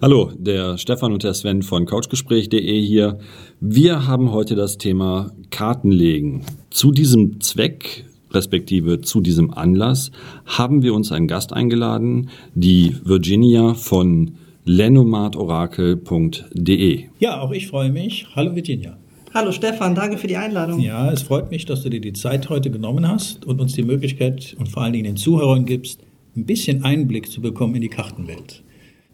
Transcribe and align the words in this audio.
Hallo, 0.00 0.30
der 0.38 0.78
Stefan 0.78 1.12
und 1.12 1.24
der 1.24 1.34
Sven 1.34 1.62
von 1.62 1.84
couchgespräch.de 1.84 2.80
hier. 2.80 3.18
Wir 3.58 4.06
haben 4.06 4.30
heute 4.30 4.54
das 4.54 4.78
Thema 4.78 5.32
Kartenlegen. 5.50 6.42
Zu 6.70 6.92
diesem 6.92 7.40
Zweck 7.40 8.04
respektive 8.30 9.00
zu 9.00 9.20
diesem 9.20 9.52
Anlass 9.52 10.12
haben 10.46 10.84
wir 10.84 10.94
uns 10.94 11.10
einen 11.10 11.26
Gast 11.26 11.52
eingeladen, 11.52 12.30
die 12.54 12.94
Virginia 13.02 13.74
von 13.74 14.36
lenomartorakel.de. 14.64 17.04
Ja, 17.18 17.40
auch 17.40 17.50
ich 17.50 17.66
freue 17.66 17.90
mich. 17.90 18.28
Hallo 18.36 18.54
Virginia. 18.54 18.96
Hallo 19.34 19.50
Stefan, 19.50 19.96
danke 19.96 20.16
für 20.16 20.28
die 20.28 20.36
Einladung. 20.36 20.78
Ja, 20.78 21.10
es 21.10 21.22
freut 21.22 21.50
mich, 21.50 21.66
dass 21.66 21.82
du 21.82 21.90
dir 21.90 22.00
die 22.00 22.12
Zeit 22.12 22.48
heute 22.50 22.70
genommen 22.70 23.08
hast 23.08 23.44
und 23.46 23.60
uns 23.60 23.72
die 23.72 23.82
Möglichkeit 23.82 24.54
und 24.60 24.68
vor 24.68 24.84
allen 24.84 24.92
Dingen 24.92 25.06
den 25.06 25.16
Zuhörern 25.16 25.64
gibst, 25.64 26.02
ein 26.36 26.46
bisschen 26.46 26.84
Einblick 26.84 27.32
zu 27.32 27.40
bekommen 27.40 27.74
in 27.74 27.80
die 27.80 27.88
Kartenwelt. 27.88 28.62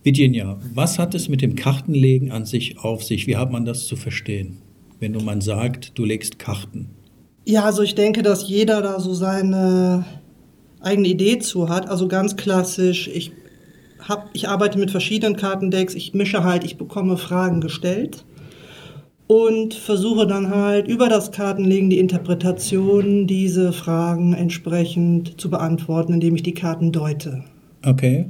Virginia, 0.05 0.59
was 0.75 0.99
hat 0.99 1.15
es 1.15 1.31
mit 1.31 1.41
dem 1.41 1.57
Kartenlegen 1.57 2.31
an 2.31 2.45
sich 2.45 2.79
auf 2.79 3.03
sich? 3.03 3.27
Wie 3.27 3.37
hat 3.37 3.51
man 3.51 3.65
das 3.65 3.87
zu 3.87 3.97
verstehen, 3.97 4.59
wenn 5.01 5.15
du 5.15 5.21
man 5.21 5.41
sagt, 5.41 5.99
du 5.99 6.05
legst 6.05 6.39
Karten? 6.39 6.91
Ja, 7.47 7.65
also 7.65 7.83
ich 7.83 7.95
denke, 7.95 8.23
dass 8.23 8.47
jeder 8.47 8.83
da 8.83 9.01
so 9.01 9.15
seine 9.15 10.05
eigene 10.81 11.09
Idee 11.09 11.39
zu 11.39 11.71
hat. 11.71 11.89
Also 11.89 12.07
ganz 12.07 12.37
klassisch, 12.37 13.09
ich, 13.09 13.33
hab, 13.99 14.29
ich 14.35 14.47
arbeite 14.47 14.79
mit 14.79 14.91
verschiedenen 14.91 15.37
Kartendecks, 15.37 15.95
ich 15.95 16.13
mische 16.13 16.45
halt, 16.45 16.65
ich 16.65 16.77
bekomme 16.77 17.17
Fragen 17.17 17.63
gestellt 17.63 18.27
und 19.27 19.73
versuche 19.73 20.27
dann 20.27 20.55
halt 20.55 20.87
über 20.87 21.09
das 21.09 21.33
Kartenlegen 21.33 21.89
die 21.89 21.99
Interpretation 21.99 23.27
diese 23.27 23.73
Fragen 23.73 24.35
entsprechend 24.35 25.41
zu 25.41 25.49
beantworten, 25.49 26.13
indem 26.13 26.37
ich 26.37 26.43
die 26.43 26.53
Karten 26.53 26.93
deute. 26.93 27.45
Okay. 27.83 28.27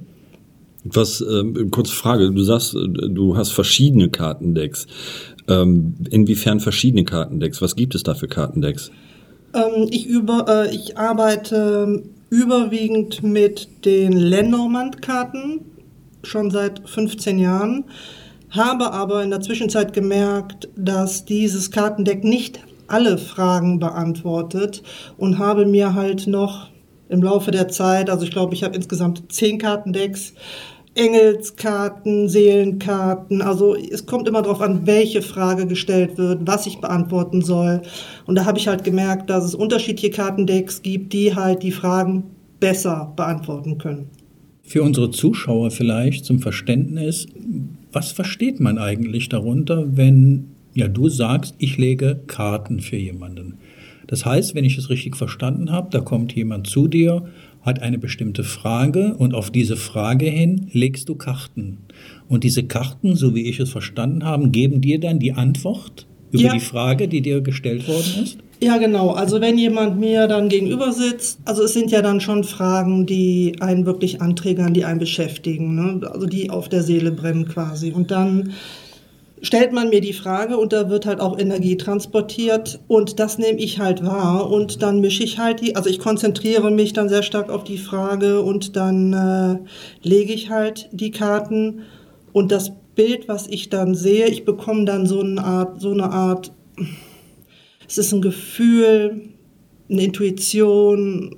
Was, 0.84 1.20
äh, 1.22 1.64
kurze 1.70 1.94
Frage, 1.94 2.30
du 2.30 2.42
sagst, 2.42 2.74
äh, 2.74 3.08
du 3.08 3.36
hast 3.36 3.52
verschiedene 3.52 4.10
Kartendecks. 4.10 4.86
Ähm, 5.48 5.94
inwiefern 6.10 6.60
verschiedene 6.60 7.04
Kartendecks? 7.04 7.60
Was 7.62 7.74
gibt 7.76 7.94
es 7.94 8.02
da 8.02 8.14
für 8.14 8.28
Kartendecks? 8.28 8.90
Ähm, 9.54 9.88
ich, 9.90 10.06
über, 10.06 10.46
äh, 10.48 10.74
ich 10.74 10.96
arbeite 10.98 12.02
überwiegend 12.30 13.22
mit 13.22 13.84
den 13.84 14.12
Lenormand-Karten, 14.12 15.60
schon 16.22 16.50
seit 16.50 16.88
15 16.88 17.38
Jahren, 17.38 17.84
habe 18.50 18.92
aber 18.92 19.22
in 19.22 19.30
der 19.30 19.40
Zwischenzeit 19.40 19.92
gemerkt, 19.92 20.68
dass 20.76 21.24
dieses 21.24 21.70
Kartendeck 21.70 22.24
nicht 22.24 22.60
alle 22.86 23.18
Fragen 23.18 23.78
beantwortet 23.78 24.82
und 25.16 25.38
habe 25.38 25.66
mir 25.66 25.94
halt 25.94 26.26
noch 26.26 26.68
im 27.08 27.22
Laufe 27.22 27.50
der 27.50 27.68
Zeit, 27.68 28.10
also 28.10 28.24
ich 28.24 28.30
glaube, 28.30 28.54
ich 28.54 28.64
habe 28.64 28.74
insgesamt 28.74 29.30
zehn 29.32 29.58
Kartendecks, 29.58 30.34
Engelskarten, 30.94 32.28
Seelenkarten. 32.28 33.42
Also 33.42 33.74
es 33.74 34.06
kommt 34.06 34.28
immer 34.28 34.42
darauf 34.42 34.60
an, 34.60 34.86
welche 34.86 35.22
Frage 35.22 35.66
gestellt 35.66 36.16
wird, 36.18 36.46
was 36.46 36.66
ich 36.66 36.78
beantworten 36.78 37.42
soll. 37.42 37.82
Und 38.26 38.36
da 38.36 38.44
habe 38.44 38.58
ich 38.58 38.68
halt 38.68 38.84
gemerkt, 38.84 39.28
dass 39.28 39.44
es 39.44 39.54
unterschiedliche 39.54 40.10
Kartendecks 40.10 40.82
gibt, 40.82 41.12
die 41.12 41.34
halt 41.34 41.62
die 41.62 41.72
Fragen 41.72 42.24
besser 42.60 43.12
beantworten 43.16 43.78
können. 43.78 44.08
Für 44.62 44.82
unsere 44.82 45.10
Zuschauer 45.10 45.70
vielleicht 45.70 46.24
zum 46.24 46.38
Verständnis, 46.38 47.26
was 47.92 48.12
versteht 48.12 48.60
man 48.60 48.78
eigentlich 48.78 49.28
darunter, 49.28 49.96
wenn 49.96 50.48
ja 50.74 50.88
du 50.88 51.08
sagst, 51.08 51.54
ich 51.58 51.76
lege 51.76 52.20
Karten 52.26 52.80
für 52.80 52.96
jemanden? 52.96 53.58
Das 54.06 54.24
heißt, 54.24 54.54
wenn 54.54 54.64
ich 54.64 54.78
es 54.78 54.90
richtig 54.90 55.16
verstanden 55.16 55.70
habe, 55.70 55.88
da 55.90 56.00
kommt 56.00 56.34
jemand 56.34 56.66
zu 56.66 56.88
dir 56.88 57.24
hat 57.64 57.80
eine 57.80 57.98
bestimmte 57.98 58.44
Frage 58.44 59.14
und 59.14 59.34
auf 59.34 59.50
diese 59.50 59.76
Frage 59.76 60.26
hin 60.26 60.68
legst 60.72 61.08
du 61.08 61.14
Karten. 61.14 61.78
Und 62.28 62.44
diese 62.44 62.64
Karten, 62.64 63.16
so 63.16 63.34
wie 63.34 63.48
ich 63.48 63.58
es 63.58 63.70
verstanden 63.70 64.24
habe, 64.24 64.48
geben 64.50 64.80
dir 64.80 65.00
dann 65.00 65.18
die 65.18 65.32
Antwort 65.32 66.06
über 66.30 66.44
ja. 66.44 66.52
die 66.52 66.60
Frage, 66.60 67.08
die 67.08 67.22
dir 67.22 67.40
gestellt 67.40 67.88
worden 67.88 68.22
ist? 68.22 68.38
Ja, 68.60 68.78
genau. 68.78 69.10
Also 69.10 69.40
wenn 69.40 69.58
jemand 69.58 69.98
mir 69.98 70.26
dann 70.26 70.48
gegenüber 70.48 70.92
sitzt, 70.92 71.38
also 71.44 71.64
es 71.64 71.74
sind 71.74 71.90
ja 71.90 72.02
dann 72.02 72.20
schon 72.20 72.44
Fragen, 72.44 73.06
die 73.06 73.56
einen 73.60 73.86
wirklich 73.86 74.20
anträgern, 74.20 74.74
die 74.74 74.84
einen 74.84 74.98
beschäftigen, 74.98 75.74
ne? 75.74 76.06
also 76.10 76.26
die 76.26 76.50
auf 76.50 76.68
der 76.68 76.82
Seele 76.82 77.12
brennen 77.12 77.46
quasi. 77.46 77.92
Und 77.92 78.10
dann 78.10 78.52
stellt 79.44 79.72
man 79.72 79.90
mir 79.90 80.00
die 80.00 80.14
Frage 80.14 80.56
und 80.56 80.72
da 80.72 80.88
wird 80.88 81.04
halt 81.04 81.20
auch 81.20 81.38
Energie 81.38 81.76
transportiert 81.76 82.80
und 82.88 83.20
das 83.20 83.36
nehme 83.36 83.58
ich 83.58 83.78
halt 83.78 84.04
wahr 84.04 84.50
und 84.50 84.82
dann 84.82 85.00
mische 85.00 85.22
ich 85.22 85.38
halt 85.38 85.60
die, 85.60 85.76
also 85.76 85.90
ich 85.90 85.98
konzentriere 85.98 86.70
mich 86.70 86.94
dann 86.94 87.10
sehr 87.10 87.22
stark 87.22 87.50
auf 87.50 87.62
die 87.62 87.76
Frage 87.76 88.40
und 88.40 88.74
dann 88.74 89.12
äh, 89.12 90.08
lege 90.08 90.32
ich 90.32 90.48
halt 90.48 90.88
die 90.92 91.10
Karten 91.10 91.82
und 92.32 92.52
das 92.52 92.72
Bild, 92.94 93.28
was 93.28 93.46
ich 93.46 93.68
dann 93.68 93.94
sehe, 93.94 94.28
ich 94.28 94.46
bekomme 94.46 94.86
dann 94.86 95.06
so 95.06 95.20
eine 95.20 95.44
Art, 95.44 95.78
so 95.78 95.90
eine 95.90 96.10
Art, 96.10 96.50
es 97.86 97.98
ist 97.98 98.12
ein 98.12 98.22
Gefühl, 98.22 99.28
eine 99.90 100.04
Intuition 100.04 101.36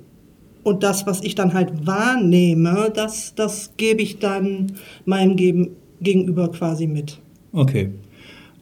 und 0.63 0.83
das, 0.83 1.05
was 1.05 1.21
ich 1.23 1.35
dann 1.35 1.53
halt 1.53 1.85
wahrnehme, 1.85 2.89
das, 2.93 3.35
das 3.35 3.73
gebe 3.75 4.01
ich 4.01 4.19
dann 4.19 4.73
meinem 5.03 5.35
Gegenüber 5.99 6.49
quasi 6.51 6.87
mit. 6.87 7.19
Okay. 7.57 7.89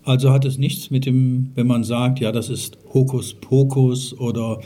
Also 0.05 0.31
hat 0.31 0.45
es 0.45 0.57
nichts 0.57 0.89
mit 0.89 1.05
dem, 1.05 1.51
wenn 1.55 1.67
man 1.67 1.83
sagt, 1.83 2.19
ja, 2.19 2.31
das 2.31 2.49
ist 2.49 2.77
Hokuspokus 2.93 4.17
oder 4.17 4.61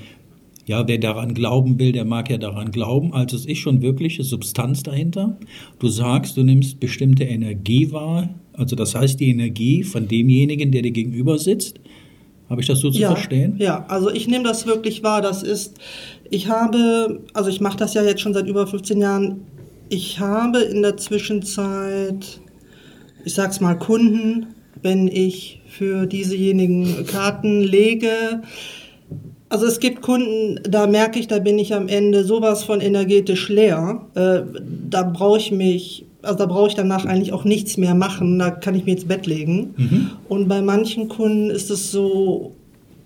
ja, 0.67 0.87
wer 0.87 0.99
daran 0.99 1.33
glauben 1.33 1.79
will, 1.79 1.93
der 1.93 2.05
mag 2.05 2.29
ja 2.29 2.37
daran 2.37 2.71
glauben. 2.71 3.11
Also 3.11 3.37
es 3.37 3.45
ist 3.47 3.57
schon 3.57 3.81
wirkliche 3.81 4.23
Substanz 4.23 4.83
dahinter. 4.83 5.35
Du 5.79 5.87
sagst, 5.87 6.37
du 6.37 6.43
nimmst 6.43 6.79
bestimmte 6.79 7.23
Energie 7.23 7.91
wahr. 7.91 8.29
Also 8.53 8.75
das 8.75 8.93
heißt 8.93 9.19
die 9.19 9.31
Energie 9.31 9.83
von 9.83 10.07
demjenigen, 10.07 10.71
der 10.71 10.83
dir 10.83 10.91
gegenüber 10.91 11.39
sitzt. 11.39 11.79
Habe 12.51 12.61
ich 12.61 12.67
das 12.67 12.81
so 12.81 12.91
zu 12.91 12.99
ja, 12.99 13.09
verstehen? 13.09 13.55
Ja, 13.57 13.85
also 13.87 14.11
ich 14.11 14.27
nehme 14.27 14.43
das 14.43 14.67
wirklich 14.67 15.01
wahr. 15.01 15.23
Das 15.23 15.41
ist, 15.41 15.79
ich 16.29 16.49
habe, 16.49 17.21
also 17.33 17.49
ich 17.49 17.61
mache 17.61 17.77
das 17.77 17.95
ja 17.95 18.03
jetzt 18.03 18.21
schon 18.21 18.35
seit 18.35 18.45
über 18.45 18.67
15 18.67 19.01
Jahren. 19.01 19.41
Ich 19.89 20.19
habe 20.19 20.59
in 20.59 20.83
der 20.83 20.97
Zwischenzeit 20.97 22.41
ich 23.29 23.35
sag's 23.35 23.61
mal, 23.61 23.75
Kunden, 23.75 24.47
wenn 24.81 25.07
ich 25.07 25.61
für 25.67 26.07
diesejenigen 26.07 27.05
Karten 27.05 27.61
lege. 27.61 28.41
Also 29.49 29.67
es 29.67 29.79
gibt 29.79 30.01
Kunden, 30.01 30.59
da 30.63 30.87
merke 30.87 31.19
ich, 31.19 31.27
da 31.27 31.37
bin 31.37 31.59
ich 31.59 31.75
am 31.75 31.87
Ende 31.87 32.23
sowas 32.23 32.63
von 32.63 32.81
energetisch 32.81 33.49
leer. 33.49 34.01
Äh, 34.15 34.41
da 34.89 35.03
brauche 35.03 35.37
ich 35.37 35.51
mich, 35.51 36.05
also 36.23 36.39
da 36.39 36.47
brauche 36.47 36.69
ich 36.69 36.73
danach 36.73 37.05
eigentlich 37.05 37.31
auch 37.31 37.43
nichts 37.43 37.77
mehr 37.77 37.93
machen. 37.93 38.39
Da 38.39 38.49
kann 38.49 38.73
ich 38.73 38.85
mir 38.85 38.93
ins 38.93 39.05
Bett 39.05 39.27
legen. 39.27 39.75
Mhm. 39.77 40.09
Und 40.27 40.47
bei 40.47 40.63
manchen 40.63 41.07
Kunden 41.07 41.51
ist 41.51 41.69
es 41.69 41.91
so, 41.91 42.55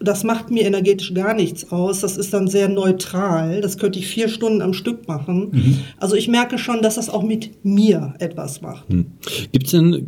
das 0.04 0.24
macht 0.24 0.52
mir 0.52 0.66
energetisch 0.66 1.14
gar 1.14 1.34
nichts 1.34 1.72
aus. 1.72 2.02
Das 2.02 2.18
ist 2.18 2.34
dann 2.34 2.48
sehr 2.48 2.70
neutral. 2.70 3.62
Das 3.62 3.78
könnte 3.78 4.00
ich 4.00 4.08
vier 4.08 4.28
Stunden 4.28 4.62
am 4.62 4.74
Stück 4.74 5.08
machen. 5.08 5.50
Mhm. 5.52 5.78
Also 5.98 6.16
ich 6.16 6.28
merke 6.28 6.58
schon, 6.58 6.82
dass 6.82 6.96
das 6.96 7.10
auch 7.10 7.24
mit 7.24 7.64
mir 7.64 8.14
etwas 8.20 8.62
macht. 8.62 8.90
Mhm. 8.92 9.06
Gibt 9.52 9.66
es 9.66 9.72
denn, 9.72 10.08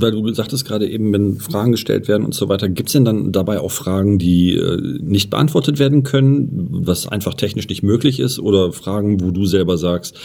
weil 0.00 0.12
du 0.12 0.32
sagtest 0.32 0.64
gerade 0.64 0.88
eben, 0.88 1.12
wenn 1.12 1.36
Fragen 1.36 1.72
gestellt 1.72 2.08
werden 2.08 2.24
und 2.24 2.34
so 2.34 2.48
weiter, 2.48 2.68
gibt 2.68 2.88
es 2.88 2.94
denn 2.94 3.04
dann 3.04 3.32
dabei 3.32 3.60
auch 3.60 3.70
Fragen, 3.70 4.18
die 4.18 4.54
äh, 4.54 4.98
nicht 5.02 5.30
beantwortet 5.30 5.78
werden 5.78 6.02
können, 6.02 6.68
was 6.70 7.06
einfach 7.06 7.34
technisch 7.34 7.68
nicht 7.68 7.82
möglich 7.82 8.20
ist? 8.20 8.38
Oder 8.38 8.72
Fragen, 8.72 9.20
wo 9.20 9.30
du 9.30 9.44
selber 9.44 9.76
sagst, 9.78 10.16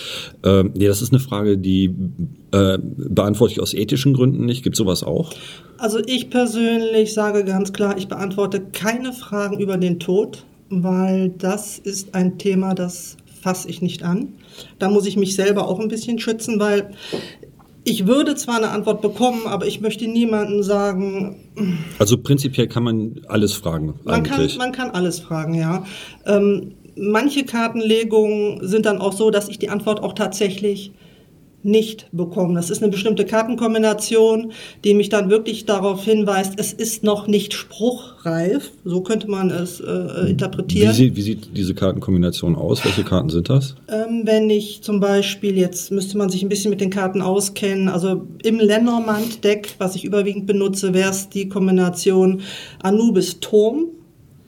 äh, 0.44 0.64
nee, 0.64 0.88
das 0.88 1.02
ist 1.02 1.12
eine 1.12 1.20
Frage, 1.20 1.58
die 1.58 1.94
äh, 2.52 2.78
beantworte 2.82 3.54
ich 3.54 3.60
aus 3.60 3.74
ethischen 3.74 4.14
Gründen 4.14 4.46
nicht? 4.46 4.64
Gibt 4.64 4.76
sowas 4.76 5.04
auch? 5.04 5.34
Also 5.82 6.00
ich 6.06 6.30
persönlich 6.30 7.16
sage 7.16 7.44
ganz 7.44 7.74
klar, 7.74 7.98
ich 7.98 8.08
beantworte 8.08 8.62
keine 8.62 9.14
Fragen 9.14 9.60
über 9.60 9.78
den 9.78 10.00
Tod, 10.00 10.46
weil 10.70 11.30
das 11.30 11.80
ist 11.80 12.14
ein 12.14 12.38
Thema, 12.38 12.76
das 12.76 13.18
fasse 13.42 13.68
ich 13.68 13.82
nicht 13.82 14.04
an. 14.04 14.34
Da 14.78 14.90
muss 14.90 15.08
ich 15.08 15.18
mich 15.18 15.36
selber 15.36 15.68
auch 15.68 15.80
ein 15.80 15.88
bisschen 15.88 16.20
schützen, 16.20 16.60
weil 16.60 16.92
ich 17.84 18.06
würde 18.06 18.36
zwar 18.36 18.58
eine 18.58 18.70
Antwort 18.70 19.02
bekommen, 19.02 19.48
aber 19.48 19.66
ich 19.66 19.82
möchte 19.82 20.08
niemandem 20.08 20.62
sagen. 20.62 21.38
Also 21.98 22.20
prinzipiell 22.20 22.68
kann 22.68 22.84
man 22.84 23.22
alles 23.28 23.54
fragen. 23.54 23.96
Man, 24.04 24.22
kann, 24.22 24.48
man 24.60 24.72
kann 24.74 24.92
alles 24.92 25.20
fragen, 25.20 25.56
ja. 25.56 25.84
Ähm, 26.28 26.74
manche 26.96 27.44
Kartenlegungen 27.44 28.68
sind 28.68 28.86
dann 28.86 29.00
auch 29.00 29.14
so, 29.14 29.32
dass 29.32 29.50
ich 29.50 29.58
die 29.58 29.70
Antwort 29.70 30.04
auch 30.04 30.14
tatsächlich 30.14 30.92
nicht 31.64 32.08
bekommen. 32.12 32.56
Das 32.56 32.70
ist 32.70 32.82
eine 32.82 32.92
bestimmte 32.92 33.26
Kartenkombination, 33.26 34.52
die 34.84 34.94
mich 34.94 35.10
dann 35.10 35.30
wirklich 35.30 35.66
darauf 35.66 36.04
hinweist, 36.04 36.54
es 36.58 36.74
ist 36.74 37.04
noch 37.04 37.28
nicht 37.28 37.54
spruchreif. 37.54 38.72
So 38.84 39.02
könnte 39.02 39.30
man 39.30 39.50
es 39.50 39.80
äh, 39.80 40.30
interpretieren. 40.30 40.92
Wie 40.92 40.96
sieht, 40.96 41.16
wie 41.16 41.22
sieht, 41.22 41.58
diese 41.58 41.74
Kartenkombination 41.74 42.56
aus? 42.56 42.84
Welche 42.84 43.04
Karten 43.04 43.30
sind 43.30 43.50
das? 43.50 43.76
Ähm, 43.88 44.22
wenn 44.26 44.50
ich 44.50 44.82
zum 44.82 45.00
Beispiel, 45.00 45.58
jetzt 45.58 45.92
müsste 45.92 46.18
man 46.18 46.30
sich 46.30 46.44
ein 46.44 46.50
bisschen 46.50 46.70
mit 46.70 46.82
den 46.82 46.90
Karten 46.90 47.22
auskennen, 47.22 47.90
also 47.90 48.28
im 48.44 48.60
Lenormand-Deck, 48.60 49.76
was 49.78 49.96
ich 49.96 50.04
überwiegend 50.04 50.48
benutze, 50.48 50.94
wäre 50.94 51.12
es 51.12 51.30
die 51.30 51.50
Kombination 51.50 52.42
Anubis-Turm. 52.82 53.88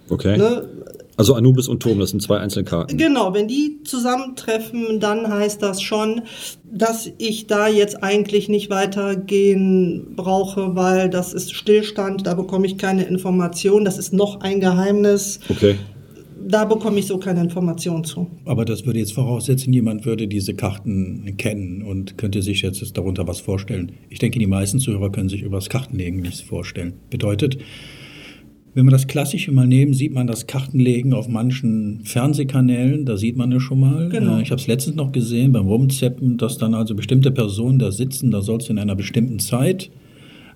Okay. 0.10 0.38
Ne? 0.38 0.68
Also 1.16 1.36
Anubis 1.36 1.68
und 1.68 1.82
Turm, 1.82 2.00
das 2.00 2.10
sind 2.10 2.22
zwei 2.22 2.40
einzelne 2.40 2.66
Karten. 2.66 2.98
Genau, 2.98 3.34
wenn 3.34 3.48
die 3.48 3.82
zusammentreffen, 3.84 5.00
dann 5.00 5.32
heißt 5.32 5.62
das 5.62 5.82
schon, 5.82 6.22
dass 6.72 7.10
ich 7.20 7.46
da 7.46 7.68
jetzt 7.68 8.04
eigentlich 8.04 8.50
nicht 8.50 8.70
weitergehen 8.72 10.16
brauche, 10.16 10.76
weil 10.76 11.10
das 11.10 11.34
ist 11.34 11.54
Stillstand, 11.54 12.26
da 12.26 12.34
bekomme 12.34 12.66
ich 12.66 12.78
keine 12.78 13.04
Information, 13.04 13.86
das 13.86 14.00
ist 14.00 14.12
noch 14.12 14.42
ein 14.42 14.60
Geheimnis. 14.60 15.40
Okay. 15.50 15.76
Da 16.46 16.66
bekomme 16.66 17.00
ich 17.00 17.08
so 17.08 17.20
keine 17.20 17.42
Information 17.42 18.04
zu. 18.04 18.28
Aber 18.44 18.66
das 18.66 18.86
würde 18.86 19.00
jetzt 19.00 19.14
voraussetzen, 19.14 19.72
jemand 19.72 20.06
würde 20.06 20.28
diese 20.28 20.54
Karten 20.56 21.38
kennen 21.38 21.84
und 21.84 22.18
könnte 22.18 22.42
sich 22.42 22.64
jetzt 22.64 22.98
darunter 22.98 23.28
was 23.28 23.40
vorstellen. 23.40 23.94
Ich 24.10 24.20
denke, 24.20 24.40
die 24.40 24.48
meisten 24.48 24.80
Zuhörer 24.80 25.10
können 25.10 25.30
sich 25.30 25.44
über 25.44 25.58
das 25.58 25.70
Kartenlegen 25.70 26.22
nichts 26.22 26.42
vorstellen. 26.42 26.94
Bedeutet, 27.10 27.60
wenn 28.74 28.86
wir 28.86 28.92
das 28.92 29.08
Klassische 29.08 29.52
mal 29.52 29.68
nehmen, 29.68 29.94
sieht 29.94 30.14
man 30.14 30.26
das 30.26 30.48
Kartenlegen 30.48 31.14
auf 31.14 31.28
manchen 31.28 32.02
Fernsehkanälen, 32.06 33.06
da 33.06 33.18
sieht 33.18 33.38
man 33.38 33.52
es 33.52 33.62
schon 33.62 33.80
mal. 33.80 34.10
Genau. 34.10 34.38
Äh, 34.38 34.42
Ich 34.42 34.52
habe 34.52 34.60
es 34.60 34.68
letztens 34.68 34.96
noch 34.96 35.12
gesehen 35.12 35.52
beim 35.52 35.68
Rumzeppen, 35.68 36.38
dass 36.38 36.58
dann 36.58 36.74
also 36.74 36.96
bestimmte 36.96 37.32
Personen 37.32 37.80
da 37.80 37.92
sitzen, 37.92 38.32
da 38.32 38.42
sollst 38.42 38.70
du 38.70 38.74
in 38.74 38.80
einer 38.80 38.96
bestimmten 38.96 39.40
Zeit 39.40 39.92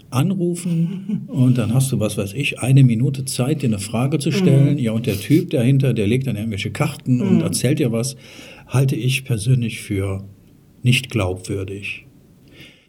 anrufen 0.10 1.24
und 1.28 1.58
dann 1.58 1.74
hast 1.74 1.92
du, 1.92 2.00
was 2.00 2.18
weiß 2.18 2.34
ich, 2.34 2.60
eine 2.60 2.84
Minute 2.84 3.26
Zeit, 3.26 3.62
dir 3.62 3.68
eine 3.68 3.80
Frage 3.80 4.20
zu 4.20 4.32
stellen. 4.32 4.78
Ja, 4.80 4.94
und 4.94 5.06
der 5.06 5.20
Typ 5.20 5.52
dahinter, 5.52 5.94
der 5.94 6.08
legt 6.08 6.28
dann 6.28 6.38
irgendwelche 6.38 6.72
Karten 6.72 7.22
und 7.22 7.42
erzählt 7.42 7.80
dir 7.80 7.92
was, 7.92 8.16
halte 8.68 8.96
ich 8.96 9.26
persönlich 9.26 9.82
für 9.82 10.24
nicht 10.82 11.10
glaubwürdig. 11.10 12.06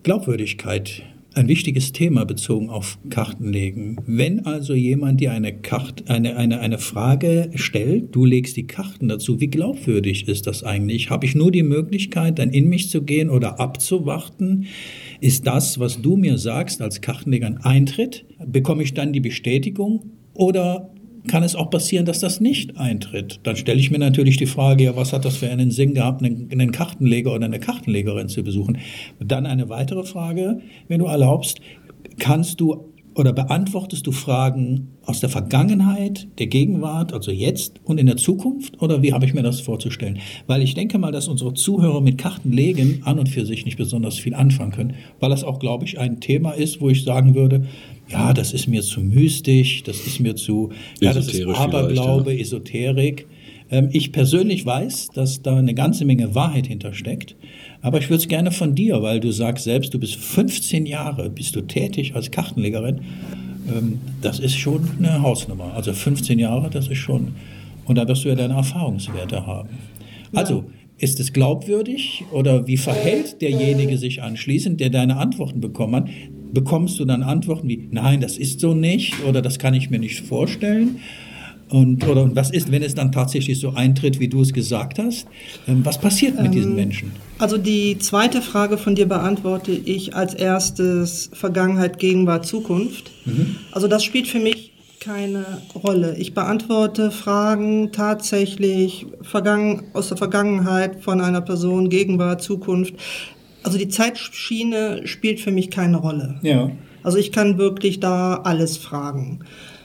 Glaubwürdigkeit, 0.04 1.02
ein 1.34 1.48
wichtiges 1.48 1.92
Thema 1.92 2.24
bezogen 2.24 2.70
auf 2.70 2.98
Kartenlegen. 3.10 4.00
Wenn 4.06 4.46
also 4.46 4.74
jemand 4.74 5.20
dir 5.20 5.32
eine, 5.32 5.52
Karte, 5.52 6.04
eine, 6.08 6.36
eine, 6.36 6.60
eine 6.60 6.78
Frage 6.78 7.50
stellt, 7.54 8.14
du 8.14 8.24
legst 8.24 8.56
die 8.56 8.66
Karten 8.66 9.08
dazu, 9.08 9.40
wie 9.40 9.48
glaubwürdig 9.48 10.26
ist 10.26 10.46
das 10.46 10.64
eigentlich? 10.64 11.10
Habe 11.10 11.26
ich 11.26 11.34
nur 11.34 11.52
die 11.52 11.62
Möglichkeit, 11.62 12.38
dann 12.38 12.50
in 12.50 12.68
mich 12.68 12.90
zu 12.90 13.02
gehen 13.02 13.30
oder 13.30 13.60
abzuwarten? 13.60 14.66
Ist 15.20 15.46
das, 15.46 15.78
was 15.78 16.00
du 16.00 16.16
mir 16.16 16.38
sagst, 16.38 16.80
als 16.80 17.00
Kartenleger 17.00 17.46
ein 17.46 17.58
Eintritt? 17.58 18.24
Bekomme 18.44 18.82
ich 18.82 18.94
dann 18.94 19.12
die 19.12 19.20
Bestätigung? 19.20 20.10
Oder 20.34 20.90
kann 21.26 21.42
es 21.42 21.54
auch 21.54 21.70
passieren, 21.70 22.06
dass 22.06 22.20
das 22.20 22.40
nicht 22.40 22.76
eintritt. 22.76 23.40
Dann 23.42 23.56
stelle 23.56 23.80
ich 23.80 23.90
mir 23.90 23.98
natürlich 23.98 24.36
die 24.36 24.46
Frage, 24.46 24.84
ja, 24.84 24.96
was 24.96 25.12
hat 25.12 25.24
das 25.24 25.36
für 25.36 25.50
einen 25.50 25.70
Sinn 25.70 25.94
gehabt, 25.94 26.22
einen, 26.22 26.72
Kartenleger 26.72 27.34
oder 27.34 27.46
eine 27.46 27.58
Kartenlegerin 27.58 28.28
zu 28.28 28.42
besuchen? 28.42 28.78
Dann 29.18 29.46
eine 29.46 29.68
weitere 29.68 30.04
Frage, 30.04 30.60
wenn 30.86 31.00
du 31.00 31.06
erlaubst, 31.06 31.60
kannst 32.18 32.60
du 32.60 32.92
oder 33.18 33.32
beantwortest 33.32 34.06
du 34.06 34.12
Fragen 34.12 34.90
aus 35.04 35.18
der 35.18 35.28
Vergangenheit, 35.28 36.28
der 36.38 36.46
Gegenwart, 36.46 37.12
also 37.12 37.32
jetzt 37.32 37.80
und 37.82 37.98
in 37.98 38.06
der 38.06 38.16
Zukunft? 38.16 38.80
Oder 38.80 39.02
wie 39.02 39.12
habe 39.12 39.26
ich 39.26 39.34
mir 39.34 39.42
das 39.42 39.60
vorzustellen? 39.60 40.20
Weil 40.46 40.62
ich 40.62 40.74
denke 40.74 40.98
mal, 40.98 41.10
dass 41.10 41.26
unsere 41.26 41.52
Zuhörer 41.52 42.00
mit 42.00 42.16
Kartenlegen 42.16 43.02
an 43.04 43.18
und 43.18 43.28
für 43.28 43.44
sich 43.44 43.64
nicht 43.64 43.76
besonders 43.76 44.18
viel 44.18 44.34
anfangen 44.34 44.70
können, 44.70 44.94
weil 45.18 45.30
das 45.30 45.42
auch, 45.42 45.58
glaube 45.58 45.84
ich, 45.84 45.98
ein 45.98 46.20
Thema 46.20 46.52
ist, 46.52 46.80
wo 46.80 46.90
ich 46.90 47.02
sagen 47.02 47.34
würde, 47.34 47.66
ja, 48.10 48.32
das 48.32 48.52
ist 48.52 48.66
mir 48.68 48.82
zu 48.82 49.00
mystisch, 49.00 49.82
das 49.82 50.00
ist 50.06 50.20
mir 50.20 50.34
zu, 50.36 50.70
ja, 51.00 51.12
das 51.12 51.28
ist 51.28 51.46
Aberglaube, 51.46 52.38
Esoterik. 52.38 53.26
Ähm, 53.70 53.90
Ich 53.92 54.12
persönlich 54.12 54.64
weiß, 54.64 55.08
dass 55.14 55.42
da 55.42 55.56
eine 55.56 55.74
ganze 55.74 56.04
Menge 56.04 56.34
Wahrheit 56.34 56.66
hintersteckt. 56.66 57.36
Aber 57.82 57.98
ich 57.98 58.08
würde 58.08 58.22
es 58.22 58.28
gerne 58.28 58.50
von 58.50 58.74
dir, 58.74 59.02
weil 59.02 59.20
du 59.20 59.30
sagst 59.30 59.64
selbst, 59.64 59.92
du 59.94 59.98
bist 59.98 60.16
15 60.16 60.86
Jahre, 60.86 61.28
bist 61.30 61.54
du 61.54 61.60
tätig 61.60 62.14
als 62.14 62.30
Kartenlegerin. 62.30 63.00
Ähm, 63.68 64.00
Das 64.22 64.38
ist 64.40 64.56
schon 64.56 64.88
eine 64.98 65.20
Hausnummer. 65.22 65.74
Also 65.74 65.92
15 65.92 66.38
Jahre, 66.38 66.70
das 66.70 66.88
ist 66.88 66.98
schon. 66.98 67.34
Und 67.84 67.96
da 67.96 68.06
wirst 68.08 68.24
du 68.24 68.28
ja 68.30 68.34
deine 68.34 68.54
Erfahrungswerte 68.54 69.46
haben. 69.46 69.68
Also, 70.34 70.64
ist 70.98 71.20
es 71.20 71.32
glaubwürdig 71.32 72.24
oder 72.32 72.66
wie 72.66 72.76
verhält 72.76 73.40
derjenige 73.40 73.98
sich 73.98 74.22
anschließend, 74.22 74.80
der 74.80 74.90
deine 74.90 75.16
Antworten 75.16 75.60
bekommen 75.60 75.94
hat? 75.94 76.08
Bekommst 76.52 76.98
du 76.98 77.04
dann 77.04 77.22
Antworten 77.22 77.68
wie, 77.68 77.88
nein, 77.90 78.20
das 78.20 78.36
ist 78.36 78.60
so 78.60 78.74
nicht 78.74 79.14
oder 79.24 79.42
das 79.42 79.58
kann 79.58 79.74
ich 79.74 79.90
mir 79.90 79.98
nicht 79.98 80.20
vorstellen? 80.20 81.00
Und, 81.68 82.08
oder 82.08 82.34
was 82.34 82.50
ist, 82.50 82.72
wenn 82.72 82.82
es 82.82 82.94
dann 82.94 83.12
tatsächlich 83.12 83.60
so 83.60 83.74
eintritt, 83.74 84.20
wie 84.20 84.28
du 84.28 84.40
es 84.40 84.54
gesagt 84.54 84.98
hast? 84.98 85.26
Ähm, 85.68 85.84
Was 85.84 86.00
passiert 86.00 86.40
mit 86.40 86.54
diesen 86.54 86.74
Menschen? 86.74 87.12
Also 87.38 87.58
die 87.58 87.98
zweite 87.98 88.40
Frage 88.40 88.78
von 88.78 88.94
dir 88.94 89.06
beantworte 89.06 89.72
ich 89.72 90.14
als 90.16 90.32
erstes 90.32 91.30
Vergangenheit, 91.34 91.98
Gegenwart, 91.98 92.46
Zukunft. 92.46 93.10
Also 93.70 93.86
das 93.86 94.02
spielt 94.02 94.26
für 94.26 94.38
mich 94.38 94.67
keine 95.00 95.62
Rolle. 95.74 96.16
Ich 96.18 96.34
beantworte 96.34 97.10
Fragen 97.10 97.92
tatsächlich 97.92 99.06
vergangen, 99.22 99.84
aus 99.92 100.08
der 100.08 100.16
Vergangenheit 100.16 101.02
von 101.02 101.20
einer 101.20 101.40
Person, 101.40 101.88
Gegenwart, 101.88 102.42
Zukunft. 102.42 102.94
Also 103.62 103.78
die 103.78 103.88
Zeitschiene 103.88 105.06
spielt 105.06 105.40
für 105.40 105.50
mich 105.50 105.70
keine 105.70 105.98
Rolle. 105.98 106.38
Ja. 106.42 106.70
Also 107.02 107.18
ich 107.18 107.32
kann 107.32 107.58
wirklich 107.58 108.00
da 108.00 108.36
alles 108.44 108.76
fragen. 108.76 109.40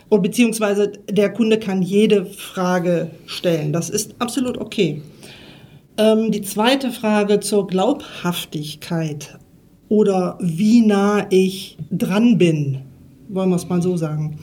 Und 0.10 0.22
beziehungsweise 0.22 0.92
der 1.10 1.32
Kunde 1.32 1.58
kann 1.58 1.82
jede 1.82 2.26
Frage 2.26 3.12
stellen. 3.26 3.74
Das 3.74 3.90
ist 3.90 4.16
absolut 4.20 4.58
okay. 4.58 5.02
Ähm, 5.98 6.32
die 6.32 6.42
zweite 6.42 6.92
Frage 6.92 7.40
zur 7.40 7.68
Glaubhaftigkeit 7.68 9.38
oder 9.90 10.38
wie 10.42 10.82
nah 10.82 11.28
ich 11.30 11.78
dran 11.92 12.38
bin, 12.38 12.80
wollen 13.30 13.50
wir 13.50 13.56
es 13.56 13.70
mal 13.70 13.82
so 13.82 13.96
sagen. 13.96 14.40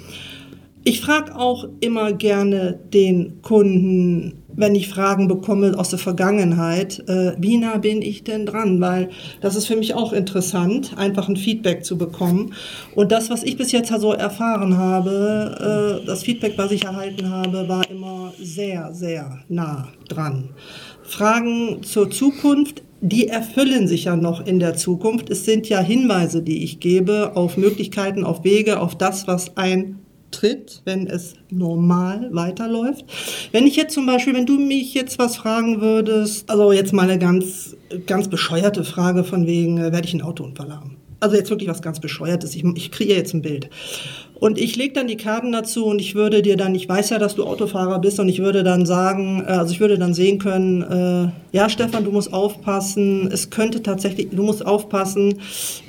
Ich 0.82 1.02
frage 1.02 1.36
auch 1.36 1.68
immer 1.80 2.12
gerne 2.14 2.80
den 2.92 3.42
Kunden, 3.42 4.40
wenn 4.56 4.74
ich 4.74 4.88
Fragen 4.88 5.28
bekomme 5.28 5.78
aus 5.78 5.90
der 5.90 5.98
Vergangenheit, 5.98 7.02
äh, 7.06 7.32
wie 7.38 7.58
nah 7.58 7.76
bin 7.76 8.00
ich 8.00 8.24
denn 8.24 8.46
dran? 8.46 8.80
Weil 8.80 9.10
das 9.40 9.56
ist 9.56 9.66
für 9.66 9.76
mich 9.76 9.94
auch 9.94 10.12
interessant, 10.12 10.96
einfach 10.96 11.28
ein 11.28 11.36
Feedback 11.36 11.84
zu 11.84 11.98
bekommen. 11.98 12.54
Und 12.94 13.12
das, 13.12 13.28
was 13.30 13.42
ich 13.42 13.56
bis 13.56 13.72
jetzt 13.72 13.92
so 14.00 14.12
erfahren 14.12 14.78
habe, 14.78 16.00
äh, 16.02 16.06
das 16.06 16.22
Feedback, 16.22 16.54
was 16.56 16.72
ich 16.72 16.84
erhalten 16.84 17.30
habe, 17.30 17.68
war 17.68 17.88
immer 17.90 18.32
sehr, 18.40 18.92
sehr 18.94 19.38
nah 19.48 19.88
dran. 20.08 20.50
Fragen 21.02 21.82
zur 21.82 22.10
Zukunft, 22.10 22.82
die 23.02 23.28
erfüllen 23.28 23.88
sich 23.88 24.04
ja 24.04 24.16
noch 24.16 24.46
in 24.46 24.58
der 24.58 24.76
Zukunft. 24.76 25.30
Es 25.30 25.44
sind 25.44 25.68
ja 25.68 25.80
Hinweise, 25.80 26.42
die 26.42 26.64
ich 26.64 26.80
gebe 26.80 27.32
auf 27.34 27.56
Möglichkeiten, 27.56 28.24
auf 28.24 28.44
Wege, 28.44 28.80
auf 28.80 28.96
das, 28.96 29.26
was 29.26 29.56
eintritt, 30.30 30.82
wenn 30.84 31.06
es 31.06 31.34
normal 31.50 32.28
weiterläuft. 32.32 33.04
Wenn 33.52 33.66
ich 33.66 33.76
jetzt 33.76 33.94
zum 33.94 34.06
Beispiel, 34.06 34.34
wenn 34.34 34.46
du 34.46 34.58
mich 34.58 34.94
jetzt 34.94 35.18
was 35.18 35.36
fragen 35.36 35.80
würdest, 35.80 36.48
also 36.48 36.72
jetzt 36.72 36.92
mal 36.92 37.02
eine 37.02 37.18
ganz, 37.18 37.76
ganz 38.06 38.28
bescheuerte 38.28 38.84
Frage 38.84 39.24
von 39.24 39.46
wegen, 39.46 39.78
äh, 39.78 39.92
werde 39.92 40.06
ich 40.06 40.14
einen 40.14 40.22
Autounfall 40.22 40.72
haben? 40.72 40.96
Also 41.20 41.36
jetzt 41.36 41.50
wirklich 41.50 41.68
was 41.68 41.82
ganz 41.82 42.00
Bescheuertes. 42.00 42.54
Ich, 42.54 42.64
ich 42.64 42.90
kriege 42.90 43.14
jetzt 43.14 43.34
ein 43.34 43.42
Bild. 43.42 43.68
Und 44.40 44.58
ich 44.58 44.74
lege 44.76 44.94
dann 44.94 45.06
die 45.06 45.18
Karten 45.18 45.52
dazu 45.52 45.84
und 45.84 46.00
ich 46.00 46.14
würde 46.14 46.40
dir 46.40 46.56
dann, 46.56 46.74
ich 46.74 46.88
weiß 46.88 47.10
ja, 47.10 47.18
dass 47.18 47.34
du 47.34 47.44
Autofahrer 47.44 47.98
bist 47.98 48.18
und 48.20 48.28
ich 48.30 48.38
würde 48.38 48.64
dann 48.64 48.86
sagen, 48.86 49.44
äh, 49.46 49.52
also 49.52 49.72
ich 49.74 49.80
würde 49.80 49.98
dann 49.98 50.14
sehen 50.14 50.38
können, 50.38 50.82
äh, 50.82 51.56
ja 51.56 51.68
Stefan, 51.68 52.04
du 52.04 52.10
musst 52.10 52.32
aufpassen, 52.32 53.28
es 53.30 53.50
könnte 53.50 53.82
tatsächlich, 53.82 54.28
du 54.30 54.42
musst 54.42 54.64
aufpassen, 54.64 55.40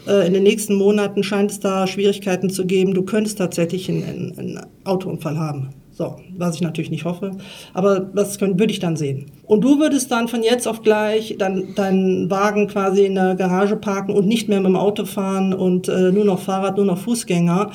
äh, 0.05 0.27
in 0.27 0.33
den 0.33 0.43
nächsten 0.43 0.75
Monaten 0.75 1.23
scheint 1.23 1.51
es 1.51 1.61
da 1.61 1.87
Schwierigkeiten 1.87 2.49
zu 2.49 2.65
geben, 2.65 2.93
du 2.93 3.03
könntest 3.03 3.37
tatsächlich 3.37 3.87
einen, 3.87 4.03
einen, 4.03 4.37
einen 4.37 4.59
Autounfall 4.83 5.39
haben. 5.39 5.69
So, 5.93 6.15
was 6.37 6.55
ich 6.55 6.61
natürlich 6.61 6.89
nicht 6.89 7.03
hoffe, 7.03 7.31
aber 7.73 7.99
das 7.99 8.39
können, 8.39 8.57
würde 8.57 8.71
ich 8.71 8.79
dann 8.79 8.95
sehen. 8.95 9.25
Und 9.45 9.61
du 9.61 9.77
würdest 9.77 10.09
dann 10.09 10.29
von 10.29 10.41
jetzt 10.41 10.67
auf 10.67 10.83
gleich 10.83 11.35
dann 11.37 11.75
deinen 11.75 12.31
Wagen 12.31 12.67
quasi 12.67 13.05
in 13.05 13.15
der 13.15 13.35
Garage 13.35 13.75
parken 13.75 14.13
und 14.13 14.25
nicht 14.25 14.47
mehr 14.47 14.59
mit 14.59 14.67
dem 14.67 14.77
Auto 14.77 15.05
fahren 15.05 15.53
und 15.53 15.89
äh, 15.89 16.11
nur 16.11 16.23
noch 16.23 16.39
Fahrrad, 16.39 16.77
nur 16.77 16.85
noch 16.85 16.97
Fußgänger. 16.97 17.71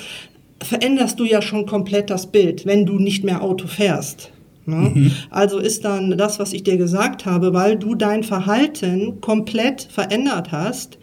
Veränderst 0.62 1.20
du 1.20 1.24
ja 1.24 1.42
schon 1.42 1.66
komplett 1.66 2.08
das 2.08 2.26
Bild, 2.28 2.64
wenn 2.64 2.86
du 2.86 2.98
nicht 2.98 3.22
mehr 3.22 3.42
Auto 3.42 3.66
fährst. 3.66 4.32
Ne? 4.64 5.12
Also 5.30 5.58
ist 5.58 5.84
dann 5.84 6.16
das, 6.16 6.38
was 6.38 6.52
ich 6.52 6.62
dir 6.62 6.76
gesagt 6.76 7.26
habe, 7.26 7.54
weil 7.54 7.76
du 7.76 7.94
dein 7.94 8.24
Verhalten 8.24 9.20
komplett 9.20 9.82
verändert 9.82 10.50
hast, 10.52 10.98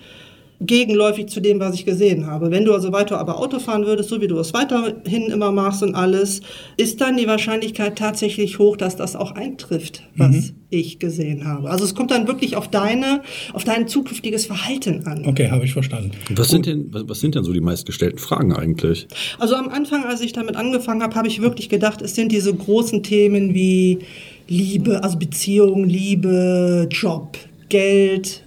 gegenläufig 0.65 1.27
zu 1.27 1.39
dem, 1.39 1.60
was 1.60 1.75
ich 1.75 1.86
gesehen 1.86 2.27
habe. 2.27 2.51
Wenn 2.51 2.65
du 2.65 2.74
also 2.74 2.91
weiter 2.91 3.20
aber 3.20 3.39
Auto 3.39 3.60
fahren 3.60 3.86
würdest, 3.86 4.10
so 4.10 4.22
wie 4.22 4.27
du 4.27 4.38
es 4.38 4.53
weiterhin 4.53 5.29
immer 5.32 5.51
machst 5.51 5.84
und 5.84 5.96
alles, 5.96 6.41
ist 6.77 7.01
dann 7.01 7.17
die 7.17 7.27
Wahrscheinlichkeit 7.27 7.98
tatsächlich 7.98 8.60
hoch, 8.60 8.77
dass 8.77 8.96
das 8.96 9.15
auch 9.15 9.34
eintrifft, 9.34 10.03
was 10.15 10.53
ich 10.70 11.00
gesehen 11.00 11.46
habe. 11.46 11.70
Also 11.70 11.86
es 11.86 11.96
kommt 11.96 12.12
dann 12.12 12.27
wirklich 12.27 12.55
auf 12.55 12.67
deine, 12.67 13.22
auf 13.53 13.63
dein 13.63 13.88
zukünftiges 13.88 14.46
Verhalten 14.46 15.05
an. 15.05 15.25
Okay, 15.25 15.50
habe 15.51 15.65
ich 15.65 15.74
verstanden. 15.74 16.12
Was 16.36 16.50
sind, 16.50 16.65
denn, 16.65 16.88
was, 16.91 17.08
was 17.08 17.20
sind 17.20 17.36
denn 17.36 17.43
so 17.43 17.53
die 17.53 17.62
meistgestellten 17.62 18.20
Fragen 18.20 18.53
eigentlich? 18.53 19.08
Also 19.39 19.55
am 19.55 19.70
Anfang, 19.70 20.03
als 20.05 20.22
ich 20.22 20.34
damit 20.34 20.55
angefangen 20.55 21.03
habe, 21.03 21.15
habe 21.15 21.27
ich 21.27 21.41
wirklich 21.41 21.70
gedacht, 21.70 22.01
es 22.01 22.15
sind 22.15 22.32
diese 22.32 22.53
großen 22.53 23.03
Themen 23.03 23.53
wie 23.53 24.00
Liebe, 24.48 25.03
also 25.03 25.17
Beziehung, 25.17 25.86
Liebe, 25.86 26.88
Job, 26.91 27.38
Geld. 27.70 28.42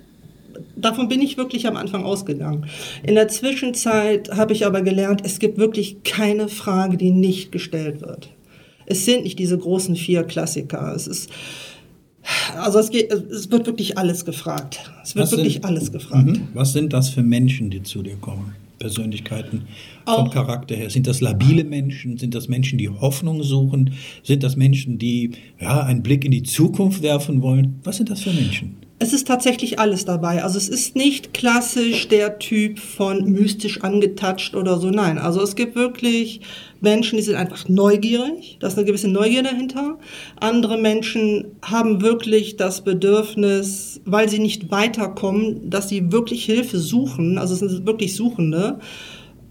Davon 0.77 1.09
bin 1.09 1.23
ich 1.23 1.37
wirklich 1.37 1.67
am 1.67 1.77
Anfang 1.77 2.05
ausgegangen. 2.05 2.67
In 3.03 3.15
der 3.15 3.29
Zwischenzeit 3.29 4.31
habe 4.31 4.53
ich 4.53 4.67
aber 4.67 4.83
gelernt, 4.83 5.23
es 5.25 5.39
gibt 5.39 5.57
wirklich 5.59 6.03
keine 6.05 6.49
Frage, 6.49 6.97
die 6.97 7.11
nicht 7.11 7.51
gestellt 7.51 8.03
wird. 8.03 8.29
Es 8.85 9.05
sind 9.05 9.25
nicht 9.25 9.39
diese 9.39 9.57
großen 9.59 9.97
vier 9.97 10.23
Klassiker. 10.25 10.93
Es 10.95 11.07
ist, 11.07 11.31
also 12.57 12.79
es, 12.79 12.91
geht, 12.91 13.11
es 13.13 13.51
wird 13.51 13.67
wirklich 13.67 13.97
alles 13.99 14.25
gefragt. 14.25 14.81
Es 15.03 15.15
wird 15.15 15.25
Was 15.25 15.33
wirklich 15.33 15.55
sind- 15.55 15.65
alles 15.65 15.91
gefragt. 15.93 16.27
Mhm. 16.27 16.49
Was 16.55 16.73
sind 16.73 16.93
das 16.93 17.09
für 17.09 17.23
Menschen, 17.23 17.71
die 17.71 17.83
zu 17.83 18.03
dir 18.03 18.17
kommen? 18.17 18.55
Persönlichkeiten 18.79 19.63
vom 20.05 20.27
Auch- 20.27 20.31
Charakter 20.35 20.77
her. 20.77 20.91
Sind 20.91 21.07
das 21.07 21.23
labile 21.23 21.65
Menschen? 21.65 22.19
Sind 22.19 22.35
das 22.35 22.47
Menschen, 22.49 22.77
die 22.79 22.91
Hoffnung 22.91 23.43
suchen? 23.43 23.95
Sind 24.23 24.43
das 24.43 24.55
Menschen, 24.57 24.99
die 24.99 25.31
ja, 25.59 25.81
einen 25.83 26.03
Blick 26.03 26.25
in 26.27 26.31
die 26.31 26.43
Zukunft 26.43 27.01
werfen 27.03 27.41
wollen? 27.41 27.81
Was 27.85 27.97
sind 27.97 28.11
das 28.11 28.21
für 28.21 28.33
Menschen? 28.35 28.77
Es 28.99 29.13
ist 29.13 29.27
tatsächlich 29.27 29.79
alles 29.79 30.07
dabei. 30.07 30.43
Also 30.43 30.57
es 30.57 30.71
ist 30.71 30.97
nicht 30.97 31.35
klassisch 31.35 32.09
der 32.09 32.39
Typ 32.39 32.79
von 32.79 33.31
mystisch 33.31 33.83
angetatscht 33.83 34.55
oder 34.55 34.79
so. 34.79 34.89
Nein, 34.89 35.19
also 35.19 35.43
es 35.43 35.55
gibt 35.55 35.77
wirklich 35.77 36.41
Menschen, 36.81 37.19
die 37.19 37.23
sind 37.23 37.35
einfach 37.35 37.69
neugierig. 37.69 38.57
Da 38.59 38.69
ist 38.69 38.79
eine 38.79 38.87
gewisse 38.87 39.09
Neugier 39.09 39.43
dahinter. 39.43 39.99
Andere 40.41 40.79
Menschen 40.79 41.45
haben 41.61 42.01
wirklich 42.01 42.57
das 42.57 42.85
Bedürfnis, 42.85 44.01
weil 44.07 44.31
sie 44.31 44.39
nicht 44.39 44.71
weiterkommen, 44.71 45.69
dass 45.69 45.91
sie 45.91 46.11
wirklich 46.11 46.47
Hilfe 46.47 46.79
suchen. 46.79 47.37
Also 47.37 47.53
es 47.53 47.61
sind 47.61 47.87
wirklich 47.87 48.15
Suchende. 48.17 48.79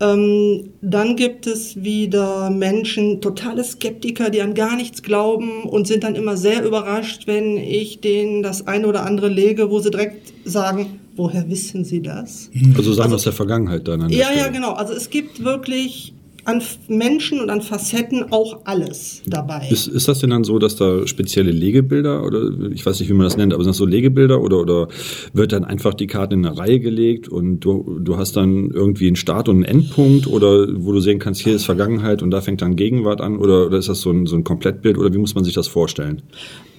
Ähm, 0.02 0.72
dann 0.82 1.16
gibt 1.16 1.48
es 1.48 1.82
wieder 1.84 2.50
Menschen, 2.50 3.22
totale 3.22 3.64
Skeptiker, 3.64 4.30
die 4.30 4.42
an 4.42 4.54
gar 4.54 4.76
nichts 4.76 5.02
glauben 5.04 5.64
und 5.64 5.88
sind 5.88 6.04
dann 6.04 6.16
immer 6.16 6.36
sehr 6.36 6.66
überrascht, 6.66 7.28
wenn 7.28 7.58
ich 7.58 8.02
denen 8.02 8.44
das 8.44 8.68
eine 8.68 8.88
oder 8.88 9.06
andere 9.06 9.30
lege, 9.30 9.70
wo 9.70 9.80
sie 9.80 9.92
direkt 9.92 10.34
sagen, 10.44 11.00
woher 11.16 11.50
wissen 11.50 11.86
sie 11.86 12.02
das? 12.02 12.50
Also 12.76 12.92
Sachen 12.94 13.14
aus 13.14 13.24
der 13.24 13.32
Vergangenheit 13.34 13.88
dann 13.88 14.02
an 14.02 14.10
der 14.10 14.18
Ja, 14.18 14.26
ja, 14.32 14.40
Stelle. 14.40 14.52
genau. 14.52 14.74
Also 14.74 14.94
es 14.94 15.10
gibt 15.10 15.44
wirklich 15.46 16.14
an 16.46 16.62
Menschen 16.88 17.40
und 17.40 17.50
an 17.50 17.62
Facetten 17.62 18.32
auch 18.32 18.62
alles 18.66 19.24
dabei. 19.26 19.68
Ist, 19.70 19.88
ist 19.88 20.08
das 20.08 20.20
denn 20.20 20.30
dann 20.30 20.44
so, 20.44 20.60
dass 20.60 20.76
da 20.76 21.06
spezielle 21.08 21.52
Legebilder 21.52 22.24
oder 22.24 22.52
ich 22.72 22.86
weiß 22.86 23.00
nicht, 23.00 23.10
wie 23.10 23.14
man 23.14 23.26
das 23.26 23.36
nennt, 23.36 23.54
aber 23.54 23.64
sind 23.64 23.72
das 23.72 23.78
so 23.78 23.86
Legebilder 23.86 24.42
oder, 24.42 24.60
oder 24.60 24.88
wird 25.34 25.52
dann 25.52 25.66
einfach 25.66 25.94
die 25.96 26.08
Karte 26.08 26.36
in 26.36 26.46
eine 26.46 26.58
Reihe 26.58 26.80
gelegt 26.80 27.28
und 27.28 27.62
du, 27.62 28.00
du 28.00 28.18
hast 28.18 28.36
dann 28.36 28.70
irgendwie 28.72 29.08
einen 29.08 29.16
Start 29.16 29.50
und 29.50 29.56
einen 29.56 29.66
Endpunkt 29.66 30.28
oder 30.28 30.68
wo 30.76 30.92
du 30.92 31.00
sehen 31.00 31.20
kannst, 31.20 31.42
hier 31.42 31.56
ist 31.56 31.66
Vergangenheit 31.66 32.22
und 32.22 32.32
da 32.32 32.42
fängt 32.42 32.62
dann 32.62 32.76
Gegenwart 32.76 33.22
an 33.22 33.38
oder, 33.38 33.66
oder 33.66 33.78
ist 33.78 33.90
das 33.90 34.02
so 34.02 34.12
ein, 34.12 34.28
so 34.28 34.36
ein 34.36 34.44
Komplettbild 34.44 34.98
oder 34.98 35.14
wie 35.14 35.18
muss 35.18 35.36
man 35.36 35.44
sich 35.44 35.56
das 35.56 35.68
vorstellen? 35.68 36.22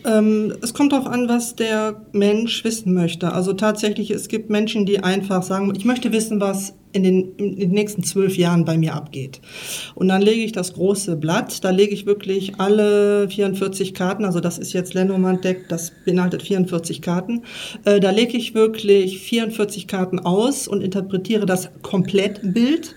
Ähm, 0.06 0.54
es 0.62 0.72
kommt 0.72 0.92
darauf 0.92 1.06
an, 1.06 1.28
was 1.28 1.56
der 1.56 2.00
Mensch 2.12 2.62
wissen 2.62 2.94
möchte. 2.94 3.32
Also 3.32 3.52
tatsächlich, 3.54 4.10
es 4.10 4.28
gibt 4.28 4.50
Menschen, 4.50 4.86
die 4.86 5.00
einfach 5.00 5.42
sagen, 5.42 5.72
ich 5.76 5.84
möchte 5.84 6.12
wissen, 6.12 6.40
was 6.40 6.75
in 6.92 7.02
den, 7.02 7.36
in 7.36 7.56
den 7.56 7.70
nächsten 7.72 8.04
zwölf 8.04 8.36
Jahren 8.36 8.64
bei 8.64 8.78
mir 8.78 8.94
abgeht. 8.94 9.40
Und 9.96 10.08
dann 10.08 10.22
lege 10.22 10.42
ich 10.42 10.52
das 10.52 10.75
große 10.75 11.16
Blatt, 11.16 11.64
da 11.64 11.70
lege 11.70 11.92
ich 11.92 12.06
wirklich 12.06 12.58
alle 12.58 13.28
44 13.28 13.92
Karten, 13.94 14.25
also 14.25 14.40
das 14.40 14.58
ist 14.58 14.72
jetzt 14.72 14.94
Lenormand-Deck, 14.94 15.68
das 15.68 15.92
beinhaltet 16.04 16.42
44 16.42 17.02
Karten, 17.02 17.42
äh, 17.84 18.00
da 18.00 18.10
lege 18.10 18.36
ich 18.36 18.54
wirklich 18.54 19.18
44 19.20 19.88
Karten 19.88 20.20
aus 20.20 20.68
und 20.68 20.82
interpretiere 20.82 21.44
das 21.44 21.68
Komplettbild. 21.82 22.94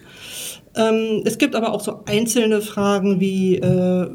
Ähm, 0.76 1.24
es 1.26 1.38
gibt 1.38 1.56
aber 1.56 1.74
auch 1.74 1.82
so 1.82 2.02
einzelne 2.06 2.62
Fragen 2.62 3.20
wie, 3.20 3.56
äh, 3.56 4.10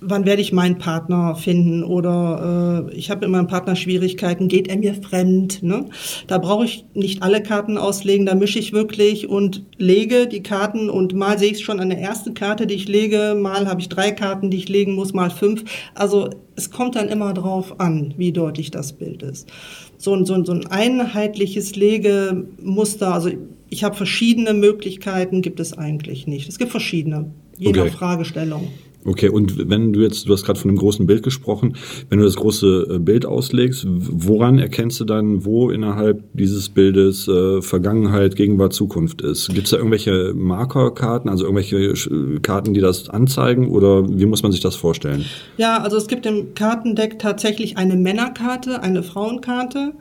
wann 0.00 0.24
werde 0.24 0.42
ich 0.42 0.52
meinen 0.52 0.78
Partner 0.78 1.34
finden 1.34 1.82
oder 1.82 2.86
äh, 2.88 2.94
ich 2.94 3.10
habe 3.10 3.22
mit 3.22 3.30
meinem 3.30 3.46
Partner 3.46 3.76
Schwierigkeiten, 3.76 4.48
geht 4.48 4.68
er 4.68 4.78
mir 4.78 4.94
fremd? 4.94 5.62
Ne? 5.62 5.86
Da 6.26 6.38
brauche 6.38 6.64
ich 6.64 6.84
nicht 6.94 7.22
alle 7.22 7.42
Karten 7.42 7.78
auslegen, 7.78 8.26
da 8.26 8.34
mische 8.34 8.58
ich 8.58 8.72
wirklich 8.72 9.28
und 9.28 9.64
lege 9.76 10.26
die 10.26 10.42
Karten 10.42 10.88
und 10.90 11.14
mal 11.14 11.38
sehe 11.38 11.48
ich 11.48 11.58
es 11.58 11.60
schon 11.62 11.80
an 11.80 11.90
der 11.90 11.98
ersten 11.98 12.34
Karte, 12.34 12.66
die 12.66 12.74
ich 12.74 12.88
lege, 12.88 13.36
mal 13.40 13.66
habe 13.66 13.80
ich 13.80 13.88
drei 13.88 14.12
Karten, 14.12 14.50
die 14.50 14.58
ich 14.58 14.68
legen 14.68 14.94
muss, 14.94 15.12
mal 15.12 15.30
fünf. 15.30 15.64
Also 15.94 16.30
es 16.56 16.70
kommt 16.70 16.96
dann 16.96 17.08
immer 17.08 17.34
drauf 17.34 17.80
an, 17.80 18.14
wie 18.16 18.32
deutlich 18.32 18.70
das 18.70 18.92
Bild 18.92 19.22
ist. 19.22 19.48
So 19.96 20.14
ein, 20.14 20.24
so 20.24 20.34
ein, 20.34 20.44
so 20.44 20.52
ein 20.52 20.66
einheitliches 20.66 21.76
Legemuster, 21.76 23.14
also 23.14 23.30
ich 23.68 23.84
habe 23.84 23.96
verschiedene 23.96 24.54
Möglichkeiten, 24.54 25.42
gibt 25.42 25.60
es 25.60 25.76
eigentlich 25.76 26.26
nicht. 26.26 26.48
Es 26.48 26.58
gibt 26.58 26.70
verschiedene, 26.70 27.30
je 27.56 27.68
Okay. 27.68 27.84
nach 27.84 27.92
Fragestellung. 27.92 28.68
Okay, 29.08 29.30
und 29.30 29.70
wenn 29.70 29.92
du 29.92 30.00
jetzt, 30.00 30.28
du 30.28 30.32
hast 30.32 30.44
gerade 30.44 30.60
von 30.60 30.70
einem 30.70 30.78
großen 30.78 31.06
Bild 31.06 31.22
gesprochen, 31.22 31.76
wenn 32.10 32.18
du 32.18 32.24
das 32.24 32.36
große 32.36 32.86
äh, 32.90 32.98
Bild 32.98 33.24
auslegst, 33.24 33.86
woran 33.88 34.58
erkennst 34.58 35.00
du 35.00 35.04
dann, 35.04 35.44
wo 35.44 35.70
innerhalb 35.70 36.22
dieses 36.34 36.68
Bildes 36.68 37.26
äh, 37.26 37.62
Vergangenheit, 37.62 38.36
Gegenwart, 38.36 38.74
Zukunft 38.74 39.22
ist? 39.22 39.48
Gibt 39.48 39.64
es 39.64 39.70
da 39.70 39.78
irgendwelche 39.78 40.34
Markerkarten, 40.34 41.30
also 41.30 41.44
irgendwelche 41.44 41.94
Karten, 42.42 42.74
die 42.74 42.80
das 42.80 43.08
anzeigen 43.08 43.70
oder 43.70 44.06
wie 44.08 44.26
muss 44.26 44.42
man 44.42 44.52
sich 44.52 44.60
das 44.60 44.76
vorstellen? 44.76 45.24
Ja, 45.56 45.82
also 45.82 45.96
es 45.96 46.06
gibt 46.06 46.26
im 46.26 46.54
Kartendeck 46.54 47.18
tatsächlich 47.18 47.78
eine 47.78 47.96
Männerkarte, 47.96 48.82
eine 48.82 49.02
Frauenkarte. 49.02 49.92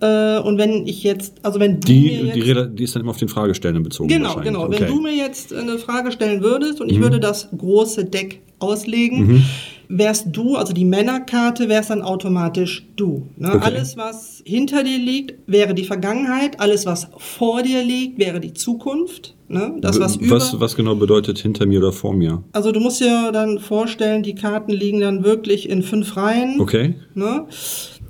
Äh, 0.00 0.38
und 0.38 0.58
wenn 0.58 0.86
ich 0.86 1.02
jetzt, 1.02 1.34
also 1.42 1.58
wenn 1.58 1.80
du 1.80 1.92
mir 1.92 2.00
Die, 2.00 2.26
jetzt, 2.26 2.36
die, 2.36 2.76
die 2.76 2.84
ist 2.84 2.94
dann 2.94 3.02
immer 3.02 3.10
auf 3.10 3.16
den 3.16 3.28
Fragestellenden 3.28 3.82
bezogen 3.82 4.08
Genau, 4.08 4.36
genau. 4.36 4.64
Okay. 4.64 4.76
Mhm. 4.76 4.80
Wenn 4.80 4.88
du 4.88 5.00
mir 5.00 5.14
jetzt 5.14 5.52
eine 5.52 5.78
Frage 5.78 6.12
stellen 6.12 6.42
würdest 6.42 6.80
und 6.80 6.90
ich 6.90 7.00
würde 7.00 7.20
das 7.20 7.48
große 7.56 8.04
Deck 8.04 8.42
auslegen, 8.60 9.44
wärst 9.88 10.26
du, 10.32 10.56
also 10.56 10.72
die 10.72 10.84
Männerkarte, 10.84 11.68
wärst 11.68 11.90
dann 11.90 12.02
automatisch 12.02 12.86
du. 12.96 13.28
Ne? 13.36 13.54
Okay. 13.54 13.64
Alles, 13.64 13.96
was 13.96 14.42
hinter 14.44 14.84
dir 14.84 14.98
liegt, 14.98 15.34
wäre 15.46 15.74
die 15.74 15.84
Vergangenheit. 15.84 16.60
Alles, 16.60 16.86
was 16.86 17.08
vor 17.16 17.62
dir 17.62 17.82
liegt, 17.82 18.18
wäre 18.18 18.40
die 18.40 18.52
Zukunft. 18.52 19.34
Ne? 19.50 19.76
Das, 19.80 19.98
was 19.98 20.18
was, 20.28 20.60
was 20.60 20.76
genau 20.76 20.94
bedeutet 20.94 21.38
hinter 21.38 21.64
mir 21.64 21.78
oder 21.78 21.92
vor 21.92 22.12
mir? 22.12 22.44
Also 22.52 22.70
du 22.70 22.80
musst 22.80 23.00
dir 23.00 23.32
dann 23.32 23.58
vorstellen, 23.58 24.22
die 24.22 24.34
Karten 24.34 24.72
liegen 24.72 25.00
dann 25.00 25.24
wirklich 25.24 25.70
in 25.70 25.82
fünf 25.82 26.16
Reihen. 26.18 26.60
Okay. 26.60 26.96
Ne? 27.14 27.46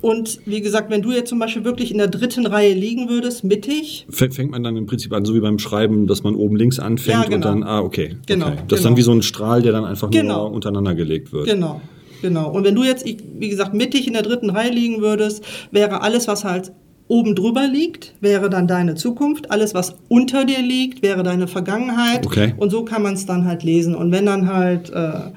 Und 0.01 0.39
wie 0.45 0.61
gesagt, 0.61 0.89
wenn 0.89 1.01
du 1.01 1.11
jetzt 1.11 1.29
zum 1.29 1.39
Beispiel 1.39 1.63
wirklich 1.63 1.91
in 1.91 1.97
der 1.97 2.07
dritten 2.07 2.45
Reihe 2.45 2.73
liegen 2.73 3.09
würdest, 3.09 3.43
mittig, 3.43 4.05
Fängt 4.09 4.51
man 4.51 4.63
dann 4.63 4.75
im 4.77 4.85
Prinzip 4.85 5.13
an, 5.13 5.23
so 5.25 5.33
wie 5.33 5.39
beim 5.39 5.59
Schreiben, 5.59 6.07
dass 6.07 6.23
man 6.23 6.35
oben 6.35 6.55
links 6.57 6.79
anfängt 6.79 7.19
Ja, 7.19 7.23
und 7.23 7.29
genau. 7.31 7.47
dann, 7.47 7.63
ah, 7.63 7.81
okay. 7.81 8.17
Genau, 8.25 8.47
okay. 8.47 8.57
Das 8.67 8.79
ist 8.79 8.85
dann 8.85 8.91
genau. 8.95 8.97
wie 8.97 9.03
so 9.03 9.11
ein 9.13 9.21
Strahl, 9.21 9.61
der 9.61 9.71
dann 9.71 9.85
einfach 9.85 10.09
Genau. 10.09 10.45
nur 10.47 10.53
untereinander 10.55 10.93
gelegt 10.95 11.31
wird. 11.31 11.47
Genau, 11.47 11.81
genau. 12.21 12.49
Und 12.49 12.63
wenn 12.65 12.75
du 12.75 12.83
jetzt, 12.83 13.05
wie 13.05 13.49
gesagt, 13.49 13.73
mittig 13.73 14.07
in 14.07 14.13
der 14.13 14.23
dritten 14.23 14.49
Reihe 14.49 14.71
liegen 14.71 15.01
würdest, 15.01 15.43
wäre 15.71 16.01
alles, 16.01 16.27
was 16.27 16.43
halt 16.43 16.71
oben 17.09 17.35
drüber 17.35 17.67
liegt, 17.67 18.13
wäre 18.21 18.49
dann 18.49 18.67
deine 18.67 18.95
Zukunft. 18.95 19.51
Alles, 19.51 19.73
was 19.73 19.95
unter 20.07 20.45
dir 20.45 20.61
liegt, 20.61 21.01
wäre 21.01 21.23
deine 21.23 21.47
Vergangenheit. 21.47 22.25
Okay. 22.25 22.53
Und 22.55 22.69
so 22.69 22.85
kann 22.85 23.01
man 23.01 23.15
es 23.15 23.25
dann 23.25 23.45
halt 23.45 23.63
lesen. 23.63 23.95
Und 23.95 24.11
wenn 24.11 24.27
dann 24.27 24.47
halt, 24.47 24.91
äh, 24.91 25.31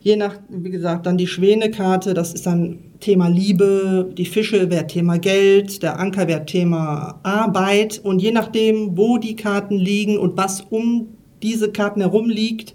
je 0.00 0.16
nach, 0.16 0.36
wie 0.48 0.70
gesagt, 0.70 1.04
dann 1.04 1.18
die 1.18 1.26
Schwäne-Karte, 1.26 2.14
das 2.14 2.32
ist 2.32 2.46
dann 2.46 2.78
Thema 3.00 3.28
Liebe, 3.28 4.10
die 4.16 4.24
Fische 4.24 4.70
wäre 4.70 4.86
Thema 4.86 5.18
Geld, 5.18 5.82
der 5.82 6.00
Anker 6.00 6.26
wäre 6.26 6.46
Thema 6.46 7.20
Arbeit. 7.22 8.00
Und 8.02 8.20
je 8.20 8.32
nachdem, 8.32 8.96
wo 8.96 9.18
die 9.18 9.36
Karten 9.36 9.76
liegen 9.76 10.16
und 10.16 10.38
was 10.38 10.62
um 10.70 11.08
diese 11.42 11.70
Karten 11.70 12.00
herum 12.00 12.30
liegt, 12.30 12.74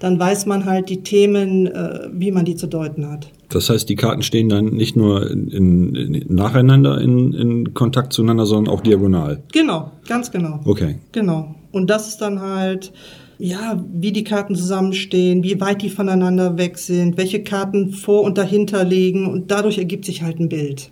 dann 0.00 0.18
weiß 0.18 0.44
man 0.44 0.66
halt 0.66 0.90
die 0.90 1.02
Themen, 1.02 1.66
äh, 1.66 2.08
wie 2.12 2.30
man 2.30 2.44
die 2.44 2.56
zu 2.56 2.66
deuten 2.66 3.10
hat. 3.10 3.30
Das 3.50 3.68
heißt, 3.68 3.88
die 3.88 3.96
Karten 3.96 4.22
stehen 4.22 4.48
dann 4.48 4.66
nicht 4.66 4.96
nur 4.96 5.30
in, 5.30 5.48
in, 5.48 5.94
in, 5.94 6.34
nacheinander 6.34 7.00
in, 7.00 7.32
in 7.32 7.74
Kontakt 7.74 8.12
zueinander, 8.12 8.46
sondern 8.46 8.72
auch 8.72 8.80
diagonal. 8.80 9.42
Genau, 9.52 9.90
ganz 10.08 10.30
genau. 10.30 10.60
Okay. 10.64 10.98
Genau. 11.12 11.54
Und 11.72 11.90
das 11.90 12.08
ist 12.08 12.18
dann 12.18 12.40
halt, 12.40 12.92
ja, 13.38 13.82
wie 13.92 14.12
die 14.12 14.24
Karten 14.24 14.54
zusammenstehen, 14.54 15.42
wie 15.42 15.60
weit 15.60 15.82
die 15.82 15.90
voneinander 15.90 16.58
weg 16.58 16.78
sind, 16.78 17.16
welche 17.16 17.42
Karten 17.42 17.92
vor 17.92 18.22
und 18.22 18.38
dahinter 18.38 18.84
liegen 18.84 19.26
und 19.26 19.50
dadurch 19.50 19.78
ergibt 19.78 20.04
sich 20.04 20.22
halt 20.22 20.38
ein 20.38 20.48
Bild. 20.48 20.90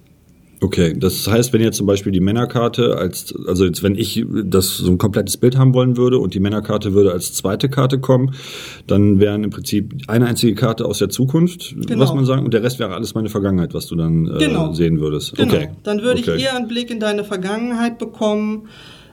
Okay, 0.61 0.95
das 0.99 1.27
heißt, 1.29 1.53
wenn 1.53 1.61
jetzt 1.61 1.77
zum 1.77 1.87
Beispiel 1.87 2.11
die 2.11 2.21
Männerkarte 2.21 2.97
als, 2.97 3.33
also 3.47 3.65
jetzt 3.65 3.83
wenn 3.85 3.95
ich 3.95 4.25
das 4.45 4.77
so 4.77 4.91
ein 4.91 4.99
komplettes 4.99 5.37
Bild 5.37 5.57
haben 5.57 5.73
wollen 5.73 5.97
würde 5.97 6.19
und 6.19 6.35
die 6.35 6.41
Männerkarte 6.41 6.95
würde 6.95 7.13
als 7.13 7.33
zweite 7.33 7.69
Karte 7.69 8.01
kommen, 8.01 8.35
dann 8.89 9.21
wären 9.21 9.45
im 9.45 9.51
Prinzip 9.51 9.95
eine 10.09 10.27
einzige 10.27 10.55
Karte 10.57 10.85
aus 10.85 10.99
der 10.99 11.11
Zukunft, 11.11 11.77
Genau. 11.87 12.03
was 12.03 12.13
man 12.13 12.25
sagen, 12.25 12.45
und 12.45 12.55
der 12.55 12.63
Rest 12.65 12.81
wäre 12.81 12.95
alles 12.95 13.15
meine 13.15 13.29
Vergangenheit, 13.29 13.73
was 13.73 13.87
du 13.87 13.95
dann 13.95 14.27
äh, 14.27 14.39
Genau. 14.39 14.73
sehen 14.73 15.01
würdest. 15.01 15.37
Genau. 15.37 15.55
Okay. 15.55 15.69
Dann 15.85 16.03
würde 16.03 16.21
okay. 16.21 16.35
ich 16.37 16.43
eher 16.45 16.57
einen 16.57 16.67
Blick 16.67 16.91
in 16.91 16.99
deine 16.99 17.23
Vergangenheit 17.23 17.99
bekommen, 17.99 18.69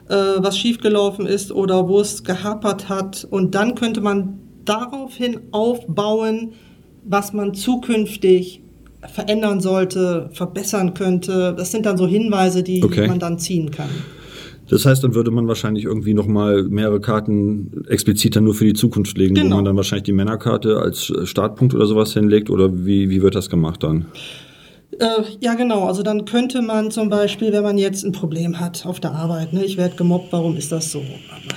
äh, 0.08 0.14
was 0.14 0.58
schiefgelaufen 0.58 1.26
ist 1.26 1.52
oder 1.52 1.88
wo 1.88 2.00
es 2.00 2.24
gehapert 2.24 2.88
hat. 2.88 3.26
Und 3.30 3.54
dann 3.54 3.76
könnte 3.76 4.00
man 4.00 4.40
daraufhin 4.64 5.40
aufbauen, 5.52 6.54
was 7.04 7.32
man 7.32 7.54
zukünftig 7.54 8.62
verändern 9.12 9.60
sollte, 9.60 10.28
verbessern 10.32 10.94
könnte. 10.94 11.54
Das 11.56 11.70
sind 11.70 11.86
dann 11.86 11.96
so 11.96 12.06
Hinweise, 12.06 12.62
die 12.62 12.82
Okay. 12.82 13.06
man 13.08 13.18
dann 13.18 13.38
ziehen 13.38 13.70
kann. 13.70 13.88
Das 14.68 14.84
heißt, 14.84 15.04
dann 15.04 15.14
würde 15.14 15.30
man 15.30 15.46
wahrscheinlich 15.46 15.84
irgendwie 15.84 16.12
nochmal 16.12 16.64
mehrere 16.64 17.00
Karten 17.00 17.84
explizit 17.88 18.34
dann 18.34 18.42
nur 18.44 18.54
für 18.54 18.64
die 18.64 18.72
Zukunft 18.74 19.16
legen, 19.16 19.36
wo 19.36 19.42
Genau. 19.42 19.56
man 19.56 19.64
dann 19.64 19.76
wahrscheinlich 19.76 20.02
die 20.04 20.12
Männerkarte 20.12 20.78
als 20.78 21.12
Startpunkt 21.22 21.72
oder 21.74 21.86
sowas 21.86 22.12
hinlegt 22.14 22.50
oder 22.50 22.84
wie, 22.84 23.08
wie 23.08 23.22
wird 23.22 23.36
das 23.36 23.48
gemacht 23.48 23.84
dann? 23.84 24.06
Äh, 24.98 25.22
ja, 25.40 25.54
genau. 25.54 25.84
Also 25.84 26.02
dann 26.02 26.24
könnte 26.24 26.62
man 26.62 26.90
zum 26.90 27.08
Beispiel, 27.08 27.52
wenn 27.52 27.62
man 27.62 27.76
jetzt 27.76 28.04
ein 28.04 28.12
Problem 28.12 28.60
hat 28.60 28.86
auf 28.86 29.00
der 29.00 29.12
Arbeit, 29.12 29.52
ne, 29.52 29.64
ich 29.64 29.76
werde 29.76 29.96
gemobbt, 29.96 30.32
warum 30.32 30.56
ist 30.56 30.72
das 30.72 30.90
so? 30.90 31.02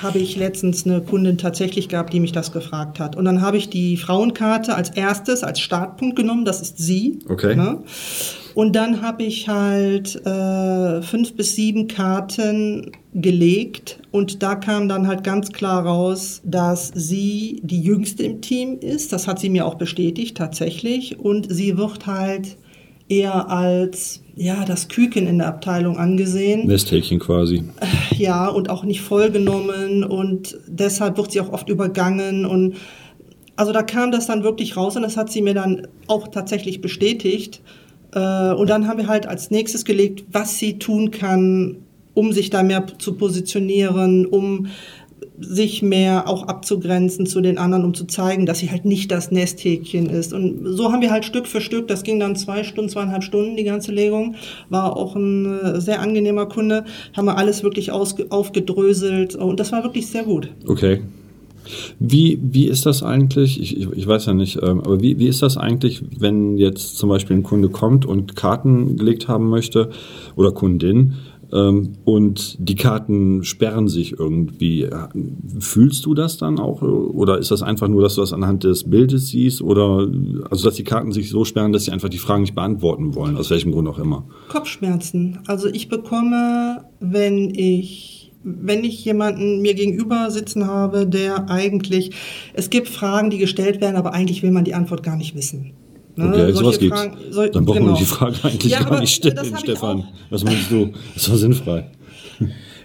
Habe 0.01 0.19
ich 0.19 0.35
letztens 0.35 0.85
eine 0.85 1.01
Kundin 1.01 1.37
tatsächlich 1.37 1.89
gehabt, 1.89 2.11
die 2.11 2.19
mich 2.19 2.31
das 2.31 2.51
gefragt 2.51 2.99
hat. 2.99 3.15
Und 3.15 3.25
dann 3.25 3.41
habe 3.41 3.57
ich 3.57 3.69
die 3.69 3.97
Frauenkarte 3.97 4.75
als 4.75 4.89
erstes, 4.89 5.43
als 5.43 5.59
Startpunkt 5.59 6.15
genommen, 6.15 6.43
das 6.43 6.61
ist 6.61 6.77
sie. 6.79 7.19
Okay. 7.29 7.55
Ne? 7.55 7.83
Und 8.55 8.75
dann 8.75 9.01
habe 9.01 9.23
ich 9.23 9.47
halt 9.47 10.15
äh, 10.25 11.01
fünf 11.01 11.35
bis 11.35 11.55
sieben 11.55 11.87
Karten 11.87 12.91
gelegt 13.13 13.99
und 14.11 14.43
da 14.43 14.55
kam 14.55 14.89
dann 14.89 15.07
halt 15.07 15.23
ganz 15.23 15.51
klar 15.51 15.85
raus, 15.85 16.41
dass 16.43 16.91
sie 16.93 17.61
die 17.63 17.81
jüngste 17.81 18.23
im 18.23 18.41
Team 18.41 18.79
ist. 18.79 19.13
Das 19.13 19.27
hat 19.27 19.39
sie 19.39 19.49
mir 19.49 19.65
auch 19.65 19.75
bestätigt 19.75 20.35
tatsächlich 20.35 21.19
und 21.19 21.47
sie 21.49 21.77
wird 21.77 22.05
halt 22.05 22.57
eher 23.09 23.49
als 23.49 24.21
ja, 24.35 24.63
das 24.63 24.87
Küken 24.87 25.27
in 25.27 25.39
der 25.39 25.47
Abteilung 25.47 25.97
angesehen. 25.97 26.67
Nesthäkchen 26.67 27.19
quasi. 27.19 27.63
Ja, 28.17 28.47
und 28.47 28.69
auch 28.69 28.83
nicht 28.83 29.01
vollgenommen 29.01 30.03
und 30.03 30.57
deshalb 30.67 31.17
wird 31.17 31.31
sie 31.31 31.41
auch 31.41 31.51
oft 31.51 31.67
übergangen 31.69 32.45
und 32.45 32.75
also 33.55 33.73
da 33.73 33.83
kam 33.83 34.11
das 34.11 34.27
dann 34.27 34.43
wirklich 34.43 34.77
raus 34.77 34.95
und 34.95 35.01
das 35.01 35.17
hat 35.17 35.29
sie 35.29 35.41
mir 35.41 35.53
dann 35.53 35.87
auch 36.07 36.29
tatsächlich 36.29 36.79
bestätigt. 36.79 37.61
Äh, 38.13 38.53
und 38.53 38.69
dann 38.69 38.87
haben 38.87 38.99
wir 38.99 39.07
halt 39.07 39.27
als 39.27 39.51
nächstes 39.51 39.83
gelegt, 39.83 40.23
was 40.31 40.57
sie 40.57 40.79
tun 40.79 41.11
kann, 41.11 41.77
um 42.13 42.31
sich 42.31 42.49
da 42.49 42.63
mehr 42.63 42.85
zu 42.97 43.15
positionieren, 43.15 44.25
um 44.25 44.67
sich 45.39 45.81
mehr 45.81 46.27
auch 46.27 46.47
abzugrenzen 46.47 47.25
zu 47.25 47.41
den 47.41 47.57
anderen, 47.57 47.85
um 47.85 47.93
zu 47.93 48.05
zeigen, 48.05 48.45
dass 48.45 48.59
sie 48.59 48.69
halt 48.69 48.85
nicht 48.85 49.11
das 49.11 49.31
Nesthäkchen 49.31 50.09
ist. 50.09 50.33
Und 50.33 50.65
so 50.65 50.91
haben 50.91 51.01
wir 51.01 51.11
halt 51.11 51.25
Stück 51.25 51.47
für 51.47 51.61
Stück, 51.61 51.87
das 51.87 52.03
ging 52.03 52.19
dann 52.19 52.35
zwei 52.35 52.63
Stunden, 52.63 52.89
zweieinhalb 52.89 53.23
Stunden, 53.23 53.55
die 53.55 53.63
ganze 53.63 53.91
Legung, 53.91 54.35
war 54.69 54.95
auch 54.97 55.15
ein 55.15 55.59
äh, 55.59 55.81
sehr 55.81 56.01
angenehmer 56.01 56.45
Kunde, 56.45 56.85
haben 57.15 57.25
wir 57.25 57.37
alles 57.37 57.63
wirklich 57.63 57.91
aufgedröselt 57.91 59.35
und 59.35 59.59
das 59.59 59.71
war 59.71 59.83
wirklich 59.83 60.07
sehr 60.07 60.23
gut. 60.23 60.49
Okay. 60.67 61.01
Wie, 61.99 62.39
wie 62.41 62.67
ist 62.67 62.85
das 62.85 63.03
eigentlich? 63.03 63.61
Ich, 63.61 63.77
ich, 63.77 63.91
ich 63.91 64.07
weiß 64.07 64.25
ja 64.25 64.33
nicht, 64.33 64.57
ähm, 64.61 64.81
aber 64.81 65.01
wie, 65.01 65.19
wie 65.19 65.27
ist 65.27 65.41
das 65.41 65.57
eigentlich, 65.57 66.01
wenn 66.17 66.57
jetzt 66.57 66.97
zum 66.97 67.09
Beispiel 67.09 67.35
ein 67.35 67.43
Kunde 67.43 67.69
kommt 67.69 68.05
und 68.05 68.35
Karten 68.35 68.97
gelegt 68.97 69.27
haben 69.27 69.49
möchte 69.49 69.89
oder 70.35 70.51
Kundin? 70.51 71.13
Ähm, 71.51 71.93
und 72.05 72.57
die 72.59 72.75
Karten 72.75 73.43
sperren 73.43 73.87
sich 73.87 74.19
irgendwie. 74.19 74.87
Fühlst 75.59 76.05
du 76.05 76.13
das 76.13 76.37
dann 76.37 76.59
auch? 76.59 76.81
Oder 76.81 77.37
ist 77.37 77.51
das 77.51 77.61
einfach 77.61 77.87
nur, 77.87 78.01
dass 78.01 78.15
du 78.15 78.21
das 78.21 78.33
anhand 78.33 78.63
des 78.63 78.89
Bildes 78.89 79.27
siehst? 79.27 79.61
Oder 79.61 80.07
also 80.49 80.65
dass 80.65 80.75
die 80.75 80.83
Karten 80.83 81.11
sich 81.11 81.29
so 81.29 81.45
sperren, 81.45 81.71
dass 81.71 81.85
sie 81.85 81.91
einfach 81.91 82.09
die 82.09 82.17
Fragen 82.17 82.41
nicht 82.41 82.55
beantworten 82.55 83.15
wollen, 83.15 83.37
aus 83.37 83.49
welchem 83.49 83.71
Grund 83.71 83.87
auch 83.87 83.99
immer? 83.99 84.25
Kopfschmerzen. 84.49 85.39
Also 85.47 85.67
ich 85.67 85.89
bekomme, 85.89 86.85
wenn 86.99 87.53
ich 87.53 88.19
wenn 88.41 88.85
ich 88.85 89.03
jemanden 89.03 89.61
mir 89.61 89.73
gegenüber 89.73 90.31
sitzen 90.31 90.65
habe, 90.65 91.05
der 91.05 91.49
eigentlich, 91.49 92.11
es 92.53 92.69
gibt 92.69 92.87
Fragen, 92.87 93.29
die 93.29 93.37
gestellt 93.37 93.81
werden, 93.81 93.97
aber 93.97 94.13
eigentlich 94.13 94.43
will 94.43 94.51
man 94.51 94.63
die 94.63 94.73
Antwort 94.73 95.03
gar 95.03 95.17
nicht 95.17 95.35
wissen. 95.35 95.73
Ne? 96.15 96.27
Okay, 96.27 96.51
sowas 96.53 96.79
gibt's. 96.79 97.07
Soll, 97.31 97.49
Dann 97.49 97.65
brauchen 97.65 97.79
genau. 97.79 97.93
wir 97.93 97.99
die 97.99 98.05
Frage 98.05 98.37
eigentlich 98.43 98.71
ja, 98.71 98.83
gar 98.83 98.99
nicht 98.99 99.13
stellen, 99.13 99.57
Stefan. 99.57 100.03
Was 100.29 100.43
meinst 100.43 100.71
du? 100.71 100.91
Das 101.13 101.29
war 101.29 101.37
sinnfrei. 101.37 101.91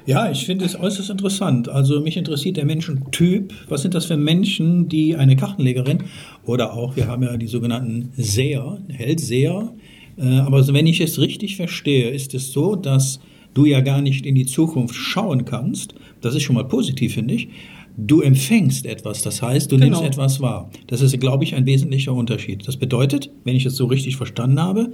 Ja, 0.06 0.30
ich 0.30 0.44
finde 0.44 0.66
es 0.66 0.78
äußerst 0.78 1.08
interessant. 1.08 1.68
Also 1.70 2.00
mich 2.00 2.18
interessiert 2.18 2.58
der 2.58 2.66
Menschentyp. 2.66 3.54
Was 3.68 3.82
sind 3.82 3.94
das 3.94 4.04
für 4.04 4.18
Menschen, 4.18 4.88
die 4.88 5.16
eine 5.16 5.34
Kartenlegerin 5.34 6.04
oder 6.44 6.74
auch, 6.74 6.94
wir 6.94 7.06
haben 7.06 7.22
ja 7.22 7.36
die 7.38 7.46
sogenannten 7.46 8.12
Seher, 8.14 8.78
Hellseher. 8.88 9.72
Äh, 10.18 10.40
aber 10.40 10.66
wenn 10.68 10.86
ich 10.86 11.00
es 11.00 11.18
richtig 11.18 11.56
verstehe, 11.56 12.10
ist 12.10 12.34
es 12.34 12.52
so, 12.52 12.76
dass 12.76 13.20
du 13.54 13.64
ja 13.64 13.80
gar 13.80 14.02
nicht 14.02 14.26
in 14.26 14.34
die 14.34 14.44
Zukunft 14.44 14.94
schauen 14.94 15.46
kannst. 15.46 15.94
Das 16.20 16.34
ist 16.34 16.42
schon 16.42 16.56
mal 16.56 16.68
positiv, 16.68 17.14
finde 17.14 17.34
ich. 17.34 17.48
Du 17.96 18.20
empfängst 18.22 18.86
etwas, 18.86 19.22
das 19.22 19.40
heißt, 19.40 19.70
du 19.70 19.76
genau. 19.76 20.00
nimmst 20.00 20.02
etwas 20.02 20.40
wahr. 20.40 20.70
Das 20.88 21.00
ist, 21.00 21.18
glaube 21.20 21.44
ich, 21.44 21.54
ein 21.54 21.64
wesentlicher 21.64 22.12
Unterschied. 22.12 22.66
Das 22.66 22.76
bedeutet, 22.76 23.30
wenn 23.44 23.54
ich 23.54 23.66
es 23.66 23.76
so 23.76 23.86
richtig 23.86 24.16
verstanden 24.16 24.60
habe, 24.60 24.92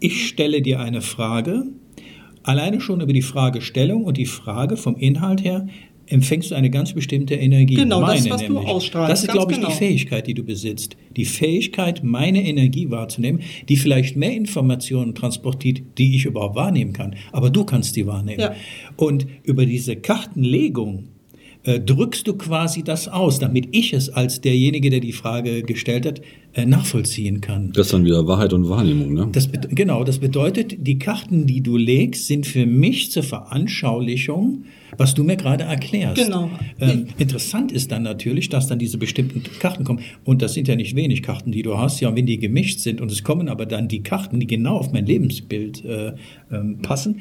ich 0.00 0.26
stelle 0.26 0.62
dir 0.62 0.80
eine 0.80 1.02
Frage, 1.02 1.64
alleine 2.42 2.80
schon 2.80 3.00
über 3.00 3.12
die 3.12 3.22
Fragestellung 3.22 4.04
und 4.04 4.16
die 4.16 4.26
Frage 4.26 4.76
vom 4.76 4.96
Inhalt 4.96 5.44
her 5.44 5.66
empfängst 6.06 6.50
du 6.50 6.54
eine 6.56 6.68
ganz 6.68 6.92
bestimmte 6.92 7.34
Energie. 7.34 7.74
Genau, 7.74 8.00
meine 8.00 8.20
das, 8.20 8.30
was 8.30 8.42
nämlich. 8.42 8.64
du 8.64 8.68
ausstrahlst. 8.68 9.12
Das 9.12 9.22
ist, 9.22 9.30
glaube 9.30 9.52
ich, 9.52 9.58
genau. 9.58 9.70
die 9.70 9.76
Fähigkeit, 9.76 10.26
die 10.26 10.34
du 10.34 10.42
besitzt. 10.42 10.96
Die 11.16 11.24
Fähigkeit, 11.24 12.02
meine 12.02 12.44
Energie 12.44 12.90
wahrzunehmen, 12.90 13.40
die 13.68 13.76
vielleicht 13.76 14.16
mehr 14.16 14.32
Informationen 14.32 15.14
transportiert, 15.14 15.82
die 15.98 16.16
ich 16.16 16.24
überhaupt 16.24 16.56
wahrnehmen 16.56 16.92
kann. 16.92 17.14
Aber 17.30 17.50
du 17.50 17.64
kannst 17.64 17.96
die 17.96 18.06
wahrnehmen. 18.06 18.40
Ja. 18.40 18.54
Und 18.96 19.26
über 19.44 19.64
diese 19.64 19.96
Kartenlegung 19.96 21.08
äh, 21.64 21.78
drückst 21.80 22.26
du 22.26 22.34
quasi 22.34 22.82
das 22.82 23.08
aus, 23.08 23.38
damit 23.38 23.68
ich 23.72 23.92
es 23.92 24.08
als 24.08 24.40
derjenige, 24.40 24.90
der 24.90 25.00
die 25.00 25.12
Frage 25.12 25.62
gestellt 25.62 26.06
hat, 26.06 26.20
äh, 26.54 26.66
nachvollziehen 26.66 27.40
kann. 27.40 27.72
Das 27.72 27.86
ist 27.86 27.92
dann 27.92 28.04
wieder 28.04 28.26
Wahrheit 28.26 28.52
und 28.52 28.68
Wahrnehmung, 28.68 29.14
ne? 29.14 29.28
Das 29.32 29.48
genau, 29.70 30.04
das 30.04 30.18
bedeutet, 30.18 30.86
die 30.86 30.98
Karten, 30.98 31.46
die 31.46 31.62
du 31.62 31.76
legst, 31.76 32.26
sind 32.26 32.46
für 32.46 32.66
mich 32.66 33.10
zur 33.10 33.22
Veranschaulichung, 33.22 34.64
was 34.98 35.14
du 35.14 35.24
mir 35.24 35.36
gerade 35.36 35.64
erklärst. 35.64 36.22
Genau. 36.22 36.50
Ähm, 36.80 37.06
interessant 37.16 37.72
ist 37.72 37.90
dann 37.92 38.02
natürlich, 38.02 38.48
dass 38.48 38.66
dann 38.66 38.78
diese 38.78 38.98
bestimmten 38.98 39.42
Karten 39.58 39.84
kommen. 39.84 40.00
Und 40.24 40.42
das 40.42 40.54
sind 40.54 40.68
ja 40.68 40.76
nicht 40.76 40.94
wenig 40.94 41.22
Karten, 41.22 41.52
die 41.52 41.62
du 41.62 41.78
hast. 41.78 42.00
Ja, 42.00 42.10
und 42.10 42.16
wenn 42.16 42.26
die 42.26 42.38
gemischt 42.38 42.80
sind 42.80 43.00
und 43.00 43.10
es 43.10 43.24
kommen 43.24 43.48
aber 43.48 43.64
dann 43.64 43.88
die 43.88 44.02
Karten, 44.02 44.38
die 44.40 44.46
genau 44.46 44.76
auf 44.76 44.92
mein 44.92 45.06
Lebensbild 45.06 45.84
äh, 45.84 46.12
ähm, 46.50 46.78
passen, 46.82 47.20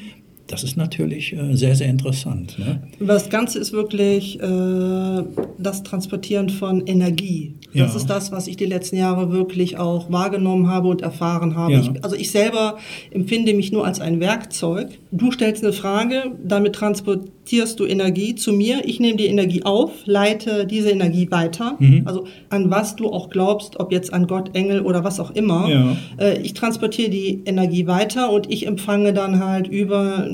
das 0.52 0.64
ist 0.64 0.76
natürlich 0.76 1.34
äh, 1.34 1.56
sehr, 1.56 1.76
sehr 1.76 1.88
interessant. 1.88 2.60
Ne? 2.60 2.82
Das 3.00 3.30
Ganze 3.30 3.58
ist 3.58 3.72
wirklich 3.72 4.40
äh, 4.42 5.24
das 5.58 5.84
Transportieren 5.84 6.50
von 6.50 6.86
Energie. 6.86 7.56
Ja. 7.74 7.86
Das 7.86 7.96
ist 7.96 8.08
das, 8.08 8.32
was 8.34 8.48
ich 8.48 8.58
die 8.58 8.66
letzten 8.66 8.98
Jahre 8.98 9.32
wirklich 9.32 9.78
auch 9.78 10.12
wahrgenommen 10.12 10.68
habe 10.68 10.90
und 10.90 11.02
erfahren 11.02 11.56
habe. 11.56 11.74
Ja. 11.74 11.80
Ich, 11.80 12.04
also 12.04 12.16
ich 12.16 12.32
selber 12.32 12.78
empfinde 13.12 13.54
mich 13.54 13.72
nur 13.72 13.86
als 13.86 14.02
ein 14.02 14.20
Werkzeug. 14.20 14.90
Du 15.12 15.32
stellst 15.32 15.64
eine 15.64 15.72
Frage, 15.72 16.34
damit 16.44 16.74
transportierst 16.74 17.80
du 17.80 17.86
Energie 17.86 18.36
zu 18.36 18.52
mir. 18.52 18.82
Ich 18.86 19.00
nehme 19.00 19.16
die 19.16 19.28
Energie 19.28 19.64
auf, 19.64 19.92
leite 20.06 20.66
diese 20.66 20.90
Energie 20.90 21.32
weiter. 21.32 21.78
Mhm. 21.80 22.02
Also 22.06 22.26
an 22.50 22.70
was 22.70 22.98
du 22.98 23.10
auch 23.10 23.30
glaubst, 23.30 23.80
ob 23.80 23.94
jetzt 23.94 24.14
an 24.14 24.28
Gott, 24.28 24.54
Engel 24.54 24.82
oder 24.82 25.06
was 25.06 25.22
auch 25.22 25.32
immer. 25.32 25.70
Ja. 25.70 25.98
Äh, 26.18 26.42
ich 26.42 26.54
transportiere 26.54 27.10
die 27.10 27.42
Energie 27.46 27.88
weiter 27.88 28.32
und 28.34 28.52
ich 28.52 28.68
empfange 28.68 29.14
dann 29.14 29.40
halt 29.40 29.68
über 29.68 30.28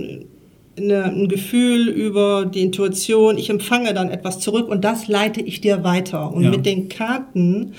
eine, 0.77 1.03
ein 1.05 1.27
Gefühl, 1.27 1.87
über 1.87 2.45
die 2.45 2.61
Intuition. 2.61 3.37
Ich 3.37 3.49
empfange 3.49 3.93
dann 3.93 4.09
etwas 4.09 4.39
zurück 4.39 4.69
und 4.69 4.83
das 4.83 5.07
leite 5.07 5.41
ich 5.41 5.61
dir 5.61 5.83
weiter. 5.83 6.31
Und 6.33 6.43
ja. 6.43 6.51
mit 6.51 6.65
den 6.65 6.89
Karten 6.89 7.73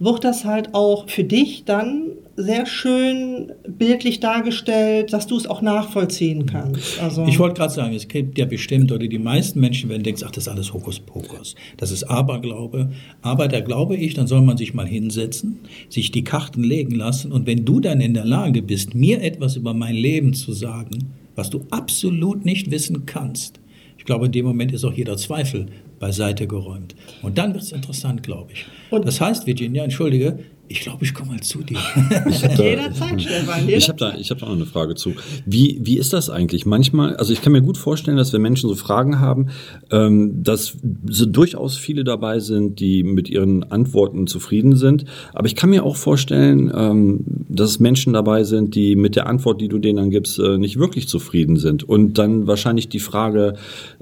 wird 0.00 0.24
das 0.24 0.44
halt 0.44 0.74
auch 0.74 1.08
für 1.08 1.24
dich 1.24 1.64
dann 1.64 2.02
sehr 2.36 2.66
schön 2.66 3.50
bildlich 3.66 4.20
dargestellt, 4.20 5.12
dass 5.12 5.26
du 5.26 5.36
es 5.36 5.48
auch 5.48 5.60
nachvollziehen 5.60 6.46
kannst. 6.46 7.00
Also 7.02 7.26
ich 7.26 7.40
wollte 7.40 7.56
gerade 7.56 7.74
sagen, 7.74 7.94
es 7.94 8.06
gibt 8.06 8.38
ja 8.38 8.44
bestimmt, 8.44 8.92
oder 8.92 9.08
die 9.08 9.18
meisten 9.18 9.58
Menschen 9.58 9.90
werden 9.90 10.04
denken, 10.04 10.22
ach, 10.24 10.30
das 10.30 10.46
ist 10.46 10.48
alles 10.48 10.72
Hokuspokus. 10.72 11.56
Das 11.78 11.90
ist 11.90 12.04
Aberglaube. 12.04 12.92
Aber 13.22 13.48
da 13.48 13.58
glaube 13.58 13.96
ich, 13.96 14.14
dann 14.14 14.28
soll 14.28 14.42
man 14.42 14.56
sich 14.56 14.72
mal 14.72 14.86
hinsetzen, 14.86 15.58
sich 15.88 16.12
die 16.12 16.22
Karten 16.22 16.62
legen 16.62 16.94
lassen 16.94 17.32
und 17.32 17.48
wenn 17.48 17.64
du 17.64 17.80
dann 17.80 18.00
in 18.00 18.14
der 18.14 18.24
Lage 18.24 18.62
bist, 18.62 18.94
mir 18.94 19.20
etwas 19.20 19.56
über 19.56 19.74
mein 19.74 19.96
Leben 19.96 20.32
zu 20.32 20.52
sagen, 20.52 21.10
was 21.38 21.50
du 21.50 21.64
absolut 21.70 22.44
nicht 22.44 22.70
wissen 22.70 23.06
kannst. 23.06 23.60
Ich 23.96 24.04
glaube, 24.04 24.26
in 24.26 24.32
dem 24.32 24.44
Moment 24.44 24.72
ist 24.72 24.84
auch 24.84 24.92
jeder 24.92 25.16
Zweifel 25.16 25.66
beiseite 25.98 26.46
geräumt. 26.46 26.94
Und 27.22 27.38
dann 27.38 27.54
wird 27.54 27.62
es 27.62 27.72
interessant, 27.72 28.22
glaube 28.22 28.52
ich. 28.52 28.66
Und 28.90 29.06
das 29.06 29.20
heißt, 29.20 29.46
Virginia, 29.46 29.84
entschuldige, 29.84 30.40
ich 30.68 30.80
glaube, 30.80 31.04
ich 31.04 31.14
komme 31.14 31.32
mal 31.32 31.40
zu 31.40 31.62
dir. 31.62 31.78
Ich 32.28 32.40
da, 32.40 32.48
Jederzeit, 32.62 33.20
Stefan. 33.20 33.68
Ich 33.68 33.88
habe 33.88 33.98
da, 33.98 34.14
ich 34.14 34.30
hab 34.30 34.38
da 34.38 34.46
auch 34.46 34.52
eine 34.52 34.66
Frage 34.66 34.94
zu. 34.94 35.14
Wie, 35.46 35.78
wie 35.82 35.98
ist 35.98 36.12
das 36.12 36.28
eigentlich? 36.28 36.66
Manchmal, 36.66 37.16
also 37.16 37.32
ich 37.32 37.40
kann 37.40 37.52
mir 37.52 37.62
gut 37.62 37.78
vorstellen, 37.78 38.16
dass 38.16 38.32
wenn 38.32 38.42
Menschen 38.42 38.68
so 38.68 38.74
Fragen 38.74 39.18
haben, 39.18 39.48
ähm, 39.90 40.42
dass 40.42 40.76
so 41.08 41.26
durchaus 41.26 41.76
viele 41.76 42.04
dabei 42.04 42.40
sind, 42.40 42.80
die 42.80 43.02
mit 43.02 43.30
ihren 43.30 43.64
Antworten 43.70 44.26
zufrieden 44.26 44.76
sind. 44.76 45.06
Aber 45.32 45.46
ich 45.46 45.56
kann 45.56 45.70
mir 45.70 45.84
auch 45.84 45.96
vorstellen, 45.96 46.70
ähm, 46.74 47.24
dass 47.48 47.70
es 47.70 47.80
Menschen 47.80 48.12
dabei 48.12 48.44
sind, 48.44 48.74
die 48.74 48.94
mit 48.94 49.16
der 49.16 49.26
Antwort, 49.26 49.60
die 49.60 49.68
du 49.68 49.78
denen 49.78 49.96
dann 49.96 50.10
gibst, 50.10 50.38
äh, 50.38 50.58
nicht 50.58 50.78
wirklich 50.78 51.08
zufrieden 51.08 51.56
sind 51.56 51.82
und 51.82 52.18
dann 52.18 52.46
wahrscheinlich 52.46 52.88
die 52.88 53.00
Frage 53.00 53.54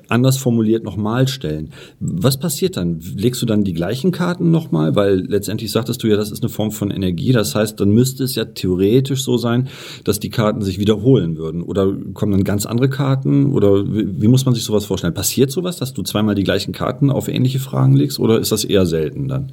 anders 0.09 0.37
formuliert 0.37 0.85
nochmal 0.85 1.29
stellen. 1.29 1.70
Was 2.00 2.38
passiert 2.38 2.76
dann? 2.76 3.00
Legst 3.16 3.40
du 3.42 3.46
dann 3.46 3.62
die 3.62 3.72
gleichen 3.72 4.11
Karten 4.11 4.50
nochmal? 4.50 4.96
Weil 4.96 5.20
letztendlich 5.20 5.70
sagtest 5.70 6.02
du 6.02 6.09
ja, 6.09 6.16
das 6.16 6.31
ist 6.31 6.42
eine 6.42 6.50
Form 6.57 6.73
von 6.73 6.90
Energie. 6.90 7.33
Das 7.33 7.55
heißt, 7.55 7.79
dann 7.79 7.90
müsste 7.90 8.25
es 8.25 8.35
ja 8.35 8.45
theoretisch 8.47 9.23
so 9.23 9.37
sein, 9.37 9.69
dass 10.05 10.19
die 10.19 10.31
Karten 10.31 10.62
sich 10.62 10.79
wiederholen 10.79 11.37
würden. 11.37 11.62
Oder 11.62 11.92
kommen 12.14 12.33
dann 12.33 12.45
ganz 12.45 12.66
andere 12.66 12.88
Karten? 12.88 13.53
Oder 13.53 13.85
wie, 13.87 14.23
wie 14.23 14.29
muss 14.29 14.45
man 14.47 14.55
sich 14.55 14.64
sowas 14.64 14.87
vorstellen? 14.87 15.14
Passiert 15.14 15.51
sowas, 15.51 15.77
dass 15.77 15.92
du 15.92 16.03
zweimal 16.03 16.35
die 16.35 16.45
gleichen 16.45 16.73
Karten 16.73 17.11
auf 17.11 17.29
ähnliche 17.29 17.61
Fragen 17.61 17.95
legst? 17.95 18.19
Oder 18.19 18.40
ist 18.40 18.51
das 18.51 18.64
eher 18.64 18.87
selten 18.87 19.29
dann? 19.29 19.53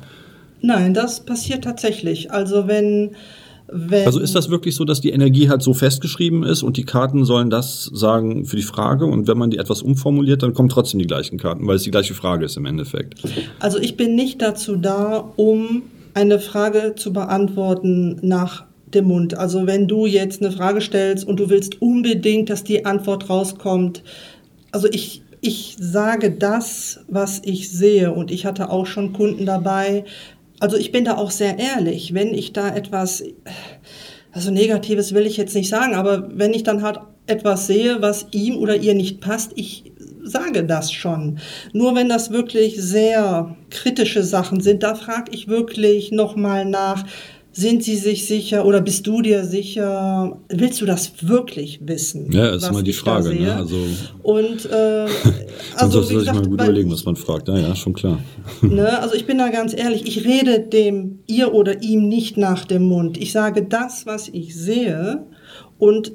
Nein, 0.62 0.94
das 0.94 1.26
passiert 1.26 1.66
tatsächlich. 1.66 2.32
Also 2.32 2.68
wenn 2.68 3.12
Wenn, 3.68 4.06
Also 4.06 4.20
ist 4.20 4.36
das 4.36 4.50
wirklich 4.50 4.76
so, 4.76 4.84
dass 4.84 5.00
die 5.00 5.12
Energie 5.12 5.48
halt 5.50 5.62
so 5.62 5.74
festgeschrieben 5.74 6.44
ist 6.44 6.64
und 6.64 6.76
die 6.76 6.84
Karten 6.84 7.24
sollen 7.26 7.50
das 7.50 7.90
sagen 7.94 8.46
für 8.46 8.58
die 8.58 8.62
Frage 8.62 9.06
und 9.06 9.28
wenn 9.28 9.38
man 9.38 9.52
die 9.52 9.58
etwas 9.58 9.82
umformuliert, 9.82 10.44
dann 10.44 10.54
kommen 10.54 10.70
trotzdem 10.70 11.00
die 11.00 11.08
gleichen 11.08 11.38
Karten, 11.38 11.66
weil 11.66 11.78
es 11.78 11.84
die 11.84 11.92
gleiche 11.92 12.14
Frage 12.14 12.46
ist 12.46 12.58
im 12.58 12.66
Endeffekt. 12.66 13.16
Also 13.60 13.80
ich 13.80 13.96
bin 13.96 14.16
nicht 14.16 14.42
dazu 14.42 14.76
da, 14.76 15.24
um 15.38 15.84
eine 16.14 16.40
Frage 16.40 16.94
zu 16.96 17.14
beantworten 17.14 18.20
nach 18.22 18.66
dem 18.94 19.06
Mund. 19.06 19.38
Also 19.38 19.66
wenn 19.68 19.88
du 19.88 20.06
jetzt 20.06 20.42
eine 20.42 20.52
Frage 20.52 20.82
stellst 20.82 21.28
und 21.28 21.40
du 21.40 21.50
willst 21.50 21.82
unbedingt, 21.82 22.50
dass 22.50 22.64
die 22.64 22.86
Antwort 22.86 23.30
rauskommt. 23.30 24.04
Also 24.72 24.88
ich, 24.92 25.24
ich 25.42 25.76
sage 25.80 26.32
das, 26.32 27.02
was 27.08 27.42
ich 27.44 27.72
sehe 27.72 28.14
und 28.14 28.32
ich 28.32 28.46
hatte 28.46 28.70
auch 28.70 28.86
schon 28.86 29.14
Kunden 29.14 29.46
dabei. 29.46 30.06
Also 30.60 30.78
ich 30.78 30.92
bin 30.92 31.06
da 31.06 31.18
auch 31.18 31.32
sehr 31.32 31.58
ehrlich. 31.60 32.14
Wenn 32.14 32.34
ich 32.34 32.54
da 32.54 32.74
etwas, 32.74 33.24
also 34.32 34.52
Negatives 34.52 35.14
will 35.14 35.26
ich 35.26 35.38
jetzt 35.38 35.56
nicht 35.56 35.70
sagen, 35.70 35.96
aber 35.96 36.30
wenn 36.38 36.54
ich 36.54 36.64
dann 36.64 36.84
halt 36.84 37.00
etwas 37.26 37.68
sehe, 37.68 38.02
was 38.02 38.28
ihm 38.32 38.58
oder 38.58 38.76
ihr 38.76 38.94
nicht 38.94 39.22
passt, 39.22 39.54
ich 39.56 39.92
sage 40.24 40.64
das 40.64 40.92
schon. 40.92 41.40
Nur 41.74 41.96
wenn 41.96 42.10
das 42.10 42.32
wirklich 42.32 42.82
sehr 42.82 43.56
kritische 43.70 44.24
Sachen 44.24 44.62
sind, 44.62 44.84
da 44.84 44.96
frage 44.96 45.32
ich 45.32 45.48
wirklich 45.48 46.12
nochmal 46.12 46.66
nach, 46.66 47.04
sind 47.56 47.84
sie 47.84 47.98
sich 47.98 48.26
sicher 48.26 48.66
oder 48.66 48.82
bist 48.82 49.06
du 49.06 49.22
dir 49.22 49.44
sicher? 49.44 50.40
Willst 50.50 50.82
du 50.82 50.88
das 50.88 51.12
wirklich 51.22 51.80
wissen? 51.84 52.32
Ja, 52.32 52.50
ist 52.56 52.68
immer 52.68 52.82
die 52.82 52.94
Frage. 52.94 53.30
Ne? 53.36 53.56
Also 53.56 53.78
Und 54.24 54.66
äh, 54.66 55.06
also 55.76 56.02
sollte 56.02 56.22
sich 56.22 56.34
mal 56.34 56.48
gut 56.48 56.60
weil 56.60 56.70
überlegen, 56.70 56.92
was 56.92 57.06
man 57.06 57.16
fragt. 57.16 57.48
Ja, 57.48 57.58
ja, 57.58 57.76
schon 57.76 57.94
klar. 57.94 58.18
Ne? 58.62 59.00
Also 59.00 59.14
ich 59.14 59.28
bin 59.28 59.38
da 59.38 59.50
ganz 59.50 59.76
ehrlich, 59.78 60.08
ich 60.08 60.26
rede 60.26 60.60
dem 60.62 61.20
ihr 61.28 61.54
oder 61.54 61.84
ihm 61.84 62.08
nicht 62.08 62.38
nach 62.38 62.66
dem 62.66 62.86
Mund. 62.86 63.18
Ich 63.18 63.32
sage 63.32 63.62
das, 63.64 64.08
was 64.08 64.30
ich 64.30 64.56
sehe 64.56 65.24
und 65.78 66.14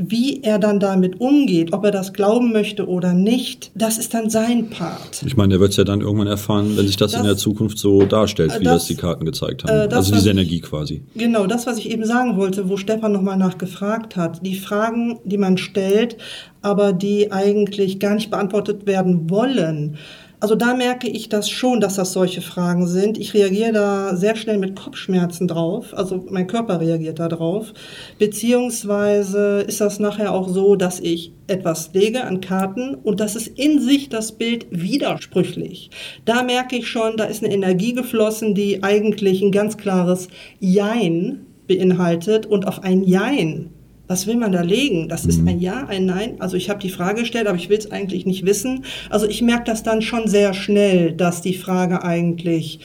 wie 0.00 0.42
er 0.44 0.60
dann 0.60 0.78
damit 0.78 1.20
umgeht, 1.20 1.72
ob 1.72 1.84
er 1.84 1.90
das 1.90 2.12
glauben 2.12 2.52
möchte 2.52 2.86
oder 2.86 3.14
nicht, 3.14 3.72
das 3.74 3.98
ist 3.98 4.14
dann 4.14 4.30
sein 4.30 4.70
Part. 4.70 5.24
Ich 5.26 5.36
meine, 5.36 5.50
der 5.54 5.60
wird 5.60 5.72
es 5.72 5.76
ja 5.76 5.82
dann 5.82 6.00
irgendwann 6.02 6.28
erfahren, 6.28 6.76
wenn 6.76 6.86
sich 6.86 6.96
das, 6.96 7.12
in 7.14 7.18
Das- 7.18 7.26
der 7.26 7.36
Zukunft 7.36 7.78
so 7.78 8.02
darstellt, 8.06 8.52
wie 8.60 8.64
das, 8.64 8.74
das- 8.74 8.86
die 8.86 8.94
Karten 8.94 9.24
gezeigt 9.24 9.64
haben. 9.64 9.70
äh, 9.76 9.88
das, 9.88 9.98
also 9.98 10.12
diese 10.14 10.28
ich- 10.28 10.34
Energie 10.34 10.60
quasi. 10.60 11.02
Genau, 11.16 11.48
das, 11.48 11.66
was 11.66 11.78
ich 11.78 11.90
eben 11.90 12.04
sagen 12.04 12.36
wollte, 12.36 12.68
wo 12.68 12.76
Stefan 12.76 13.10
nochmal 13.10 13.36
nachgefragt 13.36 14.14
hat. 14.14 14.46
Die 14.46 14.54
Fragen, 14.54 15.18
die 15.24 15.36
man 15.38 15.58
stellt, 15.58 16.16
aber 16.62 16.92
die 16.92 17.32
eigentlich 17.32 17.98
gar 17.98 18.14
nicht 18.14 18.30
beantwortet 18.30 18.86
werden 18.86 19.28
wollen. 19.28 19.96
Also 20.40 20.54
da 20.54 20.74
merke 20.74 21.08
ich 21.08 21.28
das 21.28 21.50
schon, 21.50 21.80
dass 21.80 21.96
das 21.96 22.12
solche 22.12 22.42
Fragen 22.42 22.86
sind. 22.86 23.18
Ich 23.18 23.34
reagiere 23.34 23.72
da 23.72 24.14
sehr 24.14 24.36
schnell 24.36 24.58
mit 24.58 24.76
Kopfschmerzen 24.76 25.48
drauf. 25.48 25.92
Also 25.96 26.24
mein 26.30 26.46
Körper 26.46 26.80
reagiert 26.80 27.18
da 27.18 27.28
drauf. 27.28 27.72
Beziehungsweise 28.20 29.64
ist 29.66 29.80
das 29.80 29.98
nachher 29.98 30.32
auch 30.32 30.48
so, 30.48 30.76
dass 30.76 31.00
ich 31.00 31.32
etwas 31.48 31.92
lege 31.92 32.22
an 32.22 32.40
Karten 32.40 32.94
und 32.94 33.18
das 33.18 33.34
ist 33.34 33.48
in 33.48 33.80
sich 33.80 34.10
das 34.10 34.30
Bild 34.30 34.66
widersprüchlich. 34.70 35.90
Da 36.24 36.44
merke 36.44 36.76
ich 36.76 36.86
schon, 36.86 37.16
da 37.16 37.24
ist 37.24 37.42
eine 37.42 37.52
Energie 37.52 37.94
geflossen, 37.94 38.54
die 38.54 38.84
eigentlich 38.84 39.42
ein 39.42 39.50
ganz 39.50 39.76
klares 39.76 40.28
Jein 40.60 41.46
beinhaltet 41.66 42.46
und 42.46 42.68
auf 42.68 42.84
ein 42.84 43.02
Jein. 43.02 43.70
Was 44.08 44.26
will 44.26 44.36
man 44.36 44.52
da 44.52 44.62
legen? 44.62 45.08
Das 45.08 45.26
ist 45.26 45.46
ein 45.46 45.60
Ja, 45.60 45.86
ein 45.86 46.06
Nein. 46.06 46.36
Also 46.38 46.56
ich 46.56 46.70
habe 46.70 46.80
die 46.80 46.88
Frage 46.88 47.20
gestellt, 47.20 47.46
aber 47.46 47.58
ich 47.58 47.68
will 47.68 47.76
es 47.76 47.90
eigentlich 47.90 48.24
nicht 48.24 48.46
wissen. 48.46 48.84
Also 49.10 49.26
ich 49.28 49.42
merke 49.42 49.64
das 49.64 49.82
dann 49.82 50.00
schon 50.00 50.28
sehr 50.28 50.54
schnell, 50.54 51.12
dass 51.12 51.42
die 51.42 51.52
Frage 51.52 52.02
eigentlich, 52.02 52.80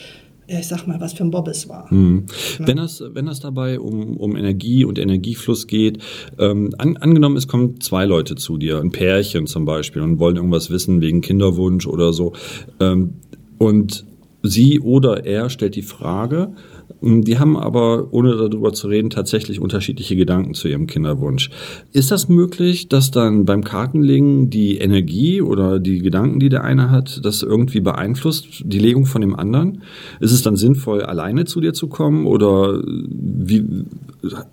ich 0.46 0.68
sag 0.68 0.86
mal, 0.86 1.00
was 1.00 1.14
für 1.14 1.24
ein 1.24 1.30
Bobbes 1.30 1.66
war. 1.68 1.92
Mhm. 1.92 2.26
Wenn 2.58 2.76
das, 2.76 3.02
wenn 3.14 3.24
das 3.24 3.40
dabei 3.40 3.80
um, 3.80 4.18
um 4.18 4.36
Energie 4.36 4.84
und 4.84 4.98
Energiefluss 4.98 5.66
geht, 5.66 5.98
ähm, 6.38 6.74
an, 6.76 6.98
angenommen, 6.98 7.38
es 7.38 7.48
kommen 7.48 7.80
zwei 7.80 8.04
Leute 8.04 8.34
zu 8.34 8.58
dir, 8.58 8.78
ein 8.80 8.92
Pärchen 8.92 9.46
zum 9.46 9.64
Beispiel, 9.64 10.02
und 10.02 10.18
wollen 10.18 10.36
irgendwas 10.36 10.68
wissen 10.68 11.00
wegen 11.00 11.22
Kinderwunsch 11.22 11.86
oder 11.86 12.12
so, 12.12 12.34
ähm, 12.80 13.14
und 13.56 14.04
sie 14.42 14.78
oder 14.80 15.24
er 15.24 15.48
stellt 15.48 15.74
die 15.74 15.82
Frage, 15.82 16.52
die 17.00 17.38
haben 17.38 17.56
aber, 17.56 18.12
ohne 18.12 18.36
darüber 18.36 18.72
zu 18.72 18.88
reden, 18.88 19.10
tatsächlich 19.10 19.60
unterschiedliche 19.60 20.16
Gedanken 20.16 20.54
zu 20.54 20.68
ihrem 20.68 20.86
Kinderwunsch. 20.86 21.50
Ist 21.92 22.10
das 22.10 22.28
möglich, 22.28 22.88
dass 22.88 23.10
dann 23.10 23.44
beim 23.44 23.62
Kartenlegen 23.62 24.50
die 24.50 24.78
Energie 24.78 25.42
oder 25.42 25.78
die 25.78 25.98
Gedanken, 25.98 26.40
die 26.40 26.48
der 26.48 26.64
eine 26.64 26.90
hat, 26.90 27.20
das 27.24 27.42
irgendwie 27.42 27.80
beeinflusst, 27.80 28.62
die 28.64 28.78
Legung 28.78 29.06
von 29.06 29.20
dem 29.20 29.36
anderen? 29.36 29.82
Ist 30.20 30.32
es 30.32 30.42
dann 30.42 30.56
sinnvoll, 30.56 31.02
alleine 31.02 31.44
zu 31.44 31.60
dir 31.60 31.74
zu 31.74 31.88
kommen 31.88 32.26
oder 32.26 32.82
wie, 32.84 33.64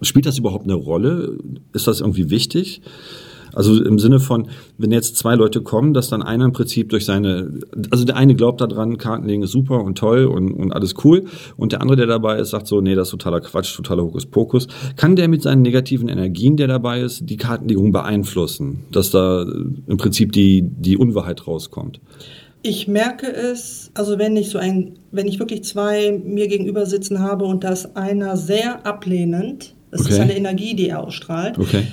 spielt 0.02 0.26
das 0.26 0.38
überhaupt 0.38 0.66
eine 0.66 0.76
Rolle? 0.76 1.38
Ist 1.74 1.88
das 1.88 2.02
irgendwie 2.02 2.30
wichtig? 2.30 2.82
Also 3.54 3.84
im 3.84 4.00
Sinne 4.00 4.20
von, 4.20 4.48
wenn 4.78 4.92
jetzt 4.92 5.18
zwei 5.18 5.36
Leute 5.36 5.62
kommen, 5.62 5.94
dass 5.94 6.10
dann 6.10 6.22
einer 6.24 6.46
im 6.46 6.54
Prinzip 6.54 6.90
durch 6.90 7.06
seine, 7.06 7.52
also 7.90 8.06
der 8.06 8.16
eine 8.18 8.36
glaubt 8.36 8.62
daran, 8.62 8.98
Kartenlegen 8.98 9.44
ist 9.44 9.52
super 9.52 9.84
und 9.84 9.98
toll 9.98 10.26
und, 10.26 10.52
und 10.52 10.72
alles 10.72 10.96
cool 11.04 11.26
und 11.58 11.72
der 11.72 11.82
andere, 11.82 11.98
der 11.98 12.08
dabei 12.08 12.38
ist, 12.40 12.52
sagt 12.52 12.68
so, 12.68 12.82
nee, 12.82 12.96
das 12.96 13.08
ist 13.08 13.12
totaler 13.12 13.42
Quatsch, 13.42 13.76
totaler 13.76 14.04
Hokuspokus. 14.04 14.68
Kann 14.96 15.16
der 15.16 15.28
mit 15.28 15.42
seinen 15.42 15.62
negativen 15.62 16.08
Energien, 16.08 16.58
der 16.58 16.68
dabei 16.68 17.02
ist, 17.02 17.30
die 17.30 17.38
Kartenlegung 17.38 17.92
beeinflussen, 17.92 18.86
dass 18.92 19.12
da 19.12 19.44
im 19.44 19.98
Prinzip 19.98 20.32
die, 20.32 20.62
die 20.64 20.98
Unwahrheit 20.98 21.48
rauskommt? 21.48 22.00
Ich 22.64 22.88
merke 22.88 23.26
es, 23.26 23.90
also 23.96 24.20
wenn 24.20 24.38
ich 24.38 24.50
so 24.52 24.60
ein, 24.60 25.00
wenn 25.12 25.28
ich 25.28 25.40
wirklich 25.40 25.64
zwei 25.64 26.12
mir 26.24 26.48
gegenüber 26.48 26.86
sitzen 26.86 27.20
habe 27.20 27.46
und 27.46 27.64
da 27.64 27.70
ist 27.70 27.98
einer 27.98 28.38
sehr 28.38 28.86
ablehnend, 28.86 29.74
das 29.90 30.02
ist 30.02 30.12
Okay. 30.12 30.22
eine 30.22 30.38
Energie, 30.38 30.76
die 30.76 30.90
er 30.90 31.04
ausstrahlt. 31.04 31.58
Okay. 31.58 31.88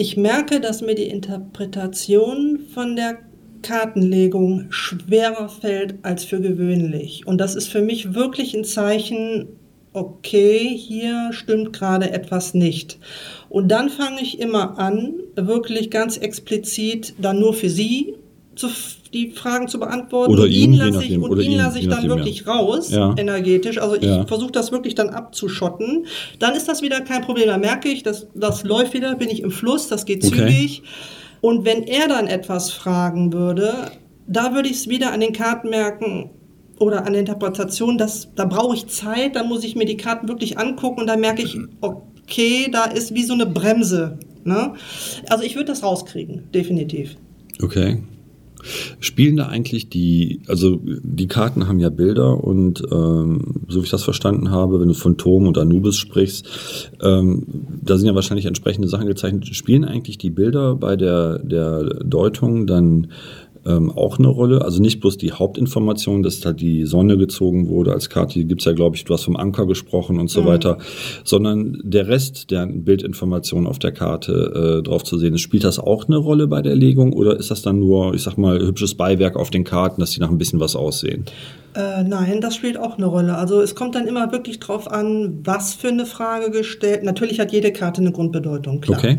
Ich 0.00 0.16
merke, 0.16 0.60
dass 0.60 0.80
mir 0.80 0.94
die 0.94 1.10
Interpretation 1.10 2.58
von 2.72 2.96
der 2.96 3.18
Kartenlegung 3.60 4.68
schwerer 4.70 5.50
fällt 5.50 5.96
als 6.00 6.24
für 6.24 6.40
gewöhnlich. 6.40 7.26
Und 7.26 7.36
das 7.36 7.54
ist 7.54 7.68
für 7.68 7.82
mich 7.82 8.14
wirklich 8.14 8.54
ein 8.54 8.64
Zeichen, 8.64 9.48
okay, 9.92 10.74
hier 10.74 11.34
stimmt 11.34 11.74
gerade 11.74 12.12
etwas 12.12 12.54
nicht. 12.54 12.98
Und 13.50 13.68
dann 13.68 13.90
fange 13.90 14.22
ich 14.22 14.40
immer 14.40 14.78
an, 14.78 15.16
wirklich 15.36 15.90
ganz 15.90 16.16
explizit 16.16 17.12
dann 17.18 17.38
nur 17.38 17.52
für 17.52 17.68
sie 17.68 18.14
zu, 18.56 18.68
die 19.12 19.30
Fragen 19.30 19.68
zu 19.68 19.78
beantworten. 19.78 20.32
Oder 20.32 20.42
und 20.44 20.50
ihn, 20.50 20.72
je 20.72 20.78
lasse 20.80 21.04
ich, 21.04 21.18
und 21.18 21.40
ihn 21.40 21.52
ihn, 21.52 21.58
lasse 21.58 21.78
ich 21.78 21.88
dann 21.88 22.06
nachdem, 22.06 22.10
wirklich 22.10 22.40
ja. 22.44 22.52
raus, 22.52 22.90
Ja. 22.90 23.14
energetisch. 23.16 23.78
Also 23.78 23.96
ich 23.96 24.02
Ja. 24.02 24.26
versuche 24.26 24.52
das 24.52 24.72
wirklich 24.72 24.94
dann 24.94 25.10
abzuschotten. 25.10 26.06
Dann 26.38 26.54
ist 26.54 26.68
das 26.68 26.82
wieder 26.82 27.00
kein 27.00 27.22
Problem. 27.22 27.46
Dann 27.46 27.60
merke 27.60 27.88
ich, 27.88 28.02
dass 28.02 28.26
das 28.34 28.64
läuft 28.64 28.92
wieder, 28.94 29.14
bin 29.16 29.30
ich 29.30 29.42
im 29.42 29.50
Fluss, 29.50 29.88
das 29.88 30.04
geht 30.04 30.24
Okay. 30.24 30.36
zügig. 30.36 30.82
Und 31.40 31.64
wenn 31.64 31.84
er 31.84 32.06
dann 32.08 32.26
etwas 32.26 32.70
fragen 32.70 33.32
würde, 33.32 33.72
da 34.26 34.54
würde 34.54 34.68
ich 34.68 34.76
es 34.76 34.88
wieder 34.88 35.12
an 35.12 35.20
den 35.20 35.32
Karten 35.32 35.70
merken 35.70 36.30
oder 36.78 37.06
an 37.06 37.12
der 37.12 37.20
Interpretation, 37.20 37.98
dass, 37.98 38.28
da 38.34 38.44
brauche 38.44 38.74
ich 38.76 38.86
Zeit, 38.88 39.36
da 39.36 39.42
muss 39.44 39.64
ich 39.64 39.74
mir 39.76 39.86
die 39.86 39.96
Karten 39.96 40.28
wirklich 40.28 40.58
angucken 40.58 41.00
und 41.00 41.06
dann 41.06 41.20
merke 41.20 41.42
ich, 41.42 41.56
okay, 41.80 42.68
da 42.70 42.84
ist 42.84 43.14
wie 43.14 43.22
so 43.24 43.32
eine 43.34 43.46
Bremse. 43.46 44.18
Ne? 44.44 44.74
Also 45.28 45.44
ich 45.44 45.54
würde 45.56 45.66
das 45.66 45.82
rauskriegen, 45.82 46.44
definitiv. 46.52 47.16
Okay. 47.62 48.02
Spielen 49.00 49.36
da 49.36 49.46
eigentlich 49.46 49.88
die, 49.88 50.42
also 50.46 50.80
die 50.82 51.28
Karten 51.28 51.68
haben 51.68 51.78
ja 51.78 51.90
Bilder 51.90 52.42
und 52.42 52.82
ähm, 52.90 53.64
so 53.68 53.80
wie 53.80 53.84
ich 53.84 53.90
das 53.90 54.04
verstanden 54.04 54.50
habe, 54.50 54.80
wenn 54.80 54.88
du 54.88 54.94
von 54.94 55.16
Tom 55.16 55.46
und 55.46 55.58
Anubis 55.58 55.96
sprichst, 55.96 56.90
ähm, 57.02 57.46
da 57.82 57.96
sind 57.96 58.06
ja 58.06 58.14
wahrscheinlich 58.14 58.46
entsprechende 58.46 58.88
Sachen 58.88 59.06
gezeichnet. 59.06 59.46
Spielen 59.54 59.84
eigentlich 59.84 60.18
die 60.18 60.30
Bilder 60.30 60.74
bei 60.74 60.96
der, 60.96 61.38
der 61.38 61.84
Deutung 62.04 62.66
dann 62.66 63.08
ähm, 63.66 63.90
auch 63.90 64.18
eine 64.18 64.28
Rolle? 64.28 64.62
Also 64.62 64.80
nicht 64.80 65.00
bloß 65.00 65.18
die 65.18 65.32
Hauptinformation, 65.32 66.22
dass 66.22 66.40
da 66.40 66.52
die 66.52 66.84
Sonne 66.84 67.16
gezogen 67.16 67.68
wurde 67.68 67.92
als 67.92 68.08
Karte, 68.08 68.38
die 68.38 68.46
gibt's 68.46 68.64
ja, 68.64 68.72
glaube 68.72 68.96
ich, 68.96 69.04
du 69.04 69.14
hast 69.14 69.24
vom 69.24 69.36
Anker 69.36 69.66
gesprochen 69.66 70.18
und 70.18 70.28
so 70.28 70.44
weiter, 70.46 70.78
sondern 71.24 71.80
der 71.82 72.08
Rest 72.08 72.50
der 72.50 72.66
Bildinformation 72.66 73.66
auf 73.66 73.78
der 73.78 73.92
Karte 73.92 74.78
äh, 74.80 74.82
drauf 74.82 75.04
zu 75.04 75.18
sehen 75.18 75.34
ist. 75.34 75.40
Spielt 75.40 75.64
das 75.64 75.78
auch 75.78 76.08
eine 76.08 76.16
Rolle 76.16 76.46
bei 76.46 76.62
der 76.62 76.74
Legung 76.74 77.12
oder 77.12 77.36
ist 77.36 77.50
das 77.50 77.62
dann 77.62 77.78
nur, 77.78 78.14
ich 78.14 78.22
sag 78.22 78.36
mal, 78.38 78.58
hübsches 78.60 78.94
Beiwerk 78.94 79.36
auf 79.36 79.50
den 79.50 79.64
Karten, 79.64 80.00
dass 80.00 80.10
die 80.10 80.20
nach 80.20 80.30
ein 80.30 80.38
bisschen 80.38 80.60
was 80.60 80.76
aussehen? 80.76 81.24
Äh, 81.74 82.02
nein, 82.02 82.40
das 82.40 82.56
spielt 82.56 82.78
auch 82.78 82.96
eine 82.96 83.06
Rolle. 83.06 83.36
Also 83.36 83.60
es 83.60 83.74
kommt 83.74 83.94
dann 83.94 84.08
immer 84.08 84.32
wirklich 84.32 84.58
drauf 84.58 84.90
an, 84.90 85.40
was 85.44 85.74
für 85.74 85.88
eine 85.88 86.04
Frage 86.04 86.50
gestellt. 86.50 87.04
Natürlich 87.04 87.38
hat 87.38 87.52
jede 87.52 87.72
Karte 87.72 88.00
eine 88.00 88.10
Grundbedeutung, 88.10 88.80
klar. 88.80 88.98
Okay. 88.98 89.16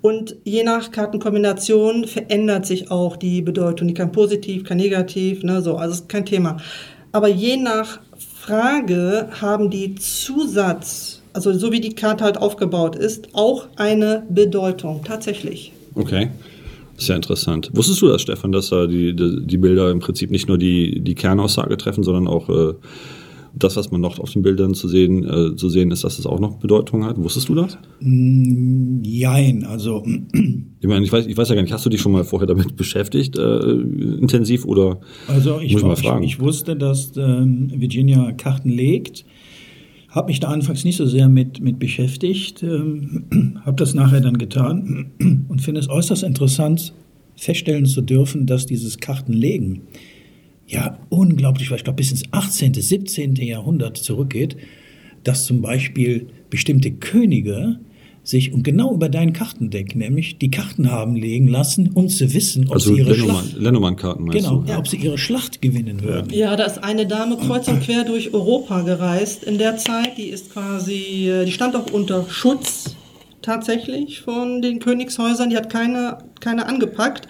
Und 0.00 0.36
je 0.44 0.62
nach 0.62 0.92
Kartenkombination 0.92 2.06
verändert 2.06 2.66
sich 2.66 2.90
auch 2.90 3.16
die 3.16 3.42
Bedeutung. 3.42 3.88
Die 3.88 3.94
kann 3.94 4.12
positiv, 4.12 4.64
kann 4.64 4.76
negativ, 4.76 5.42
ne, 5.42 5.60
so, 5.60 5.76
also 5.76 5.94
ist 5.94 6.08
kein 6.08 6.24
Thema. 6.24 6.58
Aber 7.10 7.28
je 7.28 7.56
nach 7.56 8.00
Frage 8.16 9.28
haben 9.40 9.70
die 9.70 9.94
Zusatz, 9.96 11.22
also 11.32 11.52
so 11.52 11.72
wie 11.72 11.80
die 11.80 11.94
Karte 11.94 12.24
halt 12.24 12.38
aufgebaut 12.38 12.96
ist, 12.96 13.28
auch 13.32 13.66
eine 13.76 14.24
Bedeutung, 14.28 15.02
tatsächlich. 15.04 15.72
Okay. 15.94 16.30
Ja 17.00 17.14
interessant. 17.14 17.70
Wusstest 17.74 18.02
du 18.02 18.08
das, 18.08 18.22
Stefan, 18.22 18.50
dass 18.50 18.70
da 18.70 18.86
die, 18.86 19.14
die, 19.14 19.46
die 19.46 19.56
Bilder 19.56 19.90
im 19.90 20.00
Prinzip 20.00 20.30
nicht 20.30 20.48
nur 20.48 20.58
die, 20.58 21.00
die 21.00 21.14
Kernaussage 21.14 21.76
treffen, 21.76 22.02
sondern 22.02 22.26
auch 22.26 22.48
äh, 22.48 22.74
das, 23.58 23.76
was 23.76 23.90
man 23.90 24.00
noch 24.00 24.18
auf 24.18 24.32
den 24.32 24.42
Bildern 24.42 24.74
zu 24.74 24.88
sehen, 24.88 25.24
äh, 25.24 25.56
zu 25.56 25.68
sehen 25.68 25.90
ist, 25.90 26.04
dass 26.04 26.18
es 26.18 26.26
auch 26.26 26.40
noch 26.40 26.56
Bedeutung 26.58 27.04
hat. 27.04 27.18
Wusstest 27.18 27.48
du 27.48 27.54
das? 27.54 27.78
Jein, 28.00 29.64
also 29.64 30.04
Ich 30.80 30.86
meine, 30.86 31.04
ich 31.04 31.12
weiß, 31.12 31.26
ich 31.26 31.36
weiß 31.36 31.48
ja 31.48 31.54
gar 31.54 31.62
nicht, 31.62 31.72
hast 31.72 31.84
du 31.84 31.90
dich 31.90 32.00
schon 32.00 32.12
mal 32.12 32.24
vorher 32.24 32.46
damit 32.46 32.76
beschäftigt, 32.76 33.36
äh, 33.36 33.58
intensiv 33.58 34.64
oder 34.64 35.00
Also 35.26 35.60
ich, 35.60 35.72
muss 35.72 35.82
ich 35.82 35.86
mal 35.86 35.94
ich, 35.94 36.00
fragen? 36.00 36.24
ich 36.24 36.40
wusste, 36.40 36.76
dass 36.76 37.16
ähm, 37.16 37.70
Virginia 37.74 38.32
Karten 38.32 38.70
legt, 38.70 39.24
habe 40.08 40.28
mich 40.28 40.40
da 40.40 40.48
anfangs 40.48 40.84
nicht 40.84 40.96
so 40.96 41.06
sehr 41.06 41.28
mit, 41.28 41.60
mit 41.60 41.78
beschäftigt, 41.78 42.62
ähm, 42.62 43.24
habe 43.64 43.76
das 43.76 43.94
nachher 43.94 44.20
dann 44.20 44.38
getan 44.38 45.10
und 45.48 45.60
finde 45.60 45.80
es 45.80 45.88
äußerst 45.88 46.22
interessant, 46.22 46.92
feststellen 47.36 47.86
zu 47.86 48.02
dürfen, 48.02 48.46
dass 48.46 48.66
dieses 48.66 48.98
Kartenlegen 48.98 49.82
ja 50.68 50.98
unglaublich, 51.08 51.70
weil 51.70 51.78
ich 51.78 51.84
glaube 51.84 51.96
bis 51.96 52.10
ins 52.10 52.24
18., 52.30 52.74
17. 52.74 53.34
Jahrhundert 53.36 53.96
zurückgeht, 53.96 54.56
dass 55.24 55.44
zum 55.44 55.60
Beispiel 55.62 56.28
bestimmte 56.50 56.92
Könige 56.92 57.80
sich 58.22 58.52
und 58.52 58.62
genau 58.62 58.92
über 58.94 59.08
dein 59.08 59.32
Kartendeck 59.32 59.96
nämlich 59.96 60.36
die 60.38 60.50
Karten 60.50 60.90
haben 60.90 61.16
legen 61.16 61.48
lassen, 61.48 61.90
um 61.94 62.08
zu 62.08 62.34
wissen, 62.34 62.66
ob 62.68 62.74
also 62.74 62.92
sie 62.92 63.00
ihre 63.00 63.14
Lenormand- 63.14 64.00
Schlacht 64.00 64.20
meinst 64.20 64.44
Genau, 64.46 64.62
du? 64.62 64.74
ob 64.76 64.86
sie 64.86 64.98
ihre 64.98 65.16
Schlacht 65.16 65.62
gewinnen 65.62 66.02
würden. 66.02 66.30
Ja, 66.34 66.54
da 66.54 66.64
ist 66.64 66.84
eine 66.84 67.06
Dame 67.06 67.38
kreuz 67.38 67.68
und 67.68 67.80
quer 67.80 68.04
durch 68.04 68.34
Europa 68.34 68.82
gereist 68.82 69.44
in 69.44 69.56
der 69.56 69.78
Zeit. 69.78 70.18
Die 70.18 70.28
ist 70.28 70.52
quasi, 70.52 71.28
äh, 71.30 71.46
die 71.46 71.52
stand 71.52 71.74
auch 71.74 71.90
unter 71.90 72.26
Schutz 72.28 72.96
tatsächlich 73.48 74.20
von 74.20 74.62
den 74.62 74.78
Königshäusern. 74.78 75.50
Die 75.50 75.56
hat 75.56 75.70
keine, 75.70 76.18
keine 76.40 76.66
angepackt. 76.66 77.26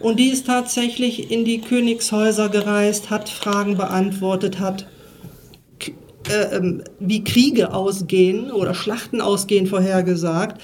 Und 0.00 0.18
die 0.18 0.28
ist 0.28 0.46
tatsächlich 0.46 1.30
in 1.30 1.44
die 1.44 1.60
Königshäuser 1.60 2.48
gereist, 2.48 3.10
hat 3.10 3.28
Fragen 3.28 3.76
beantwortet, 3.76 4.58
hat 4.58 4.86
äh, 6.28 6.56
ähm, 6.56 6.82
wie 6.98 7.22
Kriege 7.22 7.72
ausgehen 7.72 8.50
oder 8.50 8.74
Schlachten 8.74 9.20
ausgehen 9.20 9.66
vorhergesagt. 9.66 10.60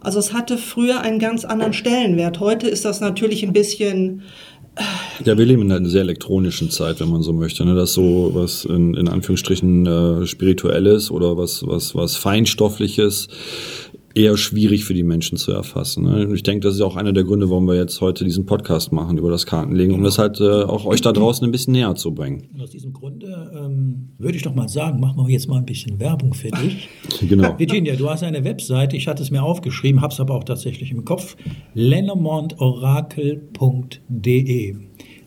Also 0.00 0.18
es 0.18 0.32
hatte 0.32 0.58
früher 0.58 1.00
einen 1.00 1.18
ganz 1.18 1.44
anderen 1.44 1.72
Stellenwert. 1.72 2.38
Heute 2.38 2.68
ist 2.68 2.84
das 2.84 3.00
natürlich 3.00 3.42
ein 3.42 3.52
bisschen 3.52 4.22
Ja, 5.24 5.38
wir 5.38 5.46
leben 5.46 5.62
in 5.62 5.72
einer 5.72 5.88
sehr 5.88 6.02
elektronischen 6.02 6.70
Zeit, 6.70 7.00
wenn 7.00 7.08
man 7.08 7.22
so 7.22 7.32
möchte. 7.32 7.64
Ne? 7.64 7.74
Das 7.74 7.94
so 7.94 8.32
was 8.34 8.64
in, 8.64 8.94
in 8.94 9.08
Anführungsstrichen 9.08 9.86
äh, 9.86 10.26
spirituelles 10.26 11.10
oder 11.10 11.36
was 11.36 11.66
was 11.66 11.94
was 11.94 12.16
feinstoffliches 12.16 13.28
eher 14.14 14.36
schwierig 14.36 14.84
für 14.84 14.94
die 14.94 15.02
Menschen 15.02 15.36
zu 15.36 15.50
erfassen. 15.52 16.04
Ne? 16.04 16.26
Und 16.26 16.34
Ich 16.34 16.44
denke, 16.44 16.60
das 16.66 16.76
ist 16.76 16.80
auch 16.80 16.96
einer 16.96 17.12
der 17.12 17.24
Gründe, 17.24 17.50
warum 17.50 17.66
wir 17.66 17.74
jetzt 17.74 18.00
heute 18.00 18.24
diesen 18.24 18.46
Podcast 18.46 18.92
machen 18.92 19.18
über 19.18 19.30
das 19.30 19.44
Kartenlegen, 19.44 19.92
um 19.94 20.02
das 20.04 20.18
halt 20.18 20.40
äh, 20.40 20.62
auch 20.62 20.86
euch 20.86 21.00
da 21.00 21.10
draußen 21.12 21.44
ein 21.44 21.50
bisschen 21.50 21.72
näher 21.72 21.94
zu 21.96 22.14
bringen. 22.14 22.48
Und 22.54 22.60
aus 22.62 22.70
diesem 22.70 22.92
Grunde 22.92 23.50
ähm, 23.54 24.10
würde 24.18 24.36
ich 24.36 24.42
doch 24.42 24.54
mal 24.54 24.68
sagen, 24.68 25.00
machen 25.00 25.16
wir 25.16 25.28
jetzt 25.32 25.48
mal 25.48 25.56
ein 25.58 25.66
bisschen 25.66 25.98
Werbung 25.98 26.32
für 26.34 26.50
dich. 26.50 26.88
Genau. 27.28 27.58
Virginia, 27.58 27.96
du 27.96 28.08
hast 28.10 28.22
eine 28.22 28.44
Webseite, 28.44 28.96
ich 28.96 29.08
hatte 29.08 29.22
es 29.22 29.30
mir 29.30 29.42
aufgeschrieben, 29.42 30.02
habe 30.02 30.12
es 30.12 30.20
aber 30.20 30.34
auch 30.34 30.44
tatsächlich 30.44 30.90
im 30.90 31.04
Kopf, 31.04 31.36
lenormandorakel.de. 31.74 34.74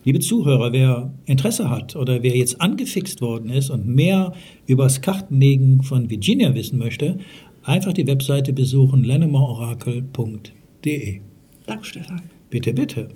Liebe 0.04 0.20
Zuhörer, 0.20 0.72
wer 0.72 1.12
Interesse 1.26 1.68
hat 1.68 1.96
oder 1.96 2.22
wer 2.22 2.36
jetzt 2.36 2.60
angefixt 2.60 3.20
worden 3.20 3.50
ist 3.50 3.68
und 3.68 3.86
mehr 3.86 4.32
über 4.66 4.84
das 4.84 5.02
Kartenlegen 5.02 5.82
von 5.82 6.08
Virginia 6.08 6.54
wissen 6.54 6.78
möchte, 6.78 7.18
einfach 7.68 7.92
die 7.92 8.06
Webseite 8.06 8.52
besuchen, 8.52 9.04
lenormandorakel.de. 9.04 11.20
Danke, 11.66 11.84
Stefan. 11.84 12.22
Bitte, 12.50 12.72
bitte. 12.72 13.08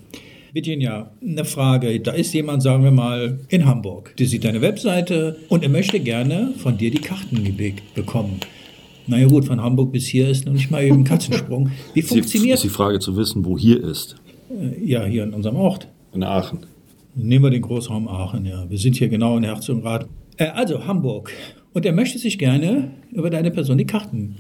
Virginia, 0.52 1.10
eine 1.22 1.44
Frage. 1.46 1.98
Da 2.00 2.12
ist 2.12 2.34
jemand, 2.34 2.62
sagen 2.62 2.84
wir 2.84 2.90
mal, 2.90 3.40
in 3.48 3.64
Hamburg. 3.64 4.14
Der 4.18 4.26
sieht 4.26 4.44
deine 4.44 4.60
Webseite 4.60 5.38
und 5.48 5.62
er 5.62 5.70
möchte 5.70 5.98
gerne 5.98 6.52
von 6.58 6.76
dir 6.76 6.90
die 6.90 7.00
Karten 7.00 7.42
gebickt 7.42 7.94
bekommen. 7.94 8.40
Naja 9.06 9.26
gut, 9.26 9.46
von 9.46 9.60
Hamburg 9.62 9.92
bis 9.92 10.06
hier 10.06 10.28
ist 10.28 10.44
noch 10.46 10.52
nicht 10.52 10.70
mal 10.70 10.84
eben 10.84 10.98
ein 10.98 11.04
Katzensprung. 11.04 11.70
Wie 11.94 12.00
Ist 12.00 12.10
die, 12.10 12.18
funktioniert 12.18 12.54
ist 12.56 12.64
die 12.64 12.68
Frage 12.68 12.98
zu 13.00 13.16
wissen, 13.16 13.44
wo 13.44 13.58
hier 13.58 13.82
ist. 13.82 14.16
äh, 14.50 14.84
ja 14.84 15.04
hier 15.06 15.24
in 15.24 15.32
unserem 15.32 15.56
Ort? 15.56 15.88
In 16.12 16.22
Aachen. 16.22 16.58
Nehmen 17.14 17.44
wir 17.44 17.50
den 17.50 17.62
Großraum 17.62 18.06
Aachen, 18.06 18.44
ja. 18.46 18.68
Wir 18.70 18.78
sind 18.78 18.96
hier 18.96 19.08
genau 19.08 19.36
in 19.38 19.44
Herzogenrath. 19.44 20.06
Äh, 20.36 20.48
also 20.48 20.86
Hamburg. 20.86 21.32
Und 21.74 21.86
er 21.86 21.92
möchte 21.92 22.18
sich 22.18 22.38
gerne 22.38 22.90
über 23.12 23.30
deine 23.30 23.50
Person 23.50 23.78
die 23.78 23.86
Karten 23.86 24.36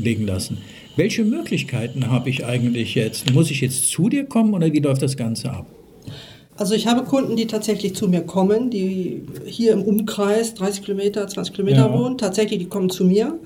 legen 0.00 0.26
lassen. 0.26 0.58
Welche 0.96 1.24
Möglichkeiten 1.24 2.10
habe 2.10 2.30
ich 2.30 2.44
eigentlich 2.44 2.94
jetzt? 2.94 3.32
Muss 3.32 3.50
ich 3.50 3.60
jetzt 3.60 3.90
zu 3.90 4.08
dir 4.08 4.24
kommen 4.24 4.54
oder 4.54 4.72
wie 4.72 4.80
läuft 4.80 5.02
das 5.02 5.16
Ganze 5.16 5.50
ab? 5.50 5.66
Also 6.56 6.74
ich 6.74 6.86
habe 6.86 7.02
Kunden, 7.04 7.34
die 7.36 7.46
tatsächlich 7.46 7.94
zu 7.94 8.08
mir 8.08 8.20
kommen, 8.20 8.70
die 8.70 9.22
hier 9.44 9.72
im 9.72 9.82
Umkreis 9.82 10.54
30 10.54 10.84
Kilometer, 10.84 11.26
20 11.26 11.52
Kilometer 11.54 11.88
Ja. 11.88 11.98
wohnen. 11.98 12.16
Tatsächlich, 12.16 12.60
die 12.60 12.66
kommen 12.66 12.90
zu 12.90 13.04
mir. 13.04 13.38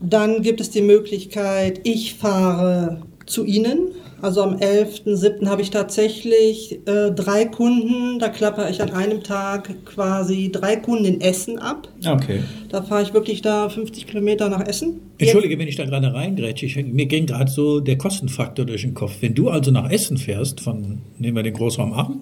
Dann 0.00 0.42
gibt 0.42 0.60
es 0.60 0.70
die 0.70 0.82
Möglichkeit, 0.82 1.80
ich 1.84 2.14
fahre 2.14 3.02
zu 3.26 3.44
Ihnen. 3.44 3.90
Also 4.22 4.42
am 4.42 4.56
11.07. 4.56 5.46
habe 5.46 5.62
ich 5.62 5.70
tatsächlich 5.70 6.80
äh, 6.86 7.10
drei 7.10 7.46
Kunden. 7.46 8.18
Da 8.18 8.28
klapper 8.28 8.68
ich 8.68 8.82
an 8.82 8.90
einem 8.90 9.22
Tag 9.22 9.84
quasi 9.84 10.50
drei 10.52 10.76
Kunden 10.76 11.04
in 11.04 11.20
Essen 11.20 11.58
ab. 11.58 11.88
Okay. 12.06 12.42
Da 12.68 12.82
fahre 12.82 13.02
ich 13.02 13.14
wirklich 13.14 13.42
da 13.42 13.68
50 13.68 14.06
Kilometer 14.06 14.48
nach 14.48 14.66
Essen. 14.66 15.00
Entschuldige, 15.18 15.58
wenn 15.58 15.68
ich 15.68 15.76
da 15.76 15.84
gerade 15.84 16.12
reingrätsche. 16.12 16.66
Ich, 16.66 16.76
mir 16.76 17.06
ging 17.06 17.26
gerade 17.26 17.50
so 17.50 17.80
der 17.80 17.98
Kostenfaktor 17.98 18.64
durch 18.64 18.82
den 18.82 18.94
Kopf. 18.94 19.16
Wenn 19.20 19.34
du 19.34 19.48
also 19.48 19.70
nach 19.70 19.90
Essen 19.90 20.18
fährst, 20.18 20.60
von, 20.60 21.00
nehmen 21.18 21.36
wir 21.36 21.42
den 21.42 21.54
Großraum 21.54 21.92
Aachen, 21.92 22.20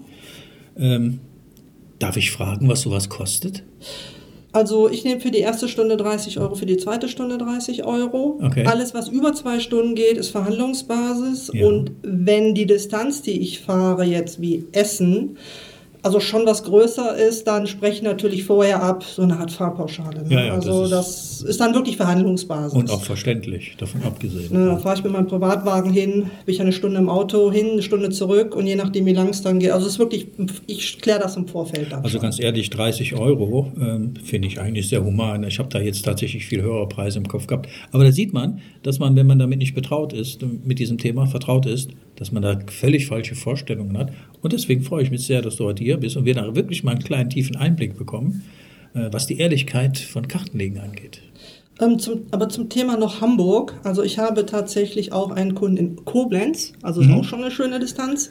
ähm, 0.77 1.19
darf 1.99 2.17
ich 2.17 2.31
fragen, 2.31 2.67
was 2.69 2.81
sowas 2.81 3.09
kostet? 3.09 3.63
Also 4.51 4.89
ich 4.89 5.03
nehme 5.03 5.21
für 5.21 5.31
die 5.31 5.39
erste 5.39 5.67
Stunde 5.67 5.95
30 5.95 6.39
Euro, 6.39 6.55
für 6.55 6.65
die 6.65 6.77
zweite 6.77 7.07
Stunde 7.07 7.37
30 7.37 7.85
Euro. 7.85 8.39
Okay. 8.41 8.65
Alles, 8.65 8.93
was 8.93 9.07
über 9.07 9.33
zwei 9.33 9.59
Stunden 9.59 9.93
geht, 9.93 10.17
ist 10.17 10.29
Verhandlungsbasis. 10.29 11.51
Ja. 11.53 11.67
Und 11.67 11.91
wenn 12.01 12.55
die 12.55 12.65
Distanz, 12.65 13.21
die 13.21 13.39
ich 13.39 13.59
fahre, 13.59 14.03
jetzt 14.03 14.41
wie 14.41 14.65
Essen, 14.71 15.37
also 16.01 16.19
schon 16.19 16.45
was 16.45 16.63
größer 16.63 17.17
ist, 17.17 17.45
dann 17.47 17.67
spreche 17.67 17.95
ich 17.95 18.01
natürlich 18.01 18.45
vorher 18.45 18.81
ab, 18.81 19.03
so 19.03 19.21
eine 19.21 19.37
Art 19.37 19.51
Fahrpauschale. 19.51 20.23
Ne? 20.23 20.33
Ja, 20.33 20.45
ja, 20.45 20.53
also 20.53 20.87
das 20.87 21.09
das 21.39 21.41
ist, 21.41 21.59
dann 21.59 21.73
wirklich 21.73 21.97
Verhandlungsbasis. 21.97 22.73
Und 22.73 22.89
auch 22.91 23.01
verständlich, 23.01 23.75
davon 23.77 24.03
abgesehen. 24.03 24.47
Ne, 24.51 24.65
da 24.65 24.77
fahre 24.77 24.97
ich 24.97 25.03
mit 25.03 25.11
meinem 25.11 25.27
Privatwagen 25.27 25.91
hin, 25.91 26.29
bin 26.45 26.55
ich 26.55 26.61
eine 26.61 26.71
Stunde 26.71 26.99
im 26.99 27.09
Auto 27.09 27.51
hin, 27.51 27.71
eine 27.73 27.81
Stunde 27.81 28.09
zurück 28.09 28.55
und 28.55 28.67
je 28.67 28.75
nachdem, 28.75 29.05
wie 29.05 29.13
lang 29.13 29.29
es 29.29 29.41
dann 29.41 29.59
geht. 29.59 29.71
Also 29.71 29.87
es 29.87 29.93
ist 29.93 29.99
wirklich, 29.99 30.27
ich 30.67 30.99
kläre 30.99 31.19
das 31.19 31.35
im 31.37 31.47
Vorfeld 31.47 31.93
ab. 31.93 32.01
Also 32.03 32.19
ganz 32.19 32.39
ehrlich, 32.39 32.69
30 32.69 33.15
Euro 33.15 33.71
ähm, 33.79 34.13
finde 34.23 34.47
ich 34.47 34.59
eigentlich 34.59 34.89
sehr 34.89 35.03
human. 35.03 35.43
Ich 35.43 35.59
habe 35.59 35.69
da 35.69 35.79
jetzt 35.79 36.03
tatsächlich 36.03 36.45
viel 36.45 36.61
höhere 36.61 36.87
Preise 36.87 37.19
im 37.19 37.27
Kopf 37.27 37.47
gehabt. 37.47 37.69
Aber 37.91 38.03
da 38.03 38.11
sieht 38.11 38.33
man, 38.33 38.59
dass 38.83 38.99
man, 38.99 39.15
wenn 39.15 39.27
man 39.27 39.39
damit 39.39 39.59
nicht 39.59 39.75
betraut 39.75 40.13
ist, 40.13 40.41
mit 40.63 40.79
diesem 40.79 40.97
Thema 40.97 41.25
vertraut 41.25 41.65
ist, 41.65 41.91
dass 42.19 42.31
man 42.31 42.43
da 42.43 42.59
völlig 42.67 43.07
falsche 43.07 43.35
Vorstellungen 43.35 43.97
hat. 43.97 44.11
Und 44.41 44.53
deswegen 44.53 44.83
freue 44.83 45.03
ich 45.03 45.11
mich 45.11 45.25
sehr, 45.25 45.41
dass 45.41 45.55
du 45.55 45.65
heute 45.65 45.83
hier 45.83 45.97
bist 45.97 46.17
und 46.17 46.25
wir 46.25 46.35
da 46.35 46.55
wirklich 46.55 46.83
mal 46.83 46.91
einen 46.91 47.03
kleinen 47.03 47.29
tiefen 47.29 47.55
Einblick 47.55 47.97
bekommen, 47.97 48.43
äh, 48.93 49.09
was 49.11 49.25
die 49.25 49.39
Ehrlichkeit 49.39 49.97
von 49.97 50.27
Kartenlegen 50.27 50.79
angeht. 50.79 51.21
Ähm, 51.79 51.97
zum, 51.97 52.23
aber 52.31 52.49
zum 52.49 52.67
Thema 52.67 52.97
noch 52.97 53.21
Hamburg. 53.21 53.79
Also 53.83 54.03
ich 54.03 54.19
habe 54.19 54.45
tatsächlich 54.45 55.13
auch 55.13 55.31
einen 55.31 55.55
Kunden 55.55 55.77
in 55.77 56.05
Koblenz, 56.05 56.73
also 56.81 57.01
ist 57.01 57.09
auch 57.09 57.23
schon 57.23 57.41
eine 57.41 57.51
schöne 57.51 57.79
Distanz. 57.79 58.29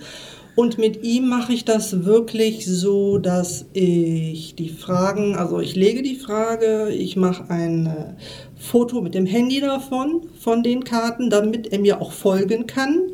Und 0.54 0.76
mit 0.76 1.04
ihm 1.04 1.28
mache 1.28 1.52
ich 1.52 1.64
das 1.64 2.04
wirklich 2.04 2.66
so, 2.66 3.18
dass 3.18 3.66
ich 3.74 4.56
die 4.56 4.68
Fragen, 4.68 5.36
also 5.36 5.60
ich 5.60 5.76
lege 5.76 6.02
die 6.02 6.16
Frage, 6.16 6.90
ich 6.90 7.14
mache 7.14 7.48
ein 7.48 7.86
äh, 7.86 8.14
Foto 8.56 9.00
mit 9.00 9.14
dem 9.14 9.24
Handy 9.24 9.60
davon, 9.60 10.22
von 10.40 10.64
den 10.64 10.82
Karten, 10.82 11.30
damit 11.30 11.72
er 11.72 11.78
mir 11.78 12.02
auch 12.02 12.10
folgen 12.10 12.66
kann. 12.66 13.12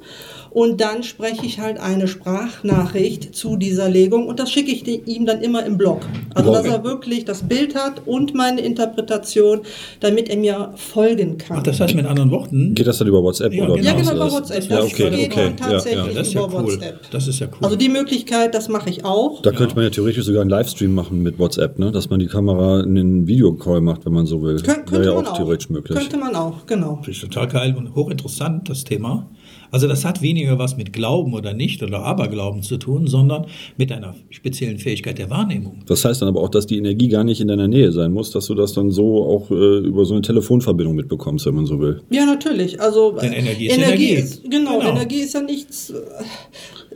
Und 0.54 0.80
dann 0.80 1.02
spreche 1.02 1.44
ich 1.44 1.58
halt 1.58 1.78
eine 1.78 2.06
Sprachnachricht 2.06 3.34
zu 3.34 3.56
dieser 3.56 3.88
Legung 3.90 4.28
und 4.28 4.38
das 4.38 4.52
schicke 4.52 4.70
ich 4.70 4.86
ihm 5.08 5.26
dann 5.26 5.40
immer 5.42 5.66
im 5.66 5.76
Blog. 5.76 6.02
Also 6.32 6.52
dass 6.52 6.64
er 6.64 6.84
wirklich 6.84 7.24
das 7.24 7.42
Bild 7.42 7.74
hat 7.74 8.02
und 8.06 8.34
meine 8.34 8.60
Interpretation, 8.60 9.62
damit 9.98 10.28
er 10.28 10.36
mir 10.36 10.72
folgen 10.76 11.38
kann. 11.38 11.56
Ach, 11.58 11.62
das 11.64 11.80
heißt 11.80 11.96
mit 11.96 12.06
anderen 12.06 12.30
Worten, 12.30 12.74
Geht 12.74 12.86
das 12.86 12.98
dann 12.98 13.08
über 13.08 13.20
WhatsApp 13.22 13.52
Ja, 13.52 13.64
oder 13.64 13.74
genau. 13.74 13.84
ja, 13.88 13.94
genau, 13.94 14.14
über? 14.14 14.30
WhatsApp. 14.32 14.62
Ja, 14.70 14.76
Das 14.76 14.84
okay, 14.86 15.10
geht 15.10 15.32
okay. 15.32 15.52
tatsächlich 15.56 16.04
Ja, 16.04 16.06
ja. 16.06 16.14
das 16.18 16.28
ist 16.28 16.34
ja 16.34 16.44
über 16.46 16.58
cool. 16.58 16.64
WhatsApp. 16.72 17.10
Das 17.10 17.26
ist 17.26 17.40
ja 17.40 17.46
cool. 17.48 17.58
Also 17.62 17.76
die 17.76 17.88
Möglichkeit, 17.88 18.54
das 18.54 18.68
mache 18.68 18.90
ich 18.90 19.04
auch. 19.04 19.42
Da 19.42 19.50
könnte 19.50 19.74
man 19.74 19.82
ja 19.84 19.90
theoretisch 19.90 20.24
sogar 20.24 20.42
einen 20.42 20.50
Livestream 20.50 20.94
machen 20.94 21.20
mit 21.22 21.36
WhatsApp, 21.38 21.80
ne? 21.80 21.90
dass 21.90 22.10
man 22.10 22.20
die 22.20 22.26
Kamera 22.28 22.80
in 22.80 22.94
den 22.94 23.26
Videocall 23.26 23.80
macht, 23.80 24.06
wenn 24.06 24.12
man 24.12 24.26
so 24.26 24.40
will. 24.40 24.56
Kön 24.58 24.66
Wäre 24.66 24.84
könnte 24.84 25.08
ja 25.08 25.14
man 25.16 25.26
auch 25.26 25.32
auch. 25.32 25.36
theoretisch 25.36 25.68
möglich. 25.70 25.98
Könnte 25.98 26.16
man 26.16 26.36
auch, 26.36 26.64
genau. 26.66 26.98
Das 27.04 27.08
ist 27.16 27.22
total 27.22 27.48
geil 27.48 27.74
und 27.76 27.94
hochinteressant, 27.96 28.68
das 28.68 28.84
Thema. 28.84 29.26
Also 29.70 29.88
das 29.88 30.04
hat 30.04 30.22
weniger 30.22 30.58
was 30.58 30.76
mit 30.76 30.92
Glauben 30.92 31.34
oder 31.34 31.52
nicht 31.52 31.82
oder 31.82 32.00
Aberglauben 32.00 32.62
zu 32.62 32.76
tun, 32.76 33.06
sondern 33.06 33.46
mit 33.76 33.90
einer 33.90 34.14
speziellen 34.30 34.78
Fähigkeit 34.78 35.18
der 35.18 35.30
Wahrnehmung. 35.30 35.82
Das 35.86 36.04
heißt 36.04 36.22
dann 36.22 36.28
aber 36.28 36.40
auch, 36.42 36.48
dass 36.50 36.66
die 36.66 36.78
Energie 36.78 37.08
gar 37.08 37.24
nicht 37.24 37.40
in 37.40 37.48
deiner 37.48 37.68
Nähe 37.68 37.90
sein 37.92 38.12
muss, 38.12 38.30
dass 38.30 38.46
du 38.46 38.54
das 38.54 38.72
dann 38.72 38.90
so 38.90 39.24
auch 39.24 39.50
äh, 39.50 39.78
über 39.78 40.04
so 40.04 40.14
eine 40.14 40.22
Telefonverbindung 40.22 40.94
mitbekommst, 40.94 41.46
wenn 41.46 41.54
man 41.54 41.66
so 41.66 41.80
will. 41.80 42.02
Ja, 42.10 42.24
natürlich. 42.26 42.80
Also 42.80 43.16
Denn 43.20 43.32
äh, 43.32 43.38
Energie 43.38 43.66
ist 43.66 43.78
Energie. 43.78 44.10
ist 44.10 44.44
genau, 44.50 44.78
Genau. 44.78 44.90
Energie 44.90 45.20
ist 45.20 45.34
ja 45.34 45.40
nichts. 45.40 45.92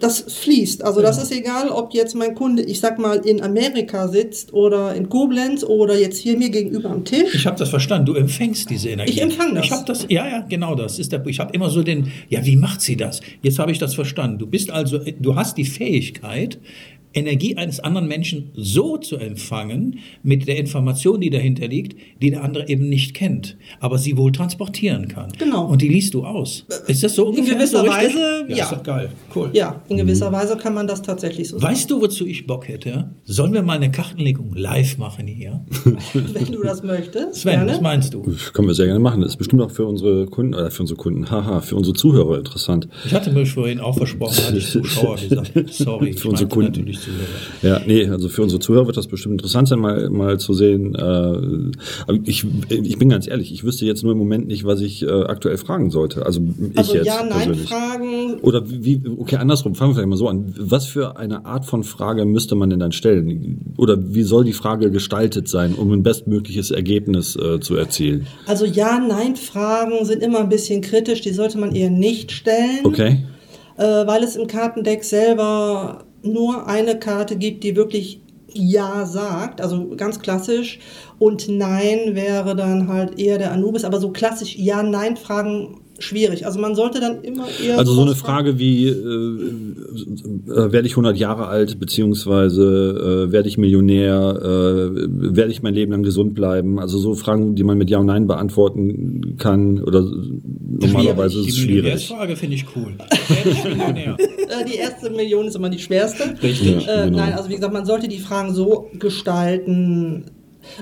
Das 0.01 0.21
fließt. 0.21 0.85
Also 0.85 1.03
das 1.03 1.23
ist 1.23 1.33
egal, 1.33 1.69
ob 1.71 1.95
jetzt 1.95 2.15
mein 2.15 2.35
Kunde, 2.35 2.63
ich 2.63 2.81
sag 2.81 2.99
mal, 2.99 3.19
in 3.19 3.43
Amerika 3.43 4.09
sitzt 4.09 4.53
oder 4.53 4.95
in 4.95 5.09
Koblenz 5.09 5.65
oder 5.65 5.99
jetzt 5.99 6.19
hier 6.19 6.37
mir 6.37 6.51
gegenüber 6.51 6.91
am 6.91 7.05
Tisch. 7.05 7.35
Ich 7.35 7.47
habe 7.47 7.59
das 7.59 7.69
verstanden. 7.69 8.07
Du 8.07 8.15
empfängst 8.15 8.71
diese 8.71 8.91
Energie. 8.91 9.13
Ich 9.13 9.23
empfang 9.23 9.55
das. 9.55 9.65
Ich 9.65 9.73
habe 9.73 9.85
das. 9.87 10.07
Ja, 10.09 10.29
ja, 10.29 10.41
genau. 10.49 10.75
Das 10.75 10.99
ist 10.99 11.13
der. 11.13 11.25
Ich 11.27 11.41
habe 11.41 11.53
immer 11.55 11.71
so 11.71 11.83
den. 11.83 12.13
Ja, 12.29 12.45
wie 12.45 12.57
macht 12.57 12.81
sie 12.81 12.97
das? 12.97 13.21
Jetzt 13.43 13.59
habe 13.59 13.73
ich 13.73 13.79
das 13.79 13.95
verstanden. 13.95 14.39
Du 14.39 14.47
bist 14.47 14.71
also. 14.71 14.99
Du 14.99 15.37
hast 15.37 15.57
die 15.57 15.65
Fähigkeit. 15.65 16.59
Energie 17.19 17.57
eines 17.57 17.81
anderen 17.81 18.09
Menschen 18.09 18.51
so 18.55 18.97
zu 18.97 19.17
empfangen, 19.17 19.99
mit 20.23 20.47
der 20.49 20.57
Information, 20.59 21.21
die 21.21 21.31
dahinter 21.31 21.69
liegt, 21.69 21.97
die 22.23 22.31
der 22.31 22.43
andere 22.43 22.69
eben 22.69 22.89
nicht 22.89 23.15
kennt, 23.15 23.57
aber 23.81 23.99
sie 23.99 24.17
wohl 24.17 24.33
transportieren 24.33 25.09
kann. 25.09 25.33
Genau. 25.39 25.67
Und 25.67 25.83
die 25.83 25.89
liest 25.89 26.15
du 26.15 26.25
aus. 26.25 26.65
Ist 26.87 27.03
das 27.03 27.15
so 27.15 27.25
In 27.25 27.31
ungefähr 27.31 27.55
gewisser 27.57 27.81
so? 27.81 27.89
Weise, 27.89 28.47
ja. 28.49 28.57
ja. 28.57 28.65
Ist 28.65 28.73
doch 28.73 28.83
geil. 28.83 29.11
Cool. 29.35 29.51
Ja, 29.53 29.83
in 29.89 29.97
gewisser 29.97 30.31
Weise 30.33 30.57
kann 30.57 30.75
man 30.75 30.87
das 30.87 31.03
tatsächlich 31.03 31.49
so 31.49 31.59
sagen. 31.59 31.73
Weißt 31.73 31.91
du, 31.91 32.01
wozu 32.01 32.27
ich 32.27 32.47
Bock 32.47 32.69
hätte? 32.69 33.11
Sollen 33.25 33.53
wir 33.53 33.63
mal 33.63 33.77
eine 33.77 33.91
Kartenlegung 33.91 34.55
live 34.55 34.99
machen 34.99 35.27
hier? 35.27 35.65
Wenn 36.15 36.47
du 36.53 36.63
das 36.63 36.83
möchtest. 36.83 37.43
Sven, 37.43 37.55
gerne. 37.55 37.73
was 37.73 37.81
meinst 37.81 38.15
du? 38.15 38.23
Können 38.53 38.69
wir 38.69 38.75
sehr 38.75 38.87
gerne 38.87 39.01
machen. 39.01 39.21
Das 39.21 39.31
ist 39.33 39.37
bestimmt 39.37 39.63
auch 39.63 39.71
für 39.71 39.87
unsere 39.87 40.27
Kunden, 40.27 40.55
oder 40.55 40.71
für 40.71 40.83
unsere 40.83 40.99
Kunden, 40.99 41.31
haha, 41.31 41.61
für 41.61 41.77
unsere 41.77 41.95
Zuhörer 41.95 42.39
interessant. 42.39 42.89
Ich 43.05 43.13
hatte 43.13 43.31
mir 43.33 43.47
vorhin 43.47 43.81
auch 43.81 43.97
versprochen, 43.97 44.37
hatte 44.47 44.59
ich 44.59 44.71
Zuschauer 44.71 45.17
gesagt. 45.17 45.53
Sorry, 45.73 46.11
ich 46.11 46.21
Für 46.21 46.29
unsere 46.29 46.49
Kunden. 46.49 46.73
natürlich. 46.73 46.99
Ja, 47.63 47.81
nee, 47.87 48.09
also 48.09 48.29
für 48.29 48.43
unsere 48.43 48.61
Zuhörer 48.61 48.87
wird 48.87 48.97
das 48.97 49.07
bestimmt 49.07 49.33
interessant 49.33 49.69
sein, 49.69 49.79
mal, 49.79 50.11
mal 50.11 50.39
zu 50.39 50.55
sehen. 50.55 50.95
Äh, 50.95 50.99
aber 50.99 52.19
ich, 52.25 52.47
ich 52.71 52.99
bin 52.99 53.09
ganz 53.09 53.27
ehrlich, 53.27 53.53
ich 53.53 53.65
wüsste 53.65 53.85
jetzt 53.87 54.03
nur 54.03 54.13
im 54.13 54.19
Moment 54.19 54.47
nicht, 54.47 54.65
was 54.65 54.81
ich 54.81 55.03
äh, 55.03 55.11
aktuell 55.11 55.59
fragen 55.59 55.91
sollte. 55.91 56.25
Also 56.25 56.41
ich 56.59 56.79
Also 56.79 56.95
jetzt 56.95 57.07
ja, 57.07 57.23
nein, 57.23 57.31
persönlich. 57.31 57.69
Fragen. 57.69 58.35
Oder 58.43 58.63
wie, 58.67 59.03
okay, 59.19 59.37
andersrum, 59.37 59.75
fangen 59.75 59.91
wir 59.91 59.95
vielleicht 59.97 60.09
mal 60.09 60.17
so 60.17 60.29
an. 60.29 60.55
Was 60.59 60.87
für 60.87 61.17
eine 61.17 61.45
Art 61.45 61.65
von 61.65 61.85
Frage 61.85 62.25
müsste 62.25 62.55
man 62.55 62.71
denn 62.71 62.81
dann 62.81 62.93
stellen? 62.93 63.75
Oder 63.77 63.97
wie 64.15 64.23
soll 64.23 64.45
die 64.45 64.53
Frage 64.53 64.91
gestaltet 64.91 65.49
sein, 65.49 65.75
um 65.75 65.93
ein 65.93 66.03
bestmögliches 66.03 66.71
Ergebnis 66.71 67.37
äh, 67.37 67.61
zu 67.61 67.77
erzielen? 67.77 68.27
Also 68.47 68.65
ja, 68.65 68.99
nein, 68.99 69.37
Fragen 69.37 70.05
sind 70.05 70.23
immer 70.23 70.41
ein 70.41 70.49
bisschen 70.49 70.81
kritisch, 70.81 71.21
die 71.21 71.33
sollte 71.33 71.59
man 71.59 71.75
eher 71.75 71.91
nicht 71.91 72.33
stellen. 72.33 72.85
Okay? 72.85 73.19
äh, 73.79 74.07
weil 74.07 74.23
es 74.25 74.37
im 74.37 74.47
Kartendeck 74.47 75.05
selber 75.05 76.05
nur 76.33 76.67
eine 76.67 76.99
Karte 76.99 77.37
gibt, 77.37 77.65
die 77.65 77.77
wirklich 77.77 78.21
Ja 78.53 79.05
sagt, 79.07 79.61
also 79.61 79.89
ganz 79.97 80.21
klassisch. 80.21 80.79
Und 81.19 81.49
Nein 81.49 82.15
wäre 82.15 82.57
dann 82.57 82.89
halt 82.89 83.19
eher 83.19 83.39
der 83.39 83.53
Anubis, 83.53 83.85
aber 83.85 83.99
so 84.01 84.11
klassisch 84.11 84.57
Ja-Nein-Fragen 84.57 85.78
schwierig. 85.99 86.47
Also 86.47 86.61
man 86.61 86.75
sollte 86.75 87.01
dann 87.01 87.23
immer 87.23 87.47
eher. 87.65 87.79
Also 87.79 87.93
so 87.93 88.03
eine. 88.03 88.15
Frage 88.15 88.59
wie, 88.59 88.89
äh, 88.89 88.93
äh, 88.93 90.73
werde 90.73 90.87
ich 90.87 90.93
100 90.93 91.17
Jahre 91.17 91.47
alt, 91.47 91.79
beziehungsweise 91.79 93.27
äh, 93.29 93.33
werde 93.33 93.49
ich 93.49 93.59
Millionär, 93.59 94.37
äh, 94.43 95.37
werde 95.37 95.51
ich 95.51 95.63
mein 95.63 95.75
Leben 95.75 95.93
lang 95.93 96.03
gesund 96.03 96.35
bleiben? 96.35 96.79
Also 96.79 96.99
so 96.99 97.15
Fragen, 97.15 97.55
die 97.55 97.65
man 97.65 97.79
mit 97.79 97.91
Ja 97.91 97.99
und 97.99 98.07
Nein 98.07 98.27
beantworten 98.27 99.37
kann 99.39 99.83
oder 99.83 100.03
normalerweise 100.81 101.41
ist 101.41 101.49
es 101.49 101.55
Die 101.55 101.61
schwierig. 101.61 101.77
Millionärsfrage 101.77 102.37
finde 102.37 102.55
ich 102.57 102.67
cool. 102.77 102.95
Werde 103.29 103.51
ich 103.51 103.65
Millionär? 103.65 104.17
Äh, 104.49 104.65
die 104.65 104.77
erste 104.77 105.11
Million 105.11 105.47
ist 105.47 105.57
immer 105.57 105.69
die 105.69 105.79
schwerste. 105.79 106.35
Richtig. 106.43 106.87
Ja, 106.87 107.03
Äh, 107.03 107.05
genau. 107.05 107.19
Nein, 107.19 107.35
also 107.35 107.51
wie 107.51 107.55
gesagt, 107.57 107.75
man 107.75 107.85
sollte 107.85 108.09
die 108.09 108.19
Fragen 108.19 108.55
so 108.55 108.89
gestalten, 108.99 110.25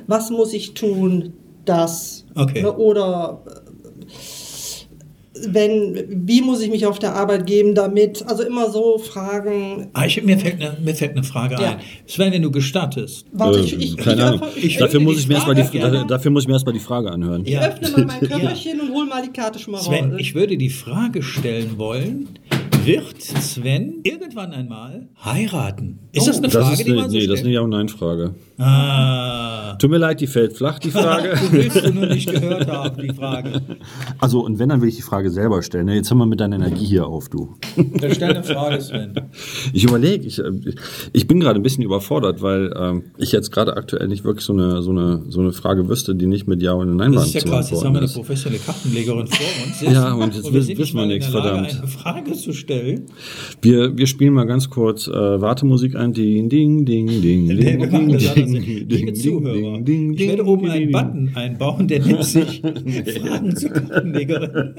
was 0.06 0.30
muss 0.30 0.52
ich 0.54 0.74
tun, 0.74 1.32
das. 1.64 2.24
Okay. 2.36 2.62
Ne, 2.62 2.72
Oder 2.76 3.42
äh, 3.46 3.65
wenn, 5.48 6.04
wie 6.26 6.40
muss 6.42 6.60
ich 6.62 6.70
mich 6.70 6.86
auf 6.86 6.98
der 6.98 7.14
Arbeit 7.14 7.46
geben 7.46 7.74
damit? 7.74 8.24
Also 8.26 8.42
immer 8.42 8.70
so 8.70 8.98
Fragen. 8.98 9.88
Ah, 9.92 10.06
ich, 10.06 10.22
mir, 10.22 10.38
fällt 10.38 10.60
eine, 10.60 10.76
mir 10.82 10.94
fällt 10.94 11.12
eine 11.12 11.22
Frage 11.24 11.54
Ja. 11.60 11.70
ein. 11.72 11.76
Sven, 12.06 12.32
wenn 12.32 12.42
du 12.42 12.50
gestattest. 12.50 13.26
Warte, 13.32 13.58
Äh, 13.58 13.62
ich, 13.62 13.78
ich, 13.78 13.96
keine 13.96 14.16
ich, 14.16 14.22
Ahnung. 14.22 14.40
Ich 14.56 14.76
dafür, 14.78 15.00
muss 15.00 15.18
ich 15.18 15.28
mir 15.28 15.34
erstmal 15.34 15.54
die, 15.54 15.62
Frage 15.62 15.78
gerne- 15.78 15.98
da- 16.00 16.04
dafür 16.04 16.30
muss 16.30 16.44
ich 16.44 16.48
mir 16.48 16.54
erstmal 16.54 16.74
die 16.74 16.80
Frage 16.80 17.10
anhören. 17.10 17.42
ich 17.44 17.52
Ja. 17.52 17.60
öffne 17.68 17.88
mal 17.90 18.04
mein 18.06 18.20
Ja. 18.22 18.28
Köfferchen 18.28 18.80
und 18.80 18.90
hole 18.92 19.06
mal 19.06 19.22
die 19.22 19.32
Karte 19.32 19.58
schon 19.58 19.72
mal 19.72 19.80
Sven, 19.80 20.10
raus. 20.12 20.20
ich 20.20 20.34
würde 20.34 20.56
die 20.56 20.70
Frage 20.70 21.22
stellen 21.22 21.78
wollen, 21.78 22.28
wird 22.86 23.20
Sven 23.22 24.00
irgendwann 24.04 24.52
einmal 24.52 25.08
heiraten? 25.24 25.98
Ist 26.12 26.26
das 26.28 26.38
eine 26.38 26.48
Das 26.48 26.54
Frage, 26.54 26.72
ist 26.74 26.86
die 26.86 26.92
eine, 26.92 27.00
man 27.00 27.10
so 27.10 27.16
nee, 27.16 27.26
das 27.26 27.34
ist 27.34 27.38
stellt? 27.40 27.46
eine 27.46 27.54
Ja- 27.54 27.60
und 27.62 27.70
Nein-Frage. 27.70 28.34
Ah, 28.58 29.76
Tut 29.78 29.90
mir 29.90 29.98
leid, 29.98 30.20
die 30.22 30.26
fällt 30.26 30.54
flach, 30.56 30.78
die 30.78 30.90
Frage. 30.92 31.34
du 31.34 31.52
willst 31.52 31.76
du 31.84 31.92
nur 31.92 32.06
nicht 32.06 32.30
gehört 32.30 32.66
haben, 32.68 32.96
die 33.02 33.12
Frage. 33.12 33.60
also, 34.18 34.40
und 34.44 34.58
wenn, 34.58 34.70
dann 34.70 34.80
will 34.80 34.88
ich 34.88 34.96
die 34.96 35.02
Frage 35.02 35.30
selber 35.30 35.62
stellen. 35.62 35.88
Jetzt 35.88 36.08
hör 36.10 36.16
mal 36.16 36.26
mit 36.26 36.40
deiner 36.40 36.56
Energie 36.56 36.86
hier 36.86 37.06
auf, 37.06 37.28
du. 37.28 37.56
Dann 37.76 38.14
stell 38.14 38.30
eine 38.30 38.42
Frage, 38.44 38.80
Sven. 38.80 39.12
Ich 39.74 39.84
überlege, 39.84 40.26
ich, 40.26 40.38
äh, 40.38 40.50
ich 41.12 41.26
bin 41.28 41.40
gerade 41.40 41.60
ein 41.60 41.62
bisschen 41.62 41.84
überfordert, 41.84 42.40
weil 42.40 42.72
ähm, 42.78 43.02
ich 43.18 43.32
jetzt 43.32 43.52
gerade 43.52 43.76
aktuell 43.76 44.08
nicht 44.08 44.24
wirklich 44.24 44.44
so 44.46 44.54
eine, 44.54 44.80
so, 44.82 44.90
eine, 44.90 45.24
so 45.28 45.40
eine 45.40 45.52
Frage 45.52 45.88
wüsste, 45.88 46.14
die 46.14 46.26
nicht 46.26 46.46
mit 46.46 46.62
Ja 46.62 46.72
oder 46.74 46.86
Nein 46.86 47.12
Das 47.12 47.26
ist 47.26 47.34
ja 47.34 47.40
krass, 47.42 47.70
jetzt 47.70 47.84
haben 47.84 47.92
wir 47.92 47.98
eine 47.98 48.06
ist. 48.06 48.14
professionelle 48.14 48.62
Kartenlegerin 48.62 49.26
vor 49.26 49.46
uns 49.66 49.78
sitzen. 49.80 49.92
Ja, 49.92 50.14
und 50.14 50.34
jetzt 50.34 50.50
wissen- 50.52 50.96
wir 50.96 51.06
nichts, 51.06 51.26
verdammt. 51.28 51.76
eine 51.78 51.88
Frage 51.88 52.32
zu 52.32 52.52
stellen. 52.54 52.75
Wir, 53.62 53.96
wir 53.96 54.06
spielen 54.06 54.34
mal 54.34 54.46
ganz 54.46 54.70
kurz 54.70 55.08
äh, 55.08 55.12
Wartemusik 55.12 55.94
ein. 55.96 56.12
Ding, 56.12 56.48
ding, 56.48 56.84
ding, 56.84 57.06
ding, 57.06 57.48
ding, 57.48 57.56
ding, 57.58 57.94
anders. 57.94 58.34
ding, 58.34 58.52
Liebe 58.52 58.86
ding, 58.86 59.14
Zuhörer, 59.14 59.80
ding, 59.80 59.84
ding, 59.84 60.12
ich 60.14 60.20
werde 60.20 60.42
ding, 60.42 60.46
oben 60.46 60.62
ding, 60.62 60.70
einen 60.72 60.82
ding. 60.82 60.92
Button 60.92 61.30
einbauen, 61.34 61.88
der 61.88 62.00
nennt 62.00 62.24
sich 62.24 62.60
Fragen 62.60 63.56
zur 63.56 63.70
Kartenlegerin. 63.70 64.74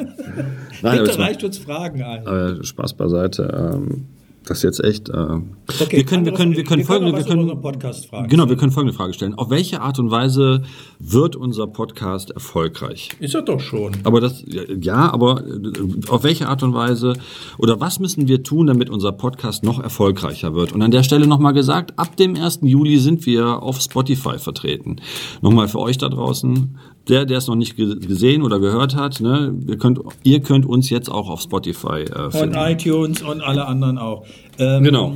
Bitte 0.82 1.20
reicht 1.20 1.44
uns 1.44 1.58
Fragen 1.58 2.02
ein. 2.02 2.64
Spaß 2.64 2.94
beiseite. 2.96 3.74
Ähm, 3.76 4.06
das 4.48 4.58
ist 4.60 4.64
jetzt 4.64 4.84
echt. 4.84 5.10
Äh, 5.10 5.42
Okay, 5.82 5.98
wir 5.98 6.06
können, 6.06 6.26
wir 6.26 6.34
können, 6.34 6.56
wir 6.56 6.64
können 6.64 6.84
folgende, 6.84 7.12
wir 7.12 7.20
was 7.20 7.26
über 7.26 7.36
unseren 7.36 7.50
können, 7.50 7.62
Podcast 7.62 8.08
fragen. 8.08 8.30
genau, 8.30 8.48
wir 8.50 8.56
können 8.56 8.72
folgende 8.72 8.96
Frage 8.96 9.14
stellen: 9.14 9.36
Auf 9.36 9.50
welche 9.50 9.82
Art 9.82 10.00
und 10.00 10.10
Weise 10.12 10.64
wird 11.00 11.36
unser 11.36 11.68
Podcast 11.68 12.32
erfolgreich? 12.32 13.10
Ist 13.20 13.36
er 13.36 13.42
doch 13.42 13.60
schon. 13.60 13.94
Aber 14.04 14.22
das, 14.22 14.44
ja, 14.82 15.12
aber 15.12 15.44
äh, 15.46 16.10
auf 16.10 16.24
welche 16.24 16.48
Art 16.48 16.64
und 16.64 16.74
Weise 16.74 17.14
oder 17.58 17.80
was 17.80 18.00
müssen 18.00 18.28
wir 18.28 18.44
tun, 18.44 18.68
damit 18.68 18.90
unser 18.90 19.12
Podcast 19.12 19.64
noch 19.64 19.82
erfolgreicher 19.82 20.56
wird? 20.56 20.72
Und 20.72 20.82
an 20.82 20.92
der 20.92 21.04
Stelle 21.04 21.28
nochmal 21.28 21.54
gesagt, 21.54 21.98
ab 22.00 22.16
dem 22.18 22.36
1. 22.36 22.60
Juli 22.64 22.98
sind 22.98 23.26
wir 23.26 23.62
auf 23.62 23.82
Spotify 23.82 24.40
vertreten. 24.40 24.98
Nochmal 25.42 25.68
für 25.68 25.80
euch 25.80 25.98
da 25.98 26.08
draußen, 26.10 26.78
der, 27.10 27.26
der 27.26 27.38
es 27.38 27.48
noch 27.48 27.56
nicht 27.56 27.76
ge- 27.76 27.98
gesehen 28.00 28.44
oder 28.44 28.60
gehört 28.60 28.96
hat, 28.96 29.20
ne, 29.22 29.56
ihr 29.68 29.78
könnt, 29.78 30.00
ihr 30.24 30.40
könnt 30.42 30.66
uns 30.66 30.90
jetzt 30.90 31.10
auch 31.10 31.30
auf 31.30 31.42
Spotify 31.42 32.02
äh, 32.04 32.24
Und 32.26 32.32
finden. 32.34 32.56
iTunes 32.58 33.22
und 33.22 33.42
alle 33.42 33.66
anderen 33.66 33.98
auch. 33.98 34.26
Ähm, 34.60 34.84
Genau. 34.84 35.14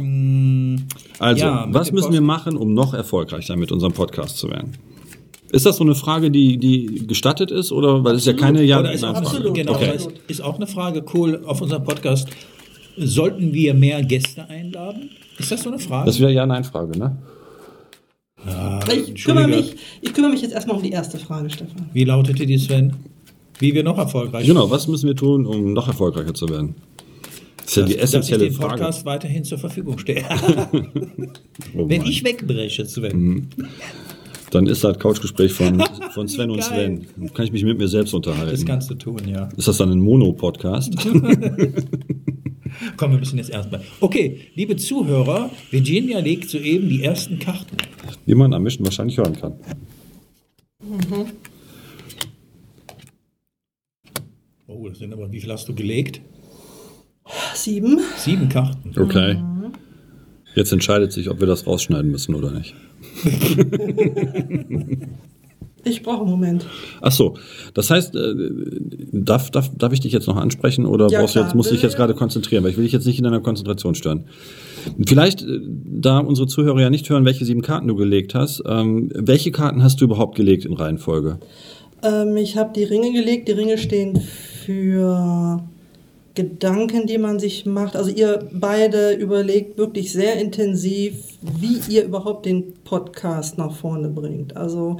Also, 1.19 1.45
ja, 1.45 1.67
was 1.69 1.91
müssen 1.91 2.13
wir 2.13 2.21
machen, 2.21 2.55
um 2.57 2.73
noch 2.73 2.93
erfolgreicher 2.93 3.55
mit 3.55 3.71
unserem 3.71 3.93
Podcast 3.93 4.37
zu 4.37 4.49
werden? 4.49 4.73
Ist 5.51 5.65
das 5.65 5.77
so 5.77 5.83
eine 5.83 5.95
Frage, 5.95 6.31
die, 6.31 6.57
die 6.57 7.05
gestattet 7.07 7.51
ist? 7.51 7.71
Oder 7.73 8.03
weil 8.05 8.15
es 8.15 8.25
ja 8.25 8.33
keine 8.33 8.63
Ja 8.63 8.79
Oder 8.79 8.93
ist 8.93 9.03
auch. 9.03 9.13
Absolut. 9.15 9.53
genau, 9.53 9.73
Okay. 9.73 9.95
ist, 9.95 10.09
ist 10.27 10.41
auch 10.41 10.55
eine 10.55 10.65
Frage, 10.67 11.03
cool, 11.13 11.41
auf 11.45 11.61
unserem 11.61 11.83
Podcast. 11.83 12.29
Sollten 12.97 13.53
wir 13.53 13.73
mehr 13.73 14.01
Gäste 14.03 14.47
einladen? 14.49 15.09
Ist 15.37 15.51
das 15.51 15.63
so 15.63 15.69
eine 15.69 15.79
Frage? 15.79 16.05
Das 16.05 16.19
wäre 16.19 16.31
Ja-Nein-Frage, 16.31 16.97
ne? 16.97 17.17
Ich, 18.93 19.23
kümmere 19.23 19.47
mich, 19.47 19.75
ich 20.01 20.13
kümmere 20.13 20.31
mich 20.31 20.41
jetzt 20.41 20.53
erstmal 20.53 20.77
um 20.77 20.83
die 20.83 20.91
erste 20.91 21.17
Frage, 21.17 21.49
Stefan. 21.49 21.89
Wie 21.93 22.03
lautete 22.03 22.45
die, 22.45 22.57
Sven? 22.57 22.93
Wie 23.59 23.73
wir 23.73 23.83
noch 23.83 23.97
erfolgreicher 23.97 24.47
Genau, 24.47 24.69
was 24.71 24.87
müssen 24.87 25.07
wir 25.07 25.15
tun, 25.15 25.45
um 25.45 25.73
noch 25.73 25.87
erfolgreicher 25.87 26.33
zu 26.33 26.49
werden? 26.49 26.75
Das 27.57 27.67
ist 27.67 27.75
ja 27.77 27.83
die 27.85 27.93
dass 27.93 28.03
essentielle 28.05 28.45
ich 28.45 28.53
den 28.53 28.57
Frage. 28.61 28.73
Podcast 28.77 29.05
weiterhin 29.05 29.43
zur 29.43 29.57
Verfügung 29.59 29.97
stehe. 29.99 30.23
Oh 31.77 31.87
Wenn 31.87 32.01
ich 32.03 32.23
wegbreche, 32.23 32.85
Sven. 32.85 33.47
Dann 34.49 34.67
ist 34.67 34.83
das 34.83 34.97
Couchgespräch 34.99 35.53
von, 35.53 35.81
von 36.13 36.27
Sven 36.27 36.49
und. 36.49 36.61
Sven. 36.63 37.05
Dann 37.15 37.33
kann 37.33 37.45
ich 37.45 37.51
mich 37.51 37.63
mit 37.63 37.77
mir 37.77 37.87
selbst 37.87 38.09
Das 38.09 38.15
unterhalten. 38.15 38.65
kannst 38.65 38.89
du 38.89 38.95
tun, 38.95 39.19
ja. 39.27 39.47
Ist 39.55 39.67
das 39.67 39.77
dann 39.77 39.91
ein 39.91 39.99
Mono-Podcast? 39.99 40.95
Komm, 42.97 43.11
wir 43.11 43.19
müssen 43.19 43.37
jetzt 43.37 43.49
erstmal. 43.49 43.81
Okay, 43.99 44.41
liebe 44.55 44.75
Zuhörer, 44.75 45.51
Virginia 45.69 46.19
legt 46.19 46.49
soeben 46.49 46.89
die 46.89 47.03
ersten 47.03 47.39
Karten. 47.39 47.77
Wie 48.25 48.35
man 48.35 48.53
am 48.53 48.63
Mischen 48.63 48.85
wahrscheinlich 48.85 49.17
hören 49.17 49.35
kann. 49.35 49.53
Oh, 54.67 54.87
das 54.87 54.99
sind 54.99 55.13
aber, 55.13 55.31
wie 55.31 55.39
viel 55.39 55.51
hast 55.51 55.67
du 55.67 55.75
gelegt? 55.75 56.21
Sieben. 57.53 57.99
Sieben 58.17 58.49
Karten. 58.49 58.99
Okay. 58.99 59.37
Jetzt 60.55 60.73
entscheidet 60.73 61.13
sich, 61.13 61.29
ob 61.29 61.39
wir 61.39 61.47
das 61.47 61.67
rausschneiden 61.67 62.11
müssen 62.11 62.35
oder 62.35 62.51
nicht. 62.51 62.75
Ich 65.83 66.03
brauche 66.03 66.21
einen 66.21 66.29
Moment. 66.29 66.65
Ach 67.01 67.11
so, 67.11 67.35
das 67.73 67.89
heißt, 67.89 68.15
äh, 68.15 68.33
darf, 69.11 69.49
darf, 69.49 69.69
darf 69.75 69.93
ich 69.93 69.99
dich 69.99 70.13
jetzt 70.13 70.27
noch 70.27 70.35
ansprechen 70.37 70.85
oder 70.85 71.07
Ja, 71.09 71.19
brauchst 71.19 71.33
klar. 71.33 71.45
jetzt, 71.45 71.55
musst 71.55 71.69
du 71.71 71.73
dich 71.73 71.83
jetzt 71.83 71.95
gerade 71.95 72.13
konzentrieren, 72.13 72.63
weil 72.63 72.71
ich 72.71 72.77
will 72.77 72.83
dich 72.83 72.93
jetzt 72.93 73.07
nicht 73.07 73.17
in 73.17 73.23
deiner 73.23 73.39
Konzentration 73.39 73.95
stören. 73.95 74.25
Vielleicht, 75.05 75.41
äh, 75.41 75.59
da 75.85 76.19
unsere 76.19 76.47
Zuhörer 76.47 76.79
ja 76.81 76.89
nicht 76.89 77.09
hören, 77.09 77.25
welche 77.25 77.45
sieben 77.45 77.61
Karten 77.61 77.87
du 77.87 77.95
gelegt 77.95 78.35
hast, 78.35 78.61
ähm, 78.67 79.09
welche 79.15 79.51
Karten 79.51 79.83
hast 79.83 80.01
du 80.01 80.05
überhaupt 80.05 80.35
gelegt 80.35 80.65
in 80.65 80.73
Reihenfolge? 80.73 81.39
Ähm, 82.03 82.37
ich 82.37 82.57
habe 82.57 82.71
die 82.75 82.83
Ringe 82.83 83.11
gelegt. 83.13 83.47
Die 83.47 83.51
Ringe 83.53 83.77
stehen 83.77 84.19
für 84.65 85.63
Gedanken, 86.41 87.05
die 87.05 87.19
man 87.19 87.37
sich 87.37 87.67
macht. 87.67 87.95
Also 87.95 88.09
ihr 88.09 88.49
beide 88.51 89.13
überlegt 89.13 89.77
wirklich 89.77 90.11
sehr 90.11 90.41
intensiv, 90.41 91.37
wie 91.59 91.79
ihr 91.87 92.03
überhaupt 92.03 92.47
den 92.47 92.73
Podcast 92.83 93.59
nach 93.59 93.75
vorne 93.75 94.09
bringt. 94.09 94.57
Also 94.57 94.97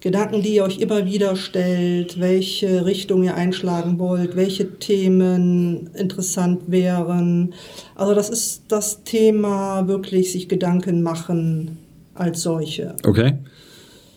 Gedanken, 0.00 0.42
die 0.42 0.56
ihr 0.56 0.64
euch 0.64 0.80
immer 0.80 1.06
wieder 1.06 1.36
stellt, 1.36 2.18
welche 2.18 2.86
Richtung 2.86 3.22
ihr 3.22 3.36
einschlagen 3.36 4.00
wollt, 4.00 4.34
welche 4.34 4.78
Themen 4.80 5.90
interessant 5.94 6.62
wären. 6.66 7.54
Also 7.94 8.12
das 8.12 8.28
ist 8.30 8.64
das 8.66 9.04
Thema 9.04 9.86
wirklich 9.86 10.32
sich 10.32 10.48
Gedanken 10.48 11.02
machen 11.02 11.78
als 12.14 12.42
solche. 12.42 12.96
Okay. 13.06 13.38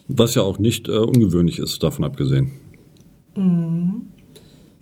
Was 0.07 0.33
ja 0.33 0.41
auch 0.41 0.57
nicht 0.57 0.87
äh, 0.87 0.97
ungewöhnlich 0.97 1.59
ist, 1.59 1.83
davon 1.83 2.03
abgesehen. 2.03 2.51
Mhm. 3.35 4.12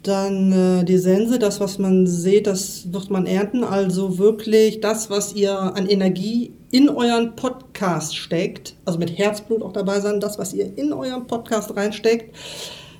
Dann 0.04 0.52
äh, 0.52 0.84
die 0.84 0.97
Sense, 0.97 1.38
das, 1.38 1.60
was 1.60 1.78
man 1.78 2.08
sieht, 2.08 2.47
das 2.47 2.91
wird 2.91 3.12
man 3.12 3.28
ernten. 3.28 3.64
Also 3.64 4.18
wirklich 4.18 4.82
das, 4.82 5.10
was 5.10 5.34
ihr 5.34 5.58
an 5.58 5.88
Energie 5.88 6.54
in 6.72 6.89
euren 6.89 7.36
Podcast 7.36 8.16
steckt, 8.16 8.76
also 8.86 8.97
mit 8.97 9.18
Herzblut 9.18 9.62
auch 9.62 9.74
dabei 9.74 9.99
sein, 9.99 10.20
das, 10.20 10.39
was 10.39 10.54
ihr 10.54 10.76
in 10.76 10.91
euren 10.91 11.28
Podcast 11.28 11.76
reinsteckt, 11.76 12.36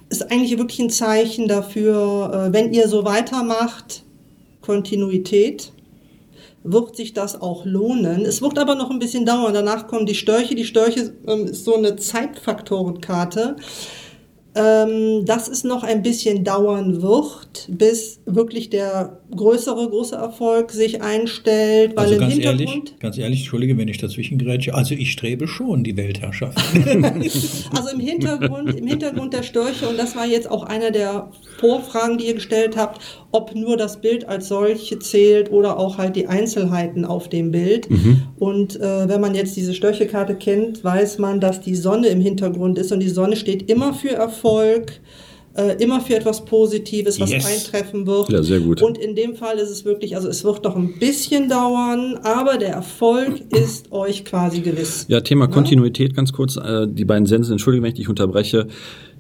ist 0.10 0.30
eigentlich 0.30 0.58
wirklich 0.58 0.80
ein 0.80 0.90
Zeichen 0.90 1.48
dafür, 1.48 2.50
äh, 2.50 2.54
wenn 2.54 2.72
ihr 2.72 2.88
so 2.88 3.04
weitermacht, 3.04 4.04
Kontinuität, 4.62 5.72
wird 6.64 6.96
sich 6.96 7.14
das 7.14 7.42
auch 7.42 7.66
lohnen. 7.66 8.22
Es 8.26 8.42
wird 8.44 8.60
aber 8.60 8.76
noch 8.76 8.92
ein 8.92 9.00
bisschen 9.00 9.26
dauern. 9.26 9.54
Danach 9.54 9.88
kommen 9.88 10.06
die 10.06 10.14
Störche. 10.14 10.54
Die 10.54 10.66
Störche 10.66 11.14
ähm, 11.28 11.48
ist 11.48 11.66
so 11.66 11.76
eine 11.76 11.96
Zeitfaktorenkarte 11.96 13.56
ähm, 14.54 15.26
dass 15.26 15.48
es 15.48 15.64
noch 15.64 15.84
ein 15.84 16.04
bisschen 16.04 16.44
dauern 16.44 17.02
wird, 17.02 17.68
bis 17.70 18.20
wirklich 18.26 18.70
der 18.70 19.22
größere, 19.34 19.90
große 19.90 20.16
Erfolg 20.16 20.72
sich 20.72 21.02
einstellt. 21.02 21.96
Weil 21.96 22.06
also 22.06 22.18
ganz 22.18 22.34
im 22.34 22.42
Hintergrund 22.42 22.70
ehrlich, 22.70 23.00
ganz 23.00 23.18
ehrlich, 23.18 23.40
entschuldige, 23.40 23.78
wenn 23.78 23.88
ich 23.88 23.98
dazwischen 23.98 24.38
grätsche, 24.38 24.74
also 24.74 24.94
ich 24.94 25.12
strebe 25.14 25.48
schon 25.48 25.86
die 25.86 25.96
Weltherrschaft. 25.96 26.58
also 26.86 27.90
im 27.94 28.00
Hintergrund, 28.00 28.76
im 28.76 28.88
Hintergrund 28.88 29.34
der 29.34 29.44
Störche, 29.44 29.88
und 29.88 29.98
das 29.98 30.16
war 30.18 30.26
jetzt 30.26 30.52
auch 30.52 30.64
einer 30.64 30.92
der 30.92 31.32
Vorfragen, 31.60 32.18
die 32.18 32.28
ihr 32.28 32.36
gestellt 32.36 32.76
habt, 32.76 33.00
ob 33.32 33.56
nur 33.56 33.78
das 33.78 34.02
Bild 34.02 34.28
als 34.28 34.48
solche 34.48 35.00
zählt 35.00 35.52
oder 35.52 35.80
auch 35.80 35.98
halt 35.98 36.16
die 36.16 36.28
Einzelheiten 36.28 37.06
auf 37.06 37.30
dem 37.30 37.52
Bild. 37.52 37.90
Mhm. 37.90 38.24
Und 38.38 38.80
äh, 38.80 39.08
wenn 39.08 39.22
man 39.22 39.36
jetzt 39.36 39.56
diese 39.56 39.74
Störchekarte 39.74 40.36
kennt, 40.36 40.84
weiß 40.84 41.18
man, 41.18 41.40
dass 41.40 41.62
die 41.62 41.76
Sonne 41.76 42.08
im 42.08 42.22
Hintergrund 42.22 42.78
ist 42.78 42.92
und 42.92 43.00
die 43.00 43.10
Sonne 43.10 43.36
steht 43.36 43.70
immer 43.70 43.94
für 43.94 44.12
Erfolg. 44.12 45.00
Äh, 45.54 45.84
immer 45.84 46.00
für 46.00 46.16
etwas 46.16 46.46
Positives, 46.46 47.20
was 47.20 47.30
yes. 47.30 47.46
eintreffen 47.46 48.08
wird. 48.08 48.30
Ja, 48.30 48.42
sehr 48.42 48.62
gut. 48.62 48.82
Und 48.82 48.98
in 48.98 49.16
dem 49.16 49.36
Fall 49.36 49.58
ist 49.58 49.70
es 49.70 49.84
wirklich, 49.84 50.16
also 50.16 50.30
es 50.30 50.46
wird 50.46 50.64
noch 50.64 50.78
ein 50.78 50.98
bisschen 50.98 51.50
dauern, 51.50 52.18
aber 52.24 52.58
der 52.58 52.70
Erfolg 52.70 53.42
ist 53.54 53.92
euch 53.92 54.24
quasi 54.24 54.62
gewiss. 54.62 55.08
Ja, 55.10 55.20
Thema 55.20 55.48
ja? 55.48 55.52
Kontinuität 55.52 56.16
ganz 56.16 56.32
kurz. 56.32 56.56
Äh, 56.56 56.88
die 56.88 57.04
beiden 57.04 57.26
Sensen, 57.26 57.52
entschuldige, 57.52 57.84
wenn 57.84 57.90
ich 57.90 57.96
dich 57.98 58.08
unterbreche. 58.08 58.68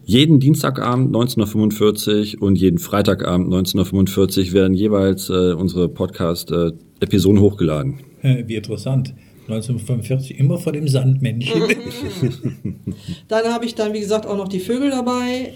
Jeden 0.04 0.39
Dienstagabend 0.39 1.16
19.45 1.16 2.39
und 2.39 2.56
jeden 2.56 2.80
Freitagabend 2.80 3.54
19.45 3.54 4.52
werden 4.54 4.74
jeweils 4.74 5.30
äh, 5.30 5.54
unsere 5.54 5.89
Podcast-Episoden 5.89 7.38
äh, 7.38 7.41
hochgeladen. 7.41 7.99
Wie 8.22 8.56
interessant. 8.56 9.14
1945 9.47 10.39
immer 10.39 10.58
vor 10.58 10.74
dem 10.74 10.88
Sandmännchen. 10.88 11.62
dann 13.28 13.45
habe 13.45 13.66
ich 13.66 13.76
dann, 13.76 13.93
wie 13.93 13.99
gesagt, 13.99 14.26
auch 14.26 14.38
noch 14.38 14.47
die 14.47 14.60
Vögel 14.60 14.91
dabei. 14.91 15.54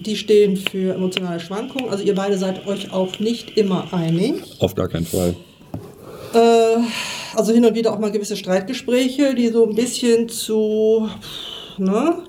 Die 0.00 0.16
stehen 0.16 0.56
für 0.56 0.94
emotionale 0.94 1.40
Schwankungen. 1.40 1.88
Also 1.88 2.04
ihr 2.04 2.14
beide 2.14 2.36
seid 2.36 2.66
euch 2.66 2.92
auch 2.92 3.20
nicht 3.20 3.56
immer 3.56 3.92
einig. 3.92 4.34
Auf 4.58 4.74
gar 4.74 4.88
keinen 4.88 5.06
Fall. 5.06 5.34
Äh, 6.34 6.78
also 7.34 7.52
hin 7.52 7.64
und 7.64 7.74
wieder 7.74 7.92
auch 7.92 7.98
mal 7.98 8.10
gewisse 8.10 8.36
Streitgespräche, 8.36 9.34
die 9.34 9.48
so 9.48 9.68
ein 9.68 9.74
bisschen 9.74 10.28
zu, 10.28 11.08
ne, 11.78 12.24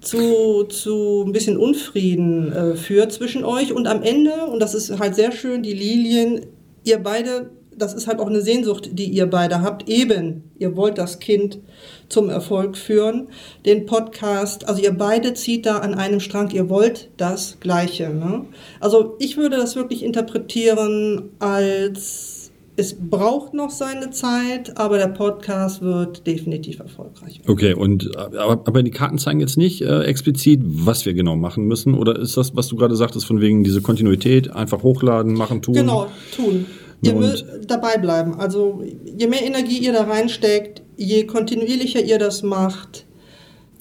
zu, 0.00 0.64
zu 0.64 1.24
ein 1.26 1.32
bisschen 1.32 1.56
Unfrieden 1.56 2.52
äh, 2.52 2.74
führt 2.76 3.12
zwischen 3.12 3.44
euch. 3.44 3.72
Und 3.72 3.86
am 3.86 4.02
Ende, 4.02 4.46
und 4.46 4.60
das 4.60 4.74
ist 4.74 4.98
halt 4.98 5.14
sehr 5.14 5.32
schön, 5.32 5.62
die 5.62 5.72
Lilien, 5.72 6.46
ihr 6.84 6.98
beide, 6.98 7.50
das 7.76 7.94
ist 7.94 8.06
halt 8.06 8.20
auch 8.20 8.26
eine 8.26 8.40
Sehnsucht, 8.40 8.90
die 8.92 9.06
ihr 9.06 9.26
beide 9.26 9.62
habt, 9.62 9.88
eben, 9.88 10.50
ihr 10.58 10.76
wollt 10.76 10.98
das 10.98 11.18
Kind 11.18 11.60
zum 12.08 12.30
Erfolg 12.30 12.76
führen, 12.76 13.28
den 13.66 13.86
Podcast, 13.86 14.68
also 14.68 14.82
ihr 14.82 14.96
beide 14.96 15.34
zieht 15.34 15.66
da 15.66 15.78
an 15.78 15.94
einem 15.94 16.20
Strang, 16.20 16.50
ihr 16.50 16.68
wollt 16.68 17.10
das 17.16 17.58
Gleiche. 17.60 18.10
Ne? 18.10 18.46
Also 18.80 19.16
ich 19.18 19.36
würde 19.36 19.56
das 19.56 19.76
wirklich 19.76 20.02
interpretieren 20.02 21.30
als 21.38 22.37
es 22.78 22.94
braucht 22.96 23.54
noch 23.54 23.70
seine 23.70 24.10
Zeit, 24.10 24.78
aber 24.78 24.98
der 24.98 25.08
Podcast 25.08 25.82
wird 25.82 26.28
definitiv 26.28 26.78
erfolgreich. 26.78 27.40
Okay, 27.48 27.74
und 27.74 28.16
aber, 28.16 28.62
aber 28.64 28.82
die 28.84 28.92
Karten 28.92 29.18
zeigen 29.18 29.40
jetzt 29.40 29.58
nicht 29.58 29.82
äh, 29.82 30.04
explizit, 30.04 30.60
was 30.62 31.04
wir 31.04 31.12
genau 31.12 31.34
machen 31.34 31.64
müssen, 31.64 31.94
oder 31.94 32.16
ist 32.16 32.36
das, 32.36 32.54
was 32.54 32.68
du 32.68 32.76
gerade 32.76 32.94
sagtest, 32.94 33.26
von 33.26 33.40
wegen 33.40 33.64
diese 33.64 33.82
Kontinuität, 33.82 34.52
einfach 34.52 34.84
hochladen, 34.84 35.34
machen, 35.34 35.60
tun? 35.60 35.74
Genau, 35.74 36.06
tun. 36.36 36.66
Ihr 37.02 37.14
müsst 37.14 37.46
dabei 37.66 37.96
bleiben. 37.96 38.34
Also 38.34 38.84
je 39.04 39.26
mehr 39.26 39.44
Energie 39.44 39.78
ihr 39.78 39.92
da 39.92 40.04
reinsteckt, 40.04 40.82
je 40.96 41.24
kontinuierlicher 41.24 42.02
ihr 42.02 42.18
das 42.18 42.44
macht, 42.44 43.06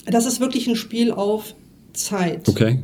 das 0.08 0.26
ist 0.26 0.40
wirklich 0.40 0.68
ein 0.68 0.76
Spiel 0.76 1.12
auf 1.12 1.54
Zeit. 1.94 2.50
Okay. 2.50 2.80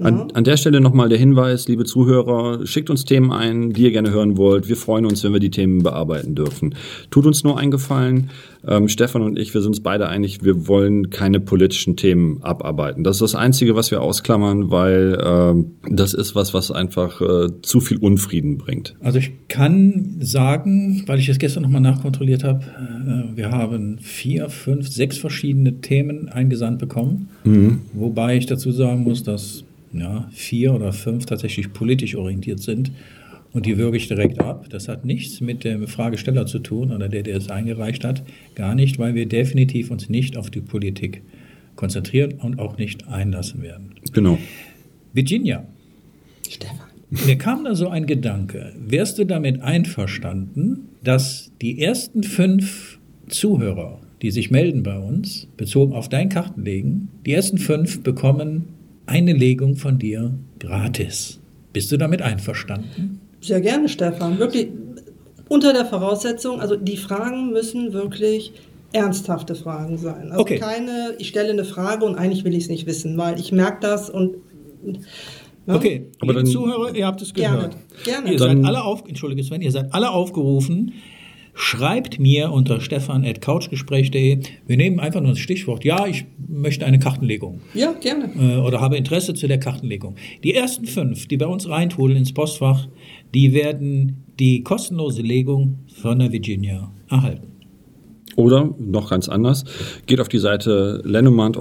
An, 0.00 0.30
an 0.32 0.44
der 0.44 0.56
Stelle 0.56 0.80
nochmal 0.80 1.08
der 1.08 1.18
Hinweis, 1.18 1.68
liebe 1.68 1.84
Zuhörer, 1.84 2.66
schickt 2.66 2.90
uns 2.90 3.04
Themen 3.04 3.32
ein, 3.32 3.72
die 3.72 3.82
ihr 3.82 3.92
gerne 3.92 4.10
hören 4.10 4.36
wollt. 4.36 4.68
Wir 4.68 4.76
freuen 4.76 5.06
uns, 5.06 5.22
wenn 5.22 5.32
wir 5.32 5.40
die 5.40 5.50
Themen 5.50 5.82
bearbeiten 5.82 6.34
dürfen. 6.34 6.74
Tut 7.10 7.26
uns 7.26 7.44
nur 7.44 7.58
einen 7.58 7.70
Gefallen. 7.70 8.30
Ähm, 8.66 8.88
Stefan 8.88 9.22
und 9.22 9.38
ich, 9.38 9.54
wir 9.54 9.60
sind 9.60 9.70
uns 9.70 9.80
beide 9.80 10.08
einig, 10.08 10.42
wir 10.42 10.66
wollen 10.66 11.10
keine 11.10 11.38
politischen 11.38 11.96
Themen 11.96 12.42
abarbeiten. 12.42 13.04
Das 13.04 13.16
ist 13.16 13.22
das 13.22 13.34
Einzige, 13.34 13.76
was 13.76 13.90
wir 13.90 14.00
ausklammern, 14.00 14.70
weil 14.70 15.18
ähm, 15.22 15.72
das 15.88 16.14
ist 16.14 16.34
was, 16.34 16.54
was 16.54 16.70
einfach 16.70 17.20
äh, 17.20 17.48
zu 17.62 17.80
viel 17.80 17.98
Unfrieden 17.98 18.58
bringt. 18.58 18.96
Also 19.00 19.18
ich 19.18 19.32
kann 19.48 20.16
sagen, 20.20 21.04
weil 21.06 21.18
ich 21.18 21.28
es 21.28 21.38
gestern 21.38 21.62
nochmal 21.62 21.82
nachkontrolliert 21.82 22.42
habe, 22.42 22.64
äh, 22.64 23.36
wir 23.36 23.50
haben 23.50 23.98
vier, 24.00 24.48
fünf, 24.48 24.88
sechs 24.88 25.18
verschiedene 25.18 25.80
Themen 25.80 26.28
eingesandt 26.28 26.78
bekommen. 26.78 27.28
Mhm. 27.44 27.80
Wobei 27.92 28.36
ich 28.36 28.46
dazu 28.46 28.72
sagen 28.72 29.02
muss, 29.02 29.22
dass 29.22 29.64
ja, 29.94 30.28
vier 30.32 30.74
oder 30.74 30.92
fünf 30.92 31.26
tatsächlich 31.26 31.72
politisch 31.72 32.16
orientiert 32.16 32.60
sind. 32.60 32.92
Und 33.52 33.66
die 33.66 33.78
würge 33.78 33.96
ich 33.96 34.08
direkt 34.08 34.40
ab. 34.40 34.66
Das 34.70 34.88
hat 34.88 35.04
nichts 35.04 35.40
mit 35.40 35.62
dem 35.62 35.86
Fragesteller 35.86 36.44
zu 36.46 36.58
tun 36.58 36.90
oder 36.90 37.08
der, 37.08 37.22
der 37.22 37.36
es 37.36 37.50
eingereicht 37.50 38.04
hat. 38.04 38.24
Gar 38.56 38.74
nicht, 38.74 38.98
weil 38.98 39.14
wir 39.14 39.26
definitiv 39.26 39.92
uns 39.92 40.08
nicht 40.08 40.36
auf 40.36 40.50
die 40.50 40.60
Politik 40.60 41.22
konzentrieren 41.76 42.34
und 42.34 42.58
auch 42.58 42.78
nicht 42.78 43.06
einlassen 43.06 43.62
werden. 43.62 43.94
Genau. 44.12 44.38
Virginia. 45.12 45.64
Stefan. 46.48 46.88
Mir 47.10 47.38
kam 47.38 47.64
da 47.64 47.76
so 47.76 47.88
ein 47.88 48.06
Gedanke. 48.06 48.72
Wärst 48.76 49.18
du 49.18 49.24
damit 49.24 49.62
einverstanden, 49.62 50.88
dass 51.04 51.52
die 51.62 51.80
ersten 51.80 52.24
fünf 52.24 52.98
Zuhörer, 53.28 54.00
die 54.20 54.32
sich 54.32 54.50
melden 54.50 54.82
bei 54.82 54.98
uns, 54.98 55.46
bezogen 55.56 55.92
auf 55.92 56.08
dein 56.08 56.28
Kartenlegen, 56.28 57.08
die 57.24 57.32
ersten 57.32 57.58
fünf 57.58 58.02
bekommen 58.02 58.73
eine 59.06 59.32
Legung 59.32 59.76
von 59.76 59.98
dir 59.98 60.34
gratis. 60.58 61.40
Bist 61.72 61.90
du 61.92 61.96
damit 61.96 62.22
einverstanden? 62.22 63.20
Sehr 63.40 63.60
gerne, 63.60 63.88
Stefan. 63.88 64.38
Wirklich 64.38 64.68
unter 65.48 65.72
der 65.72 65.84
Voraussetzung, 65.84 66.60
also 66.60 66.76
die 66.76 66.96
Fragen 66.96 67.50
müssen 67.52 67.92
wirklich 67.92 68.52
ernsthafte 68.92 69.54
Fragen 69.54 69.98
sein. 69.98 70.30
Also 70.30 70.40
okay. 70.40 70.58
keine, 70.58 71.14
ich 71.18 71.28
stelle 71.28 71.50
eine 71.50 71.64
Frage 71.64 72.04
und 72.04 72.14
eigentlich 72.14 72.44
will 72.44 72.54
ich 72.54 72.64
es 72.64 72.70
nicht 72.70 72.86
wissen, 72.86 73.18
weil 73.18 73.38
ich 73.38 73.52
merke 73.52 73.78
das 73.80 74.08
und 74.08 74.36
Ne? 75.66 75.74
Okay, 75.76 76.10
aber 76.20 76.34
dann, 76.34 76.46
Zuhörer, 76.46 76.94
ihr 76.94 77.06
habt 77.06 77.22
es 77.22 77.32
gehört. 77.32 77.76
Gerne. 78.04 78.22
gerne. 78.22 78.32
Ihr 78.32 78.38
seid 78.38 78.64
alle 78.64 78.84
auf, 78.84 79.04
entschuldige 79.08 79.42
Sven, 79.42 79.62
ihr 79.62 79.72
seid 79.72 79.94
alle 79.94 80.10
aufgerufen, 80.10 80.92
Schreibt 81.54 82.18
mir 82.18 82.50
unter 82.50 82.80
stefan.couchgespräch.de. 82.80 84.40
Wir 84.66 84.76
nehmen 84.76 84.98
einfach 84.98 85.20
nur 85.20 85.30
das 85.30 85.38
Stichwort, 85.38 85.84
ja, 85.84 86.06
ich 86.06 86.26
möchte 86.48 86.84
eine 86.84 86.98
Kartenlegung. 86.98 87.60
Ja, 87.74 87.92
gerne. 87.92 88.30
Äh, 88.38 88.58
oder 88.58 88.80
habe 88.80 88.96
Interesse 88.96 89.34
zu 89.34 89.46
der 89.46 89.58
Kartenlegung. 89.58 90.16
Die 90.42 90.54
ersten 90.54 90.86
fünf, 90.86 91.28
die 91.28 91.36
bei 91.36 91.46
uns 91.46 91.68
reintrudeln 91.68 92.18
ins 92.18 92.34
Postfach, 92.34 92.88
die 93.34 93.54
werden 93.54 94.24
die 94.38 94.62
kostenlose 94.62 95.22
Legung 95.22 95.78
von 95.86 96.18
der 96.18 96.32
Virginia 96.32 96.92
erhalten. 97.08 97.48
Oder 98.36 98.74
noch 98.78 99.10
ganz 99.10 99.28
anders, 99.28 99.64
geht 100.06 100.20
auf 100.20 100.28
die 100.28 100.38
Seite 100.38 101.00
Lenormand 101.04 101.56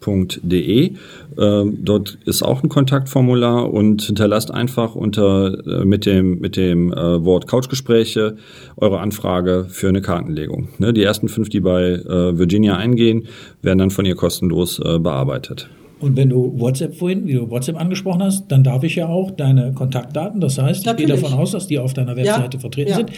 www.ftf.de. 0.00 0.92
Ähm, 1.38 1.78
dort 1.82 2.18
ist 2.24 2.42
auch 2.42 2.62
ein 2.62 2.68
Kontaktformular 2.68 3.72
und 3.72 4.02
hinterlasst 4.02 4.50
einfach 4.52 4.94
unter 4.94 5.66
äh, 5.66 5.84
mit 5.84 6.06
dem 6.06 6.40
mit 6.40 6.56
dem 6.56 6.92
äh, 6.92 7.24
Wort 7.24 7.46
Couchgespräche 7.46 8.36
eure 8.76 9.00
Anfrage 9.00 9.66
für 9.68 9.88
eine 9.88 10.02
Kartenlegung. 10.02 10.68
Ne, 10.78 10.92
die 10.92 11.02
ersten 11.02 11.28
fünf, 11.28 11.48
die 11.48 11.60
bei 11.60 11.92
äh, 11.92 12.38
Virginia 12.38 12.76
eingehen, 12.76 13.26
werden 13.62 13.78
dann 13.78 13.90
von 13.90 14.04
ihr 14.04 14.16
kostenlos 14.16 14.78
äh, 14.80 14.98
bearbeitet. 14.98 15.68
Und 16.00 16.16
wenn 16.16 16.28
du 16.28 16.52
WhatsApp 16.58 16.94
vorhin, 16.94 17.26
wie 17.26 17.32
du 17.32 17.50
WhatsApp 17.50 17.80
angesprochen 17.80 18.22
hast, 18.22 18.46
dann 18.48 18.62
darf 18.62 18.84
ich 18.84 18.94
ja 18.94 19.08
auch 19.08 19.32
deine 19.32 19.72
Kontaktdaten, 19.72 20.40
das 20.40 20.56
heißt, 20.58 20.80
ich 20.80 20.84
gehe 20.96 21.06
Natürlich. 21.06 21.22
davon 21.22 21.38
aus, 21.38 21.50
dass 21.50 21.66
die 21.66 21.78
auf 21.78 21.92
deiner 21.92 22.14
Webseite 22.16 22.56
Ja, 22.56 22.60
vertreten 22.60 22.90
ja. 22.90 22.96
sind. 22.96 23.10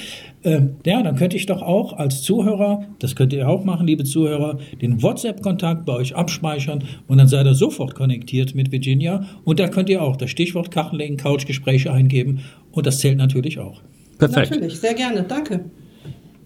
Ähm, 0.45 0.76
ja, 0.87 1.03
dann 1.03 1.16
könnte 1.16 1.37
ich 1.37 1.45
doch 1.45 1.61
auch 1.61 1.93
als 1.93 2.22
Zuhörer, 2.22 2.85
das 2.99 3.16
könnt 3.16 3.33
ihr 3.35 3.47
auch 3.49 3.64
machen, 3.64 3.87
liebe 3.87 4.05
Zuhörer, 4.05 4.59
den 4.81 5.03
WhatsApp-Kontakt 5.03 5.85
bei 5.85 5.93
euch 5.93 6.16
abspeichern 6.16 6.83
und 7.07 7.18
dann 7.18 7.28
seid 7.28 7.47
ihr 7.47 7.55
sofort 7.55 7.95
konnektiert 7.95 8.55
mit 8.55 8.72
Virginia. 8.72 9.24
Und 9.45 9.61
da 9.61 9.68
könnt 9.68 9.91
ihr 9.91 10.03
auch 10.03 10.16
das 10.16 10.31
Stichwort 10.31 10.70
Kachenlegen, 10.70 11.18
Couchgespräche 11.18 11.93
eingeben 11.93 12.41
und 12.72 12.87
das 12.87 12.99
zählt 13.01 13.18
natürlich 13.18 13.59
auch. 13.59 13.83
Perfekt. 14.18 14.53
Natürlich, 14.53 14.78
sehr 14.81 14.95
gerne. 14.95 15.22
Danke. 15.24 15.66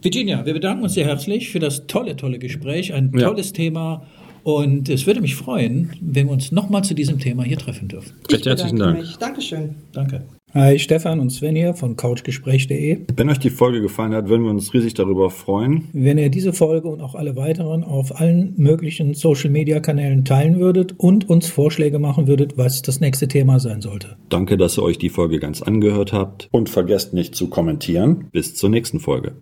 Virginia, 0.03 0.45
wir 0.45 0.53
bedanken 0.53 0.83
uns 0.83 0.95
sehr 0.95 1.07
herzlich 1.07 1.49
für 1.49 1.61
das 1.61 1.87
tolle, 1.87 2.15
tolle 2.17 2.39
Gespräch, 2.39 2.93
ein 2.93 3.11
Ja. 3.17 3.29
tolles 3.29 3.53
Thema. 3.55 4.03
Und 4.45 4.91
es 4.91 5.07
würde 5.07 5.23
mich 5.23 5.37
freuen, 5.37 5.91
wenn 6.03 6.27
wir 6.27 6.33
uns 6.33 6.53
nochmal 6.53 6.85
zu 6.85 6.95
diesem 6.95 7.19
Thema 7.19 7.45
hier 7.45 7.59
treffen 7.59 7.89
dürfen. 7.89 8.13
Recht 8.31 8.45
herzlichen 8.45 8.79
Dank. 8.79 8.99
Mich. 8.99 9.17
Dankeschön. 9.17 9.77
Danke. 9.93 10.23
Hi, 10.53 10.79
Stefan 10.79 11.19
und 11.19 11.31
Sven 11.31 11.57
hier 11.57 11.75
von 11.75 11.97
couchgespräch.de. 11.97 13.07
Wenn 13.17 13.29
euch 13.31 13.41
die 13.41 13.51
Folge 13.51 13.81
gefallen 13.81 14.15
hat, 14.15 14.29
würden 14.29 14.45
wir 14.45 14.51
uns 14.51 14.73
riesig 14.73 14.95
darüber 14.95 15.31
freuen. 15.31 15.89
Wenn 15.95 16.19
ihr 16.19 16.29
diese 16.29 16.53
Folge 16.53 16.89
und 16.89 17.01
auch 17.01 17.15
alle 17.15 17.35
weiteren 17.35 17.83
auf 17.83 18.21
allen 18.21 18.53
möglichen 18.57 19.15
Social-Media-Kanälen 19.15 20.25
teilen 20.25 20.61
würdet 20.61 20.95
und 20.97 21.29
uns 21.29 21.49
Vorschläge 21.49 21.99
machen 21.99 22.29
würdet, 22.29 22.57
was 22.57 22.83
das 22.83 23.01
nächste 23.01 23.27
Thema 23.27 23.59
sein 23.59 23.81
sollte. 23.81 24.17
Danke, 24.29 24.57
dass 24.57 24.79
ihr 24.79 24.85
euch 24.85 24.99
die 24.99 25.09
Folge 25.09 25.41
ganz 25.41 25.63
angehört 25.63 26.13
habt. 26.13 26.49
Und 26.53 26.69
vergesst 26.69 27.15
nicht 27.15 27.35
zu 27.35 27.49
kommentieren. 27.49 28.29
Bis 28.31 28.55
zur 28.55 28.69
nächsten 28.69 29.01
Folge. 29.01 29.39